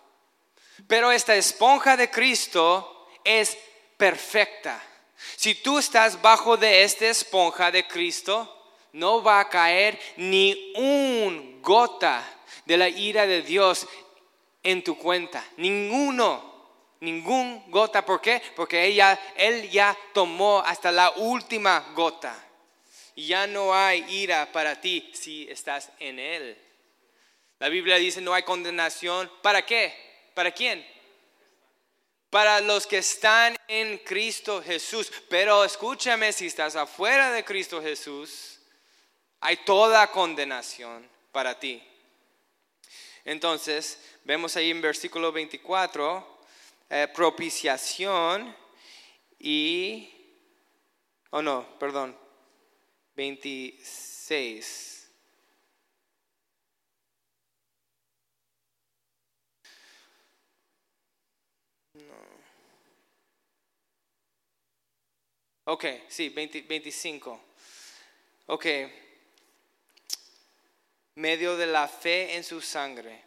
Pero 0.88 1.12
esta 1.12 1.36
esponja 1.36 1.98
de 1.98 2.10
Cristo 2.10 3.08
es 3.24 3.58
perfecta. 3.98 4.82
Si 5.36 5.56
tú 5.56 5.78
estás 5.80 6.22
bajo 6.22 6.56
de 6.56 6.84
esta 6.84 7.08
esponja 7.08 7.72
de 7.72 7.86
Cristo, 7.88 8.59
no 8.94 9.24
va 9.24 9.40
a 9.40 9.50
caer 9.50 10.00
ni 10.18 10.74
un 10.76 11.62
gota 11.62 12.24
de 12.66 12.78
la 12.78 12.90
ira 12.90 13.26
de 13.28 13.42
Dios 13.42 13.88
en 14.64 14.84
tu 14.84 14.98
cuenta. 14.98 15.46
Ninguno. 15.58 16.48
Ningún 17.02 17.64
gota. 17.72 18.06
¿Por 18.06 18.20
qué? 18.20 18.42
Porque 18.56 18.86
ella, 18.86 19.18
Él 19.36 19.70
ya 19.70 19.98
tomó 20.14 20.60
hasta 20.60 20.92
la 20.92 21.12
última 21.12 21.94
gota 21.96 22.46
ya 23.26 23.48
no 23.48 23.74
hay 23.74 24.06
ira 24.10 24.52
para 24.52 24.80
ti 24.80 25.10
si 25.14 25.48
estás 25.50 25.92
en 26.00 26.20
Él. 26.20 26.58
La 27.60 27.70
Biblia 27.70 27.98
dice 27.98 28.22
no 28.22 28.34
hay 28.34 28.44
condenación. 28.44 29.30
¿Para 29.42 29.66
qué? 29.66 29.94
¿Para 30.34 30.52
quién? 30.52 30.86
Para 32.30 32.62
los 32.62 32.86
que 32.86 33.00
están 33.00 33.58
en 33.68 33.98
Cristo 34.00 34.62
Jesús. 34.62 35.12
Pero 35.30 35.64
escúchame, 35.64 36.32
si 36.32 36.48
estás 36.48 36.76
afuera 36.76 37.32
de 37.32 37.44
Cristo 37.44 37.82
Jesús, 37.82 38.59
hay 39.42 39.58
toda 39.58 40.12
condenación 40.12 41.08
para 41.32 41.60
ti. 41.60 41.84
Entonces, 43.26 44.00
vemos 44.24 44.56
ahí 44.56 44.72
en 44.72 44.82
versículo 44.82 45.32
24, 45.32 46.40
eh, 46.90 47.08
propiciación 47.14 48.56
y, 49.38 50.10
oh 51.30 51.42
no, 51.42 51.78
perdón, 51.78 52.18
26. 53.16 55.12
No. 61.94 62.04
Ok, 65.66 65.86
sí, 66.08 66.30
25. 66.30 67.42
Ok. 68.48 68.66
Medio 71.20 71.58
de 71.58 71.68
la 71.68 71.90
fe 71.90 72.38
en 72.38 72.46
su 72.46 72.62
sangre, 72.62 73.22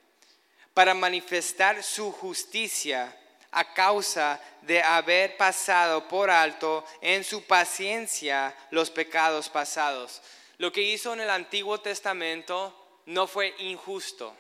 para 0.73 0.95
manifestar 0.95 1.83
su 1.83 2.11
justicia 2.11 3.15
a 3.51 3.75
causa 3.75 4.41
de 4.63 4.83
haber 4.83 5.37
pasado 5.37 6.09
por 6.09 6.31
alto 6.31 6.87
en 7.03 7.23
su 7.23 7.45
paciencia 7.45 8.57
los 8.71 8.91
pecados 8.91 9.51
pasados. 9.51 10.23
Lo 10.57 10.73
que 10.73 10.81
hizo 10.81 11.13
en 11.13 11.21
el 11.21 11.29
Antiguo 11.29 11.81
Testamento 11.81 12.75
no 13.05 13.27
fue 13.27 13.55
injusto, 13.59 14.35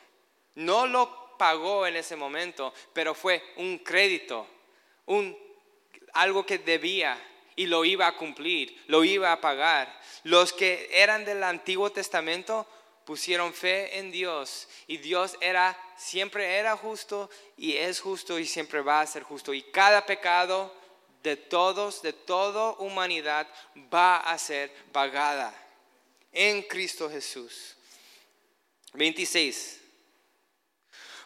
no 0.54 0.86
lo 0.86 1.36
pagó 1.36 1.86
en 1.86 1.96
ese 1.96 2.16
momento, 2.16 2.72
pero 2.94 3.14
fue 3.14 3.44
un 3.56 3.80
crédito, 3.80 4.46
un, 5.04 5.36
algo 6.14 6.46
que 6.46 6.56
debía 6.56 7.18
y 7.54 7.66
lo 7.66 7.84
iba 7.84 8.06
a 8.06 8.16
cumplir, 8.16 8.82
lo 8.86 9.04
iba 9.04 9.30
a 9.30 9.42
pagar. 9.42 10.00
Los 10.24 10.54
que 10.54 10.88
eran 10.90 11.26
del 11.26 11.42
Antiguo 11.44 11.92
Testamento 11.92 12.66
pusieron 13.04 13.52
fe 13.52 13.98
en 13.98 14.10
Dios 14.10 14.68
y 14.86 14.98
Dios 14.98 15.36
era 15.40 15.78
siempre 15.96 16.56
era 16.58 16.76
justo 16.76 17.30
y 17.56 17.76
es 17.76 18.00
justo 18.00 18.38
y 18.38 18.46
siempre 18.46 18.80
va 18.80 19.00
a 19.00 19.06
ser 19.06 19.22
justo 19.22 19.52
y 19.54 19.62
cada 19.62 20.06
pecado 20.06 20.72
de 21.22 21.36
todos, 21.36 22.02
de 22.02 22.12
toda 22.12 22.72
humanidad 22.78 23.46
va 23.92 24.18
a 24.18 24.36
ser 24.38 24.72
pagada 24.92 25.54
en 26.32 26.62
Cristo 26.62 27.08
Jesús. 27.08 27.76
26. 28.94 29.80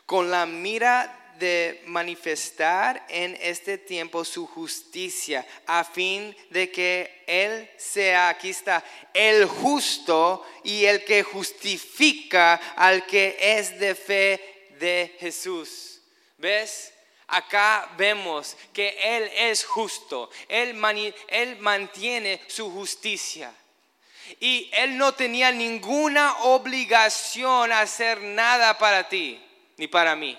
Con 0.05 0.31
la 0.31 0.47
mira 0.47 1.26
de 1.39 1.82
manifestar 1.87 3.05
en 3.09 3.37
este 3.41 3.78
tiempo 3.78 4.24
su 4.24 4.47
justicia, 4.47 5.47
a 5.66 5.84
fin 5.84 6.37
de 6.51 6.70
que 6.70 7.24
Él 7.26 7.70
sea, 7.76 8.28
aquí 8.28 8.51
está, 8.51 8.84
el 9.12 9.47
justo 9.47 10.45
y 10.64 10.84
el 10.84 11.05
que 11.05 11.22
justifica 11.22 12.55
al 12.76 13.07
que 13.07 13.37
es 13.41 13.78
de 13.78 13.95
fe 13.95 14.68
de 14.78 15.16
Jesús. 15.18 16.01
¿Ves? 16.39 16.93
Acá 17.28 17.91
vemos 17.97 18.57
que 18.72 18.97
Él 19.01 19.30
es 19.37 19.64
justo, 19.64 20.30
Él, 20.49 20.74
mantiene 20.74 22.41
su 22.47 22.70
justicia. 22.70 23.53
Y 24.41 24.70
Él 24.72 24.97
no 24.97 25.12
tenía 25.12 25.51
ninguna 25.51 26.39
obligación 26.39 27.72
a 27.72 27.80
hacer 27.80 28.20
nada 28.20 28.78
para 28.78 29.09
ti 29.09 29.43
ni 29.76 29.89
para 29.89 30.14
mí. 30.14 30.39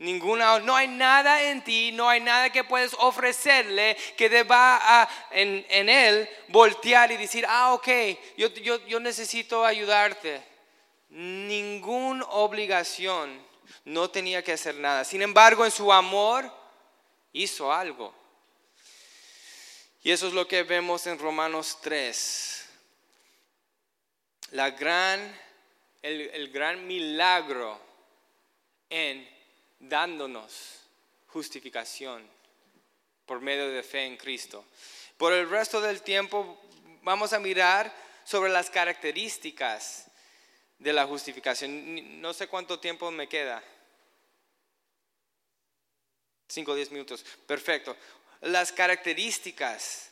Ninguna, 0.00 0.60
no 0.60 0.76
hay 0.76 0.86
nada 0.86 1.42
en 1.42 1.64
ti, 1.64 1.90
no 1.90 2.08
hay 2.08 2.20
nada 2.20 2.52
que 2.52 2.62
puedes 2.62 2.94
ofrecerle 2.98 3.96
que 4.16 4.28
deba 4.28 4.78
a, 4.80 5.08
en, 5.32 5.88
él 5.88 6.28
voltear 6.48 7.10
y 7.10 7.16
decir, 7.16 7.44
ah, 7.48 7.72
ok, 7.74 7.88
yo, 8.36 8.48
yo, 8.48 8.86
yo 8.86 9.00
necesito 9.00 9.64
ayudarte. 9.64 10.40
Ninguna 11.08 12.24
obligación, 12.26 13.44
no 13.84 14.08
tenía 14.08 14.44
que 14.44 14.52
hacer 14.52 14.76
nada. 14.76 15.04
Sin 15.04 15.20
embargo, 15.20 15.64
en 15.64 15.72
su 15.72 15.92
amor 15.92 16.48
hizo 17.32 17.72
algo. 17.72 18.14
Y 20.04 20.12
eso 20.12 20.28
es 20.28 20.32
lo 20.32 20.46
que 20.46 20.62
vemos 20.62 21.08
en 21.08 21.18
Romanos 21.18 21.78
3. 21.82 22.68
La 24.52 24.70
gran, 24.70 25.36
el, 26.02 26.20
el 26.20 26.52
gran 26.52 26.86
milagro 26.86 27.80
en 28.88 29.37
dándonos 29.78 30.80
justificación 31.28 32.28
por 33.26 33.40
medio 33.40 33.68
de 33.68 33.82
fe 33.82 34.04
en 34.04 34.16
Cristo. 34.16 34.64
Por 35.16 35.32
el 35.32 35.48
resto 35.48 35.80
del 35.80 36.02
tiempo 36.02 36.60
vamos 37.02 37.32
a 37.32 37.38
mirar 37.38 37.92
sobre 38.24 38.50
las 38.50 38.70
características 38.70 40.06
de 40.78 40.92
la 40.92 41.06
justificación. 41.06 42.20
No 42.20 42.32
sé 42.32 42.46
cuánto 42.46 42.78
tiempo 42.78 43.10
me 43.10 43.28
queda. 43.28 43.62
5 46.48 46.72
o 46.72 46.74
10 46.74 46.92
minutos. 46.92 47.24
Perfecto. 47.46 47.96
Las 48.40 48.72
características 48.72 50.10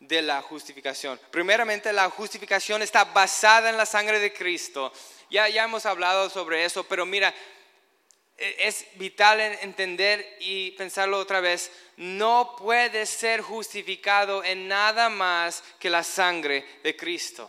de 0.00 0.22
la 0.22 0.40
justificación. 0.42 1.20
Primeramente, 1.30 1.92
la 1.92 2.08
justificación 2.10 2.82
está 2.82 3.04
basada 3.04 3.70
en 3.70 3.76
la 3.76 3.86
sangre 3.86 4.18
de 4.18 4.32
Cristo. 4.32 4.92
Ya, 5.30 5.48
ya 5.48 5.64
hemos 5.64 5.86
hablado 5.86 6.30
sobre 6.30 6.64
eso, 6.64 6.84
pero 6.84 7.06
mira, 7.06 7.34
es 8.40 8.86
vital 8.94 9.40
entender 9.40 10.38
y 10.40 10.70
pensarlo 10.72 11.18
otra 11.18 11.40
vez. 11.40 11.70
No 11.96 12.56
puede 12.58 13.06
ser 13.06 13.42
justificado 13.42 14.42
en 14.42 14.66
nada 14.68 15.08
más 15.08 15.62
que 15.78 15.90
la 15.90 16.02
sangre 16.02 16.66
de 16.82 16.96
Cristo. 16.96 17.48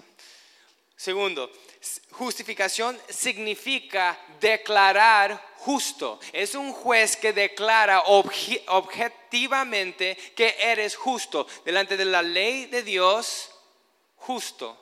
Segundo, 0.95 1.51
justificación 2.11 2.99
significa 3.09 4.19
declarar 4.39 5.53
justo. 5.57 6.19
Es 6.33 6.53
un 6.55 6.73
juez 6.73 7.15
que 7.15 7.31
declara 7.33 8.01
objetivamente 8.01 10.15
que 10.35 10.55
eres 10.59 10.95
justo 10.95 11.47
delante 11.65 11.97
de 11.97 12.05
la 12.05 12.21
ley 12.21 12.65
de 12.65 12.83
Dios, 12.83 13.49
justo. 14.17 14.77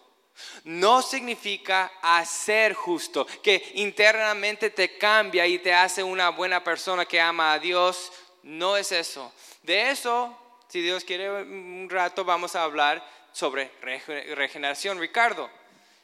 No 0.63 1.01
significa 1.01 1.91
hacer 2.01 2.73
justo, 2.73 3.25
que 3.43 3.71
internamente 3.75 4.69
te 4.69 4.97
cambia 4.97 5.45
y 5.47 5.59
te 5.59 5.73
hace 5.73 6.03
una 6.03 6.29
buena 6.29 6.63
persona 6.63 7.05
que 7.05 7.19
ama 7.19 7.53
a 7.53 7.59
Dios. 7.59 8.11
No 8.43 8.77
es 8.77 8.91
eso. 8.91 9.33
De 9.63 9.89
eso, 9.89 10.37
si 10.67 10.81
Dios 10.81 11.03
quiere 11.03 11.29
un 11.29 11.87
rato, 11.89 12.23
vamos 12.23 12.55
a 12.55 12.63
hablar 12.63 13.05
sobre 13.31 13.71
regeneración. 13.81 14.99
Ricardo, 14.99 15.49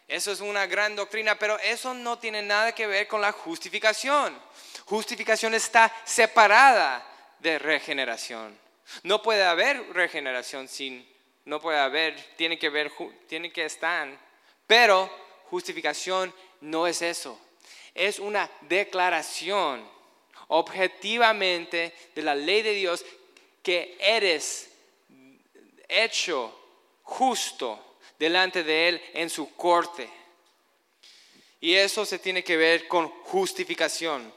eso 0.07 0.31
es 0.31 0.39
una 0.39 0.67
gran 0.67 0.95
doctrina, 0.95 1.37
pero 1.37 1.57
eso 1.59 1.93
no 1.93 2.19
tiene 2.19 2.41
nada 2.41 2.73
que 2.73 2.87
ver 2.87 3.07
con 3.07 3.21
la 3.21 3.31
justificación. 3.31 4.37
Justificación 4.85 5.53
está 5.55 5.91
separada 6.03 7.05
de 7.39 7.57
regeneración. 7.57 8.57
No 9.03 9.21
puede 9.21 9.43
haber 9.43 9.93
regeneración 9.93 10.67
sin, 10.67 11.07
no 11.45 11.59
puede 11.59 11.79
haber, 11.79 12.15
tiene 12.35 12.59
que 12.59 12.69
ver, 12.69 12.91
tiene 13.27 13.51
que 13.51 13.65
estar. 13.65 14.07
Pero 14.67 15.09
justificación 15.49 16.33
no 16.61 16.87
es 16.87 17.01
eso. 17.01 17.39
Es 17.93 18.19
una 18.19 18.49
declaración 18.61 19.87
objetivamente 20.47 21.93
de 22.13 22.21
la 22.21 22.35
ley 22.35 22.61
de 22.61 22.73
Dios 22.73 23.05
que 23.63 23.97
eres 23.99 24.69
hecho 25.87 26.53
justo 27.03 27.97
delante 28.19 28.63
de 28.63 28.89
Él 28.89 29.01
en 29.13 29.29
su 29.29 29.55
corte. 29.55 30.09
Y 31.61 31.73
eso 31.73 32.05
se 32.05 32.19
tiene 32.19 32.43
que 32.43 32.57
ver 32.57 32.87
con 32.87 33.09
justificación. 33.23 34.31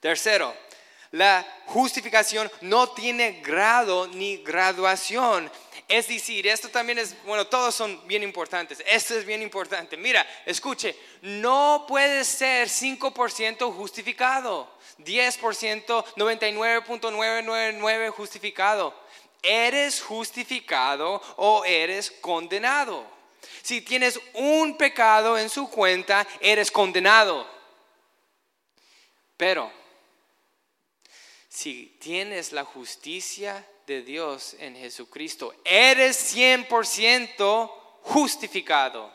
Tercero, 0.00 0.54
la 1.12 1.46
justificación 1.66 2.50
no 2.62 2.90
tiene 2.90 3.40
grado 3.40 4.08
ni 4.08 4.38
graduación. 4.38 5.50
Es 5.88 6.08
decir, 6.08 6.46
esto 6.46 6.68
también 6.68 6.98
es, 6.98 7.14
bueno, 7.24 7.46
todos 7.46 7.74
son 7.74 8.06
bien 8.06 8.22
importantes. 8.22 8.82
Esto 8.86 9.18
es 9.18 9.26
bien 9.26 9.42
importante. 9.42 9.96
Mira, 9.96 10.26
escuche, 10.46 10.96
no 11.22 11.84
puede 11.86 12.24
ser 12.24 12.68
5% 12.68 13.74
justificado, 13.74 14.72
10%, 14.98 16.04
99.999 16.16 18.10
justificado 18.10 19.02
eres 19.42 20.00
justificado 20.00 21.20
o 21.36 21.64
eres 21.64 22.10
condenado. 22.10 23.04
Si 23.62 23.80
tienes 23.80 24.20
un 24.34 24.76
pecado 24.76 25.36
en 25.36 25.50
su 25.50 25.68
cuenta, 25.68 26.26
eres 26.40 26.70
condenado. 26.70 27.46
Pero 29.36 29.70
si 31.48 31.96
tienes 32.00 32.52
la 32.52 32.64
justicia 32.64 33.66
de 33.86 34.02
Dios 34.02 34.54
en 34.58 34.76
Jesucristo, 34.76 35.54
eres 35.64 36.34
100% 36.34 37.72
justificado. 38.02 39.12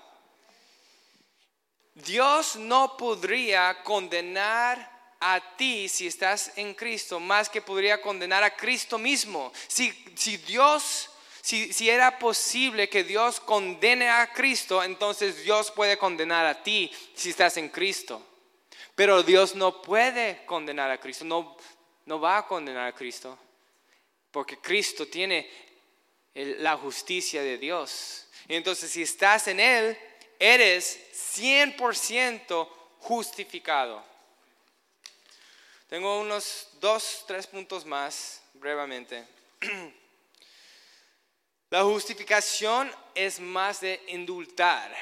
Dios 1.93 2.55
no 2.57 2.95
podría 2.95 3.83
condenar 3.83 4.97
a 5.19 5.41
ti 5.57 5.89
si 5.89 6.07
estás 6.07 6.51
en 6.55 6.73
Cristo 6.75 7.19
más 7.19 7.49
que 7.49 7.61
podría 7.61 8.01
condenar 8.01 8.43
a 8.43 8.55
Cristo 8.55 8.97
mismo. 8.97 9.51
Si, 9.67 9.91
si 10.15 10.37
Dios, 10.37 11.09
si, 11.41 11.73
si 11.73 11.89
era 11.89 12.19
posible 12.19 12.87
que 12.87 13.03
Dios 13.03 13.39
condene 13.39 14.09
a 14.09 14.31
Cristo, 14.31 14.83
entonces 14.83 15.43
Dios 15.43 15.71
puede 15.71 15.97
condenar 15.97 16.45
a 16.45 16.61
ti 16.61 16.91
si 17.15 17.31
estás 17.31 17.57
en 17.57 17.69
Cristo. 17.69 18.21
Pero 18.95 19.23
Dios 19.23 19.55
no 19.55 19.81
puede 19.81 20.45
condenar 20.45 20.91
a 20.91 20.99
Cristo, 20.99 21.25
no, 21.25 21.57
no 22.05 22.19
va 22.19 22.39
a 22.39 22.47
condenar 22.47 22.87
a 22.87 22.95
Cristo, 22.95 23.37
porque 24.31 24.57
Cristo 24.57 25.07
tiene 25.07 25.49
la 26.33 26.77
justicia 26.77 27.41
de 27.41 27.57
Dios. 27.57 28.27
Entonces 28.47 28.91
si 28.91 29.01
estás 29.01 29.47
en 29.47 29.59
Él, 29.59 29.97
eres 30.39 30.99
100% 31.37 32.69
justificado. 32.99 34.03
Tengo 35.89 36.19
unos 36.19 36.67
dos, 36.81 37.23
tres 37.25 37.47
puntos 37.47 37.85
más 37.85 38.41
brevemente. 38.55 39.25
La 41.69 41.83
justificación 41.83 42.89
es 43.13 43.39
más 43.39 43.81
de 43.81 44.01
indultar. 44.07 44.95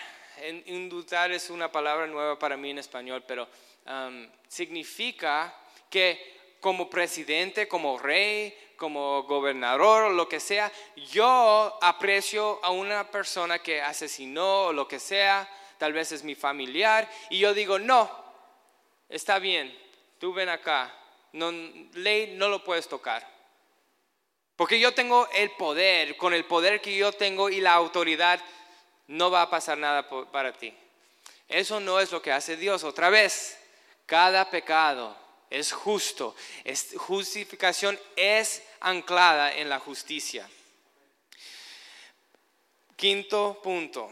Indultar 0.66 1.32
es 1.32 1.50
una 1.50 1.72
palabra 1.72 2.08
nueva 2.08 2.40
para 2.40 2.58
mí 2.58 2.72
en 2.72 2.80
español, 2.80 3.24
pero 3.28 3.48
um, 3.86 4.28
significa 4.48 5.56
que 5.90 6.58
como 6.60 6.90
presidente, 6.90 7.68
como 7.68 8.00
rey, 8.00 8.56
como 8.76 9.24
gobernador 9.24 10.04
o 10.04 10.10
lo 10.10 10.28
que 10.28 10.40
sea, 10.40 10.72
yo 11.12 11.78
aprecio 11.82 12.60
a 12.64 12.72
una 12.72 13.10
persona 13.10 13.60
que 13.60 13.82
asesinó 13.82 14.66
o 14.66 14.74
lo 14.74 14.88
que 14.88 15.00
sea, 15.00 15.50
tal 15.78 15.94
vez 15.94 16.12
es 16.12 16.24
mi 16.24 16.36
familiar, 16.36 17.10
y 17.30 17.40
yo 17.40 17.54
digo, 17.54 17.80
no, 17.80 18.10
está 19.10 19.40
bien, 19.40 19.78
tú 20.20 20.34
ven 20.34 20.50
acá, 20.50 20.94
no, 21.34 21.52
ley 21.94 22.36
no 22.36 22.48
lo 22.48 22.64
puedes 22.64 22.88
tocar. 22.88 23.28
Porque 24.56 24.80
yo 24.80 24.94
tengo 24.94 25.28
el 25.34 25.52
poder, 25.52 26.16
con 26.16 26.34
el 26.34 26.46
poder 26.46 26.82
que 26.82 26.96
yo 26.96 27.12
tengo 27.12 27.50
y 27.50 27.60
la 27.60 27.74
autoridad, 27.74 28.42
no 29.08 29.30
va 29.30 29.42
a 29.42 29.50
pasar 29.50 29.78
nada 29.78 30.08
para 30.32 30.54
ti. 30.54 30.74
Eso 31.48 31.80
no 31.80 32.00
es 32.00 32.12
lo 32.12 32.22
que 32.22 32.32
hace 32.32 32.56
Dios. 32.56 32.84
Otra 32.84 33.10
vez, 33.10 33.60
cada 34.06 34.50
pecado 34.50 35.25
es 35.50 35.72
justo. 35.72 36.36
justificación 36.98 38.00
es 38.16 38.64
anclada 38.80 39.54
en 39.54 39.70
la 39.70 39.80
justicia. 39.80 40.50
Quinto 42.96 43.60
punto. 43.64 44.12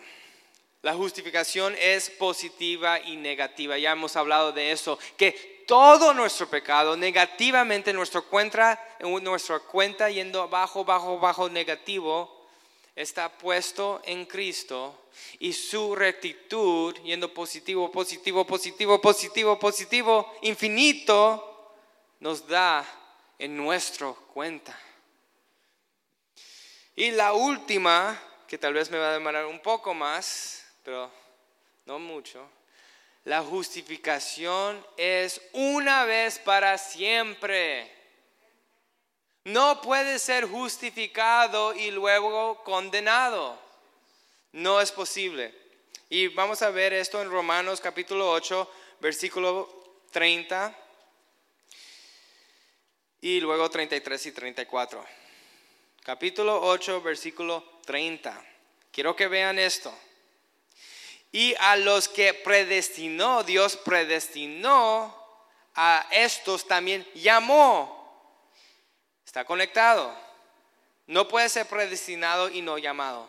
La 0.82 0.94
justificación 0.94 1.76
es 1.80 2.10
positiva 2.10 3.00
y 3.00 3.16
negativa. 3.16 3.78
Ya 3.78 3.92
hemos 3.92 4.16
hablado 4.18 4.52
de 4.52 4.72
eso. 4.72 5.00
Que 5.16 5.64
todo 5.66 6.14
nuestro 6.14 6.50
pecado 6.50 6.98
negativamente 6.98 7.92
en 7.92 7.96
nuestra 7.96 8.22
cuenta, 8.22 8.80
en 9.00 9.24
nuestra 9.24 9.60
cuenta 9.60 10.10
yendo 10.10 10.48
bajo, 10.50 10.84
bajo, 10.84 11.20
bajo 11.20 11.50
negativo, 11.50 12.43
está 12.96 13.30
puesto 13.38 14.02
en 14.06 14.26
Cristo 14.26 15.10
y 15.40 15.54
su 15.54 15.96
rectitud 15.96 16.96
yendo 17.04 17.34
positivo, 17.34 17.92
positivo, 17.92 18.46
positivo, 18.46 19.02
positivo, 19.02 19.60
positivo, 19.60 20.34
infinito, 20.42 21.76
nos 22.20 22.48
da 22.48 22.86
en 23.40 23.58
nuestra 23.58 24.14
cuenta. 24.34 24.78
Y 26.96 27.12
la 27.12 27.34
última, 27.34 28.22
que 28.48 28.58
tal 28.58 28.74
vez 28.74 28.92
me 28.92 29.00
va 29.00 29.10
a 29.10 29.14
demorar 29.14 29.46
un 29.46 29.60
poco 29.60 29.94
más, 29.94 30.64
pero 30.84 31.12
no 31.86 31.98
mucho, 32.00 32.48
la 33.26 33.42
justificación 33.42 34.86
es 34.98 35.42
una 35.54 36.06
vez 36.06 36.40
para 36.40 36.78
siempre. 36.78 38.03
No 39.46 39.82
puede 39.82 40.20
ser 40.20 40.46
justificado 40.46 41.74
y 41.74 41.92
luego 41.92 42.64
condenado. 42.64 43.60
No 44.54 44.80
es 44.80 44.92
posible. 44.92 45.54
Y 46.10 46.28
vamos 46.28 46.62
a 46.62 46.70
ver 46.70 46.94
esto 46.94 47.22
en 47.22 47.30
Romanos 47.30 47.82
capítulo 47.82 48.32
8, 48.32 48.72
versículo 49.02 50.00
30 50.12 50.78
y 53.20 53.40
luego 53.40 53.70
33 53.70 54.26
y 54.26 54.32
34. 54.32 55.06
Capítulo 56.04 56.62
8, 56.62 57.02
versículo 57.02 57.80
30. 57.86 58.46
Quiero 58.92 59.16
que 59.16 59.28
vean 59.28 59.58
esto. 59.58 59.98
Y 61.32 61.56
a 61.60 61.78
los 61.78 62.10
que 62.10 62.34
predestinó, 62.34 63.44
Dios 63.44 63.78
predestinó, 63.78 65.18
a 65.74 66.06
estos 66.12 66.68
también 66.68 67.08
llamó. 67.16 68.03
Está 69.34 69.46
conectado. 69.46 70.14
No 71.08 71.28
puede 71.28 71.50
ser 71.50 71.66
predestinado 71.66 72.52
y 72.52 72.62
no 72.62 72.78
llamado. 72.78 73.28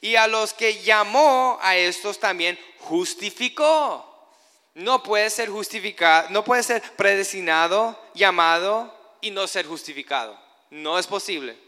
Y 0.00 0.14
a 0.14 0.28
los 0.28 0.54
que 0.54 0.80
llamó 0.80 1.58
a 1.60 1.74
estos 1.74 2.20
también 2.20 2.56
justificó. 2.78 4.30
No 4.74 5.02
puede 5.02 5.28
ser 5.30 5.48
justificado, 5.48 6.30
no 6.30 6.44
puede 6.44 6.62
ser 6.62 6.80
predestinado, 6.94 8.00
llamado 8.14 8.96
y 9.20 9.32
no 9.32 9.48
ser 9.48 9.66
justificado. 9.66 10.38
No 10.70 11.00
es 11.00 11.08
posible. 11.08 11.58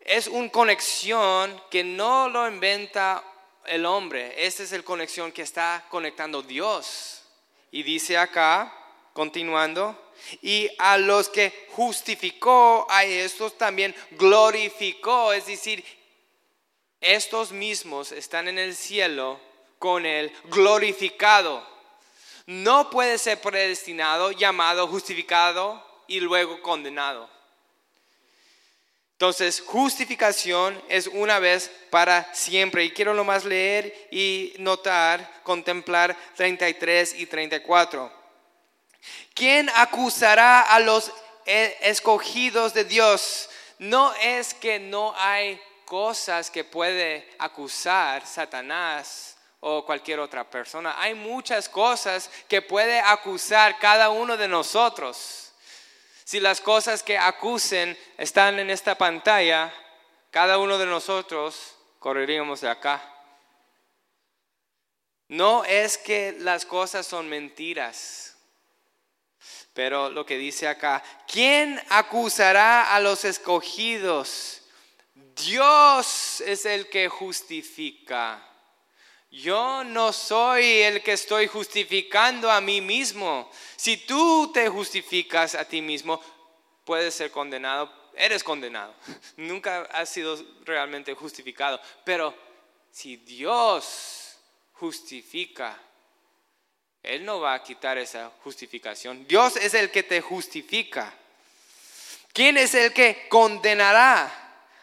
Es 0.00 0.26
una 0.26 0.50
conexión 0.50 1.62
que 1.70 1.84
no 1.84 2.28
lo 2.28 2.48
inventa 2.48 3.22
el 3.66 3.86
hombre. 3.86 4.44
Esta 4.44 4.64
es 4.64 4.72
la 4.72 4.82
conexión 4.82 5.30
que 5.30 5.42
está 5.42 5.84
conectando 5.88 6.42
Dios. 6.42 7.22
Y 7.70 7.84
dice 7.84 8.18
acá, 8.18 8.85
continuando, 9.16 9.98
y 10.42 10.68
a 10.78 10.98
los 10.98 11.30
que 11.30 11.68
justificó, 11.70 12.86
a 12.90 13.04
estos 13.04 13.56
también 13.56 13.94
glorificó. 14.10 15.32
Es 15.32 15.46
decir, 15.46 15.82
estos 17.00 17.50
mismos 17.50 18.12
están 18.12 18.46
en 18.46 18.58
el 18.58 18.76
cielo 18.76 19.40
con 19.78 20.04
el 20.04 20.30
glorificado. 20.44 21.66
No 22.44 22.90
puede 22.90 23.16
ser 23.16 23.40
predestinado, 23.40 24.32
llamado, 24.32 24.86
justificado 24.86 25.82
y 26.06 26.20
luego 26.20 26.60
condenado. 26.60 27.30
Entonces, 29.12 29.62
justificación 29.62 30.78
es 30.90 31.06
una 31.06 31.38
vez 31.38 31.70
para 31.88 32.34
siempre. 32.34 32.84
Y 32.84 32.90
quiero 32.90 33.14
nomás 33.14 33.46
leer 33.46 34.08
y 34.10 34.52
notar, 34.58 35.40
contemplar 35.42 36.14
33 36.36 37.14
y 37.14 37.24
34. 37.24 38.15
¿Quién 39.34 39.70
acusará 39.74 40.62
a 40.62 40.80
los 40.80 41.12
e-, 41.44 41.76
escogidos 41.82 42.74
de 42.74 42.84
Dios? 42.84 43.48
No 43.78 44.14
es 44.14 44.54
que 44.54 44.78
no 44.78 45.14
hay 45.16 45.60
cosas 45.84 46.50
que 46.50 46.64
puede 46.64 47.28
acusar 47.38 48.26
Satanás 48.26 49.36
o 49.60 49.84
cualquier 49.84 50.20
otra 50.20 50.48
persona. 50.48 50.94
Hay 50.98 51.14
muchas 51.14 51.68
cosas 51.68 52.30
que 52.48 52.62
puede 52.62 53.00
acusar 53.00 53.78
cada 53.78 54.10
uno 54.10 54.36
de 54.36 54.48
nosotros. 54.48 55.52
Si 56.24 56.40
las 56.40 56.60
cosas 56.60 57.02
que 57.02 57.16
acusen 57.18 57.96
están 58.18 58.58
en 58.58 58.70
esta 58.70 58.96
pantalla, 58.96 59.72
cada 60.30 60.58
uno 60.58 60.76
de 60.76 60.86
nosotros 60.86 61.76
correríamos 61.98 62.60
de 62.60 62.68
acá. 62.68 63.02
No 65.28 65.64
es 65.64 65.98
que 65.98 66.36
las 66.38 66.64
cosas 66.64 67.06
son 67.06 67.28
mentiras, 67.28 68.35
pero 69.76 70.08
lo 70.08 70.24
que 70.24 70.38
dice 70.38 70.66
acá, 70.66 71.04
¿quién 71.30 71.78
acusará 71.90 72.94
a 72.94 72.98
los 72.98 73.26
escogidos? 73.26 74.62
Dios 75.44 76.40
es 76.40 76.64
el 76.64 76.88
que 76.88 77.10
justifica. 77.10 78.42
Yo 79.30 79.84
no 79.84 80.14
soy 80.14 80.64
el 80.64 81.02
que 81.02 81.12
estoy 81.12 81.46
justificando 81.46 82.50
a 82.50 82.62
mí 82.62 82.80
mismo. 82.80 83.50
Si 83.76 83.98
tú 83.98 84.50
te 84.50 84.66
justificas 84.70 85.54
a 85.54 85.66
ti 85.66 85.82
mismo, 85.82 86.22
puedes 86.86 87.14
ser 87.14 87.30
condenado, 87.30 87.92
eres 88.14 88.42
condenado. 88.42 88.94
Nunca 89.36 89.82
has 89.92 90.08
sido 90.08 90.42
realmente 90.64 91.12
justificado. 91.12 91.78
Pero 92.02 92.34
si 92.90 93.18
Dios 93.18 94.38
justifica, 94.72 95.78
Él 97.06 97.24
no 97.24 97.40
va 97.40 97.54
a 97.54 97.62
quitar 97.62 97.96
esa 97.98 98.30
justificación. 98.42 99.26
Dios 99.26 99.56
es 99.56 99.74
el 99.74 99.90
que 99.90 100.02
te 100.02 100.20
justifica. 100.20 101.14
¿Quién 102.32 102.58
es 102.58 102.74
el 102.74 102.92
que 102.92 103.28
condenará? 103.28 104.42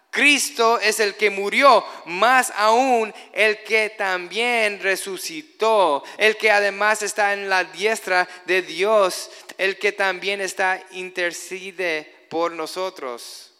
Cristo 0.09 0.79
es 0.79 0.99
el 0.99 1.15
que 1.15 1.31
murió, 1.31 1.83
más 2.05 2.53
aún 2.55 3.11
el 3.33 3.63
que 3.63 3.89
también 3.89 4.79
resucitó, 4.79 6.03
el 6.17 6.37
que 6.37 6.51
además 6.51 7.01
está 7.01 7.33
en 7.33 7.49
la 7.49 7.63
diestra 7.63 8.29
de 8.45 8.61
Dios, 8.61 9.31
el 9.57 9.79
que 9.79 9.91
también 9.91 10.39
está 10.39 10.83
intercede 10.91 12.27
por 12.29 12.51
nosotros. 12.51 13.51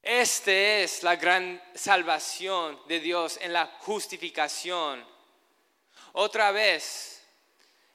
Esta 0.00 0.52
es 0.52 1.02
la 1.02 1.16
gran 1.16 1.60
salvación 1.74 2.78
de 2.86 3.00
Dios 3.00 3.38
en 3.42 3.52
la 3.52 3.66
justificación. 3.80 5.11
Otra 6.12 6.52
vez, 6.52 7.22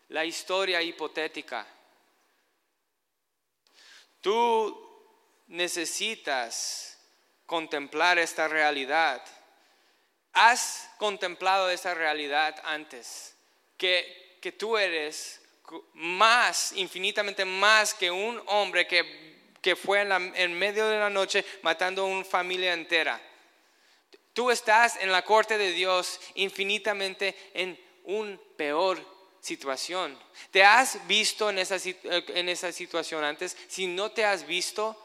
la 0.09 0.25
historia 0.25 0.81
hipotética. 0.81 1.67
Tú 4.21 4.85
necesitas 5.47 6.97
contemplar 7.45 8.17
esta 8.17 8.47
realidad. 8.47 9.23
Has 10.33 10.89
contemplado 10.97 11.69
esa 11.69 11.93
realidad 11.93 12.59
antes, 12.63 13.35
que, 13.77 14.37
que 14.41 14.51
tú 14.51 14.77
eres 14.77 15.41
más, 15.93 16.71
infinitamente 16.73 17.45
más 17.45 17.93
que 17.93 18.09
un 18.09 18.41
hombre 18.47 18.87
que, 18.87 19.51
que 19.61 19.75
fue 19.75 20.01
en, 20.01 20.35
en 20.35 20.57
medio 20.57 20.87
de 20.87 20.99
la 20.99 21.09
noche 21.09 21.45
matando 21.61 22.03
a 22.03 22.05
una 22.05 22.25
familia 22.25 22.73
entera. 22.73 23.21
Tú 24.33 24.51
estás 24.51 24.97
en 24.97 25.11
la 25.11 25.23
corte 25.23 25.57
de 25.57 25.71
Dios 25.71 26.19
infinitamente 26.35 27.35
en 27.53 27.86
un 28.07 28.41
peor 28.57 28.99
situación. 29.39 30.17
¿Te 30.51 30.63
has 30.63 31.05
visto 31.07 31.49
en 31.49 31.59
esa, 31.59 31.77
en 31.83 32.49
esa 32.49 32.71
situación 32.71 33.23
antes? 33.23 33.55
Si 33.67 33.85
no 33.87 34.11
te 34.11 34.25
has 34.25 34.45
visto, 34.47 34.97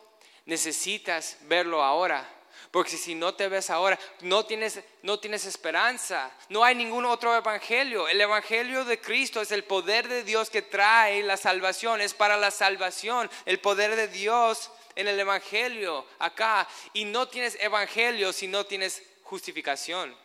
necesitas 0.47 1.37
verlo 1.43 1.83
ahora. 1.83 2.29
Porque 2.71 2.97
si 2.97 3.15
no 3.15 3.35
te 3.35 3.49
ves 3.49 3.69
ahora, 3.69 3.99
no 4.21 4.47
tienes, 4.47 4.81
no 5.03 5.19
tienes 5.19 5.45
esperanza. 5.45 6.31
No 6.49 6.65
hay 6.65 6.75
ningún 6.75 7.05
otro 7.05 7.37
evangelio. 7.37 8.09
El 8.09 8.21
evangelio 8.21 8.85
de 8.85 8.99
Cristo 8.99 9.43
es 9.43 9.53
el 9.53 9.65
poder 9.65 10.09
de 10.09 10.23
Dios 10.23 10.49
que 10.49 10.63
trae 10.63 11.23
la 11.23 11.37
salvación. 11.37 12.01
Es 12.01 12.15
para 12.15 12.37
la 12.37 12.51
salvación. 12.51 13.31
El 13.45 13.59
poder 13.59 13.95
de 13.95 14.09
Dios 14.09 14.71
en 14.97 15.07
el 15.07 15.21
evangelio 15.21 16.07
acá. 16.19 16.67
Y 16.95 17.05
no 17.05 17.29
tienes 17.29 17.59
evangelio 17.61 18.33
si 18.33 18.49
no 18.49 18.65
tienes 18.65 19.03
justificación. 19.23 20.17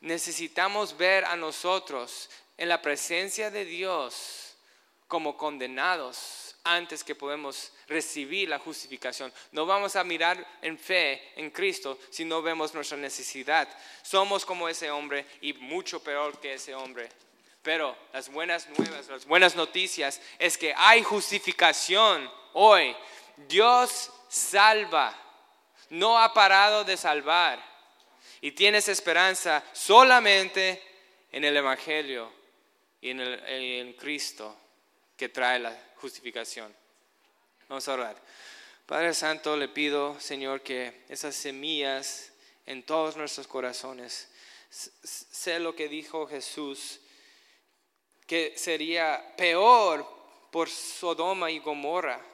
Necesitamos 0.00 0.96
ver 0.96 1.24
a 1.24 1.36
nosotros 1.36 2.30
en 2.56 2.68
la 2.68 2.82
presencia 2.82 3.50
de 3.50 3.64
Dios 3.64 4.54
como 5.08 5.36
condenados 5.36 6.56
antes 6.64 7.04
que 7.04 7.14
podemos 7.14 7.72
recibir 7.86 8.48
la 8.48 8.58
justificación. 8.58 9.32
No 9.52 9.66
vamos 9.66 9.94
a 9.94 10.04
mirar 10.04 10.44
en 10.62 10.78
fe 10.78 11.32
en 11.36 11.50
Cristo 11.50 11.98
si 12.10 12.24
no 12.24 12.42
vemos 12.42 12.74
nuestra 12.74 12.96
necesidad. 12.96 13.68
Somos 14.02 14.44
como 14.44 14.68
ese 14.68 14.90
hombre 14.90 15.26
y 15.40 15.52
mucho 15.54 16.02
peor 16.02 16.40
que 16.40 16.54
ese 16.54 16.74
hombre. 16.74 17.08
Pero 17.62 17.96
las 18.12 18.30
buenas 18.30 18.68
nuevas, 18.78 19.08
las 19.08 19.26
buenas 19.26 19.56
noticias 19.56 20.20
es 20.38 20.58
que 20.58 20.74
hay 20.76 21.02
justificación 21.02 22.30
hoy. 22.52 22.96
Dios 23.48 24.10
salva, 24.28 25.14
no 25.90 26.18
ha 26.18 26.32
parado 26.32 26.84
de 26.84 26.96
salvar. 26.96 27.75
Y 28.46 28.52
tienes 28.52 28.86
esperanza 28.86 29.64
solamente 29.72 30.80
en 31.32 31.42
el 31.42 31.56
Evangelio 31.56 32.32
y 33.00 33.10
en, 33.10 33.20
en 33.20 33.92
Cristo 33.94 34.56
que 35.16 35.30
trae 35.30 35.58
la 35.58 35.76
justificación. 35.96 36.72
Vamos 37.68 37.88
a 37.88 37.94
orar. 37.94 38.22
Padre 38.86 39.14
Santo, 39.14 39.56
le 39.56 39.66
pido, 39.66 40.20
Señor, 40.20 40.60
que 40.60 41.02
esas 41.08 41.34
semillas 41.34 42.30
en 42.66 42.84
todos 42.84 43.16
nuestros 43.16 43.48
corazones, 43.48 44.28
sé 44.70 45.58
lo 45.58 45.74
que 45.74 45.88
dijo 45.88 46.28
Jesús, 46.28 47.00
que 48.28 48.56
sería 48.56 49.34
peor 49.36 50.06
por 50.52 50.70
Sodoma 50.70 51.50
y 51.50 51.58
Gomorra, 51.58 52.24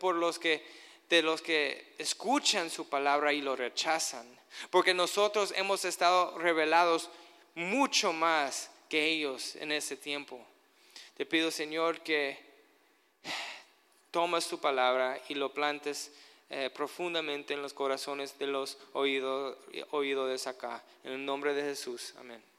por 0.00 0.14
los 0.14 0.38
que 0.38 0.64
de 1.10 1.20
los 1.20 1.42
que 1.42 1.94
escuchan 1.98 2.70
su 2.70 2.88
palabra 2.88 3.34
y 3.34 3.42
lo 3.42 3.54
rechazan, 3.54 4.35
porque 4.70 4.94
nosotros 4.94 5.52
hemos 5.56 5.84
estado 5.84 6.38
revelados 6.38 7.10
mucho 7.54 8.12
más 8.12 8.70
que 8.88 9.06
ellos 9.06 9.56
en 9.56 9.72
ese 9.72 9.96
tiempo. 9.96 10.44
Te 11.16 11.26
pido, 11.26 11.50
Señor, 11.50 12.00
que 12.00 12.38
tomas 14.10 14.48
tu 14.48 14.58
palabra 14.58 15.20
y 15.28 15.34
lo 15.34 15.52
plantes 15.52 16.12
eh, 16.48 16.70
profundamente 16.72 17.54
en 17.54 17.62
los 17.62 17.72
corazones 17.72 18.38
de 18.38 18.46
los 18.46 18.78
oídos, 18.92 19.56
oídos 19.90 20.46
acá. 20.46 20.82
En 21.02 21.12
el 21.12 21.24
nombre 21.24 21.54
de 21.54 21.62
Jesús. 21.62 22.14
Amén. 22.18 22.55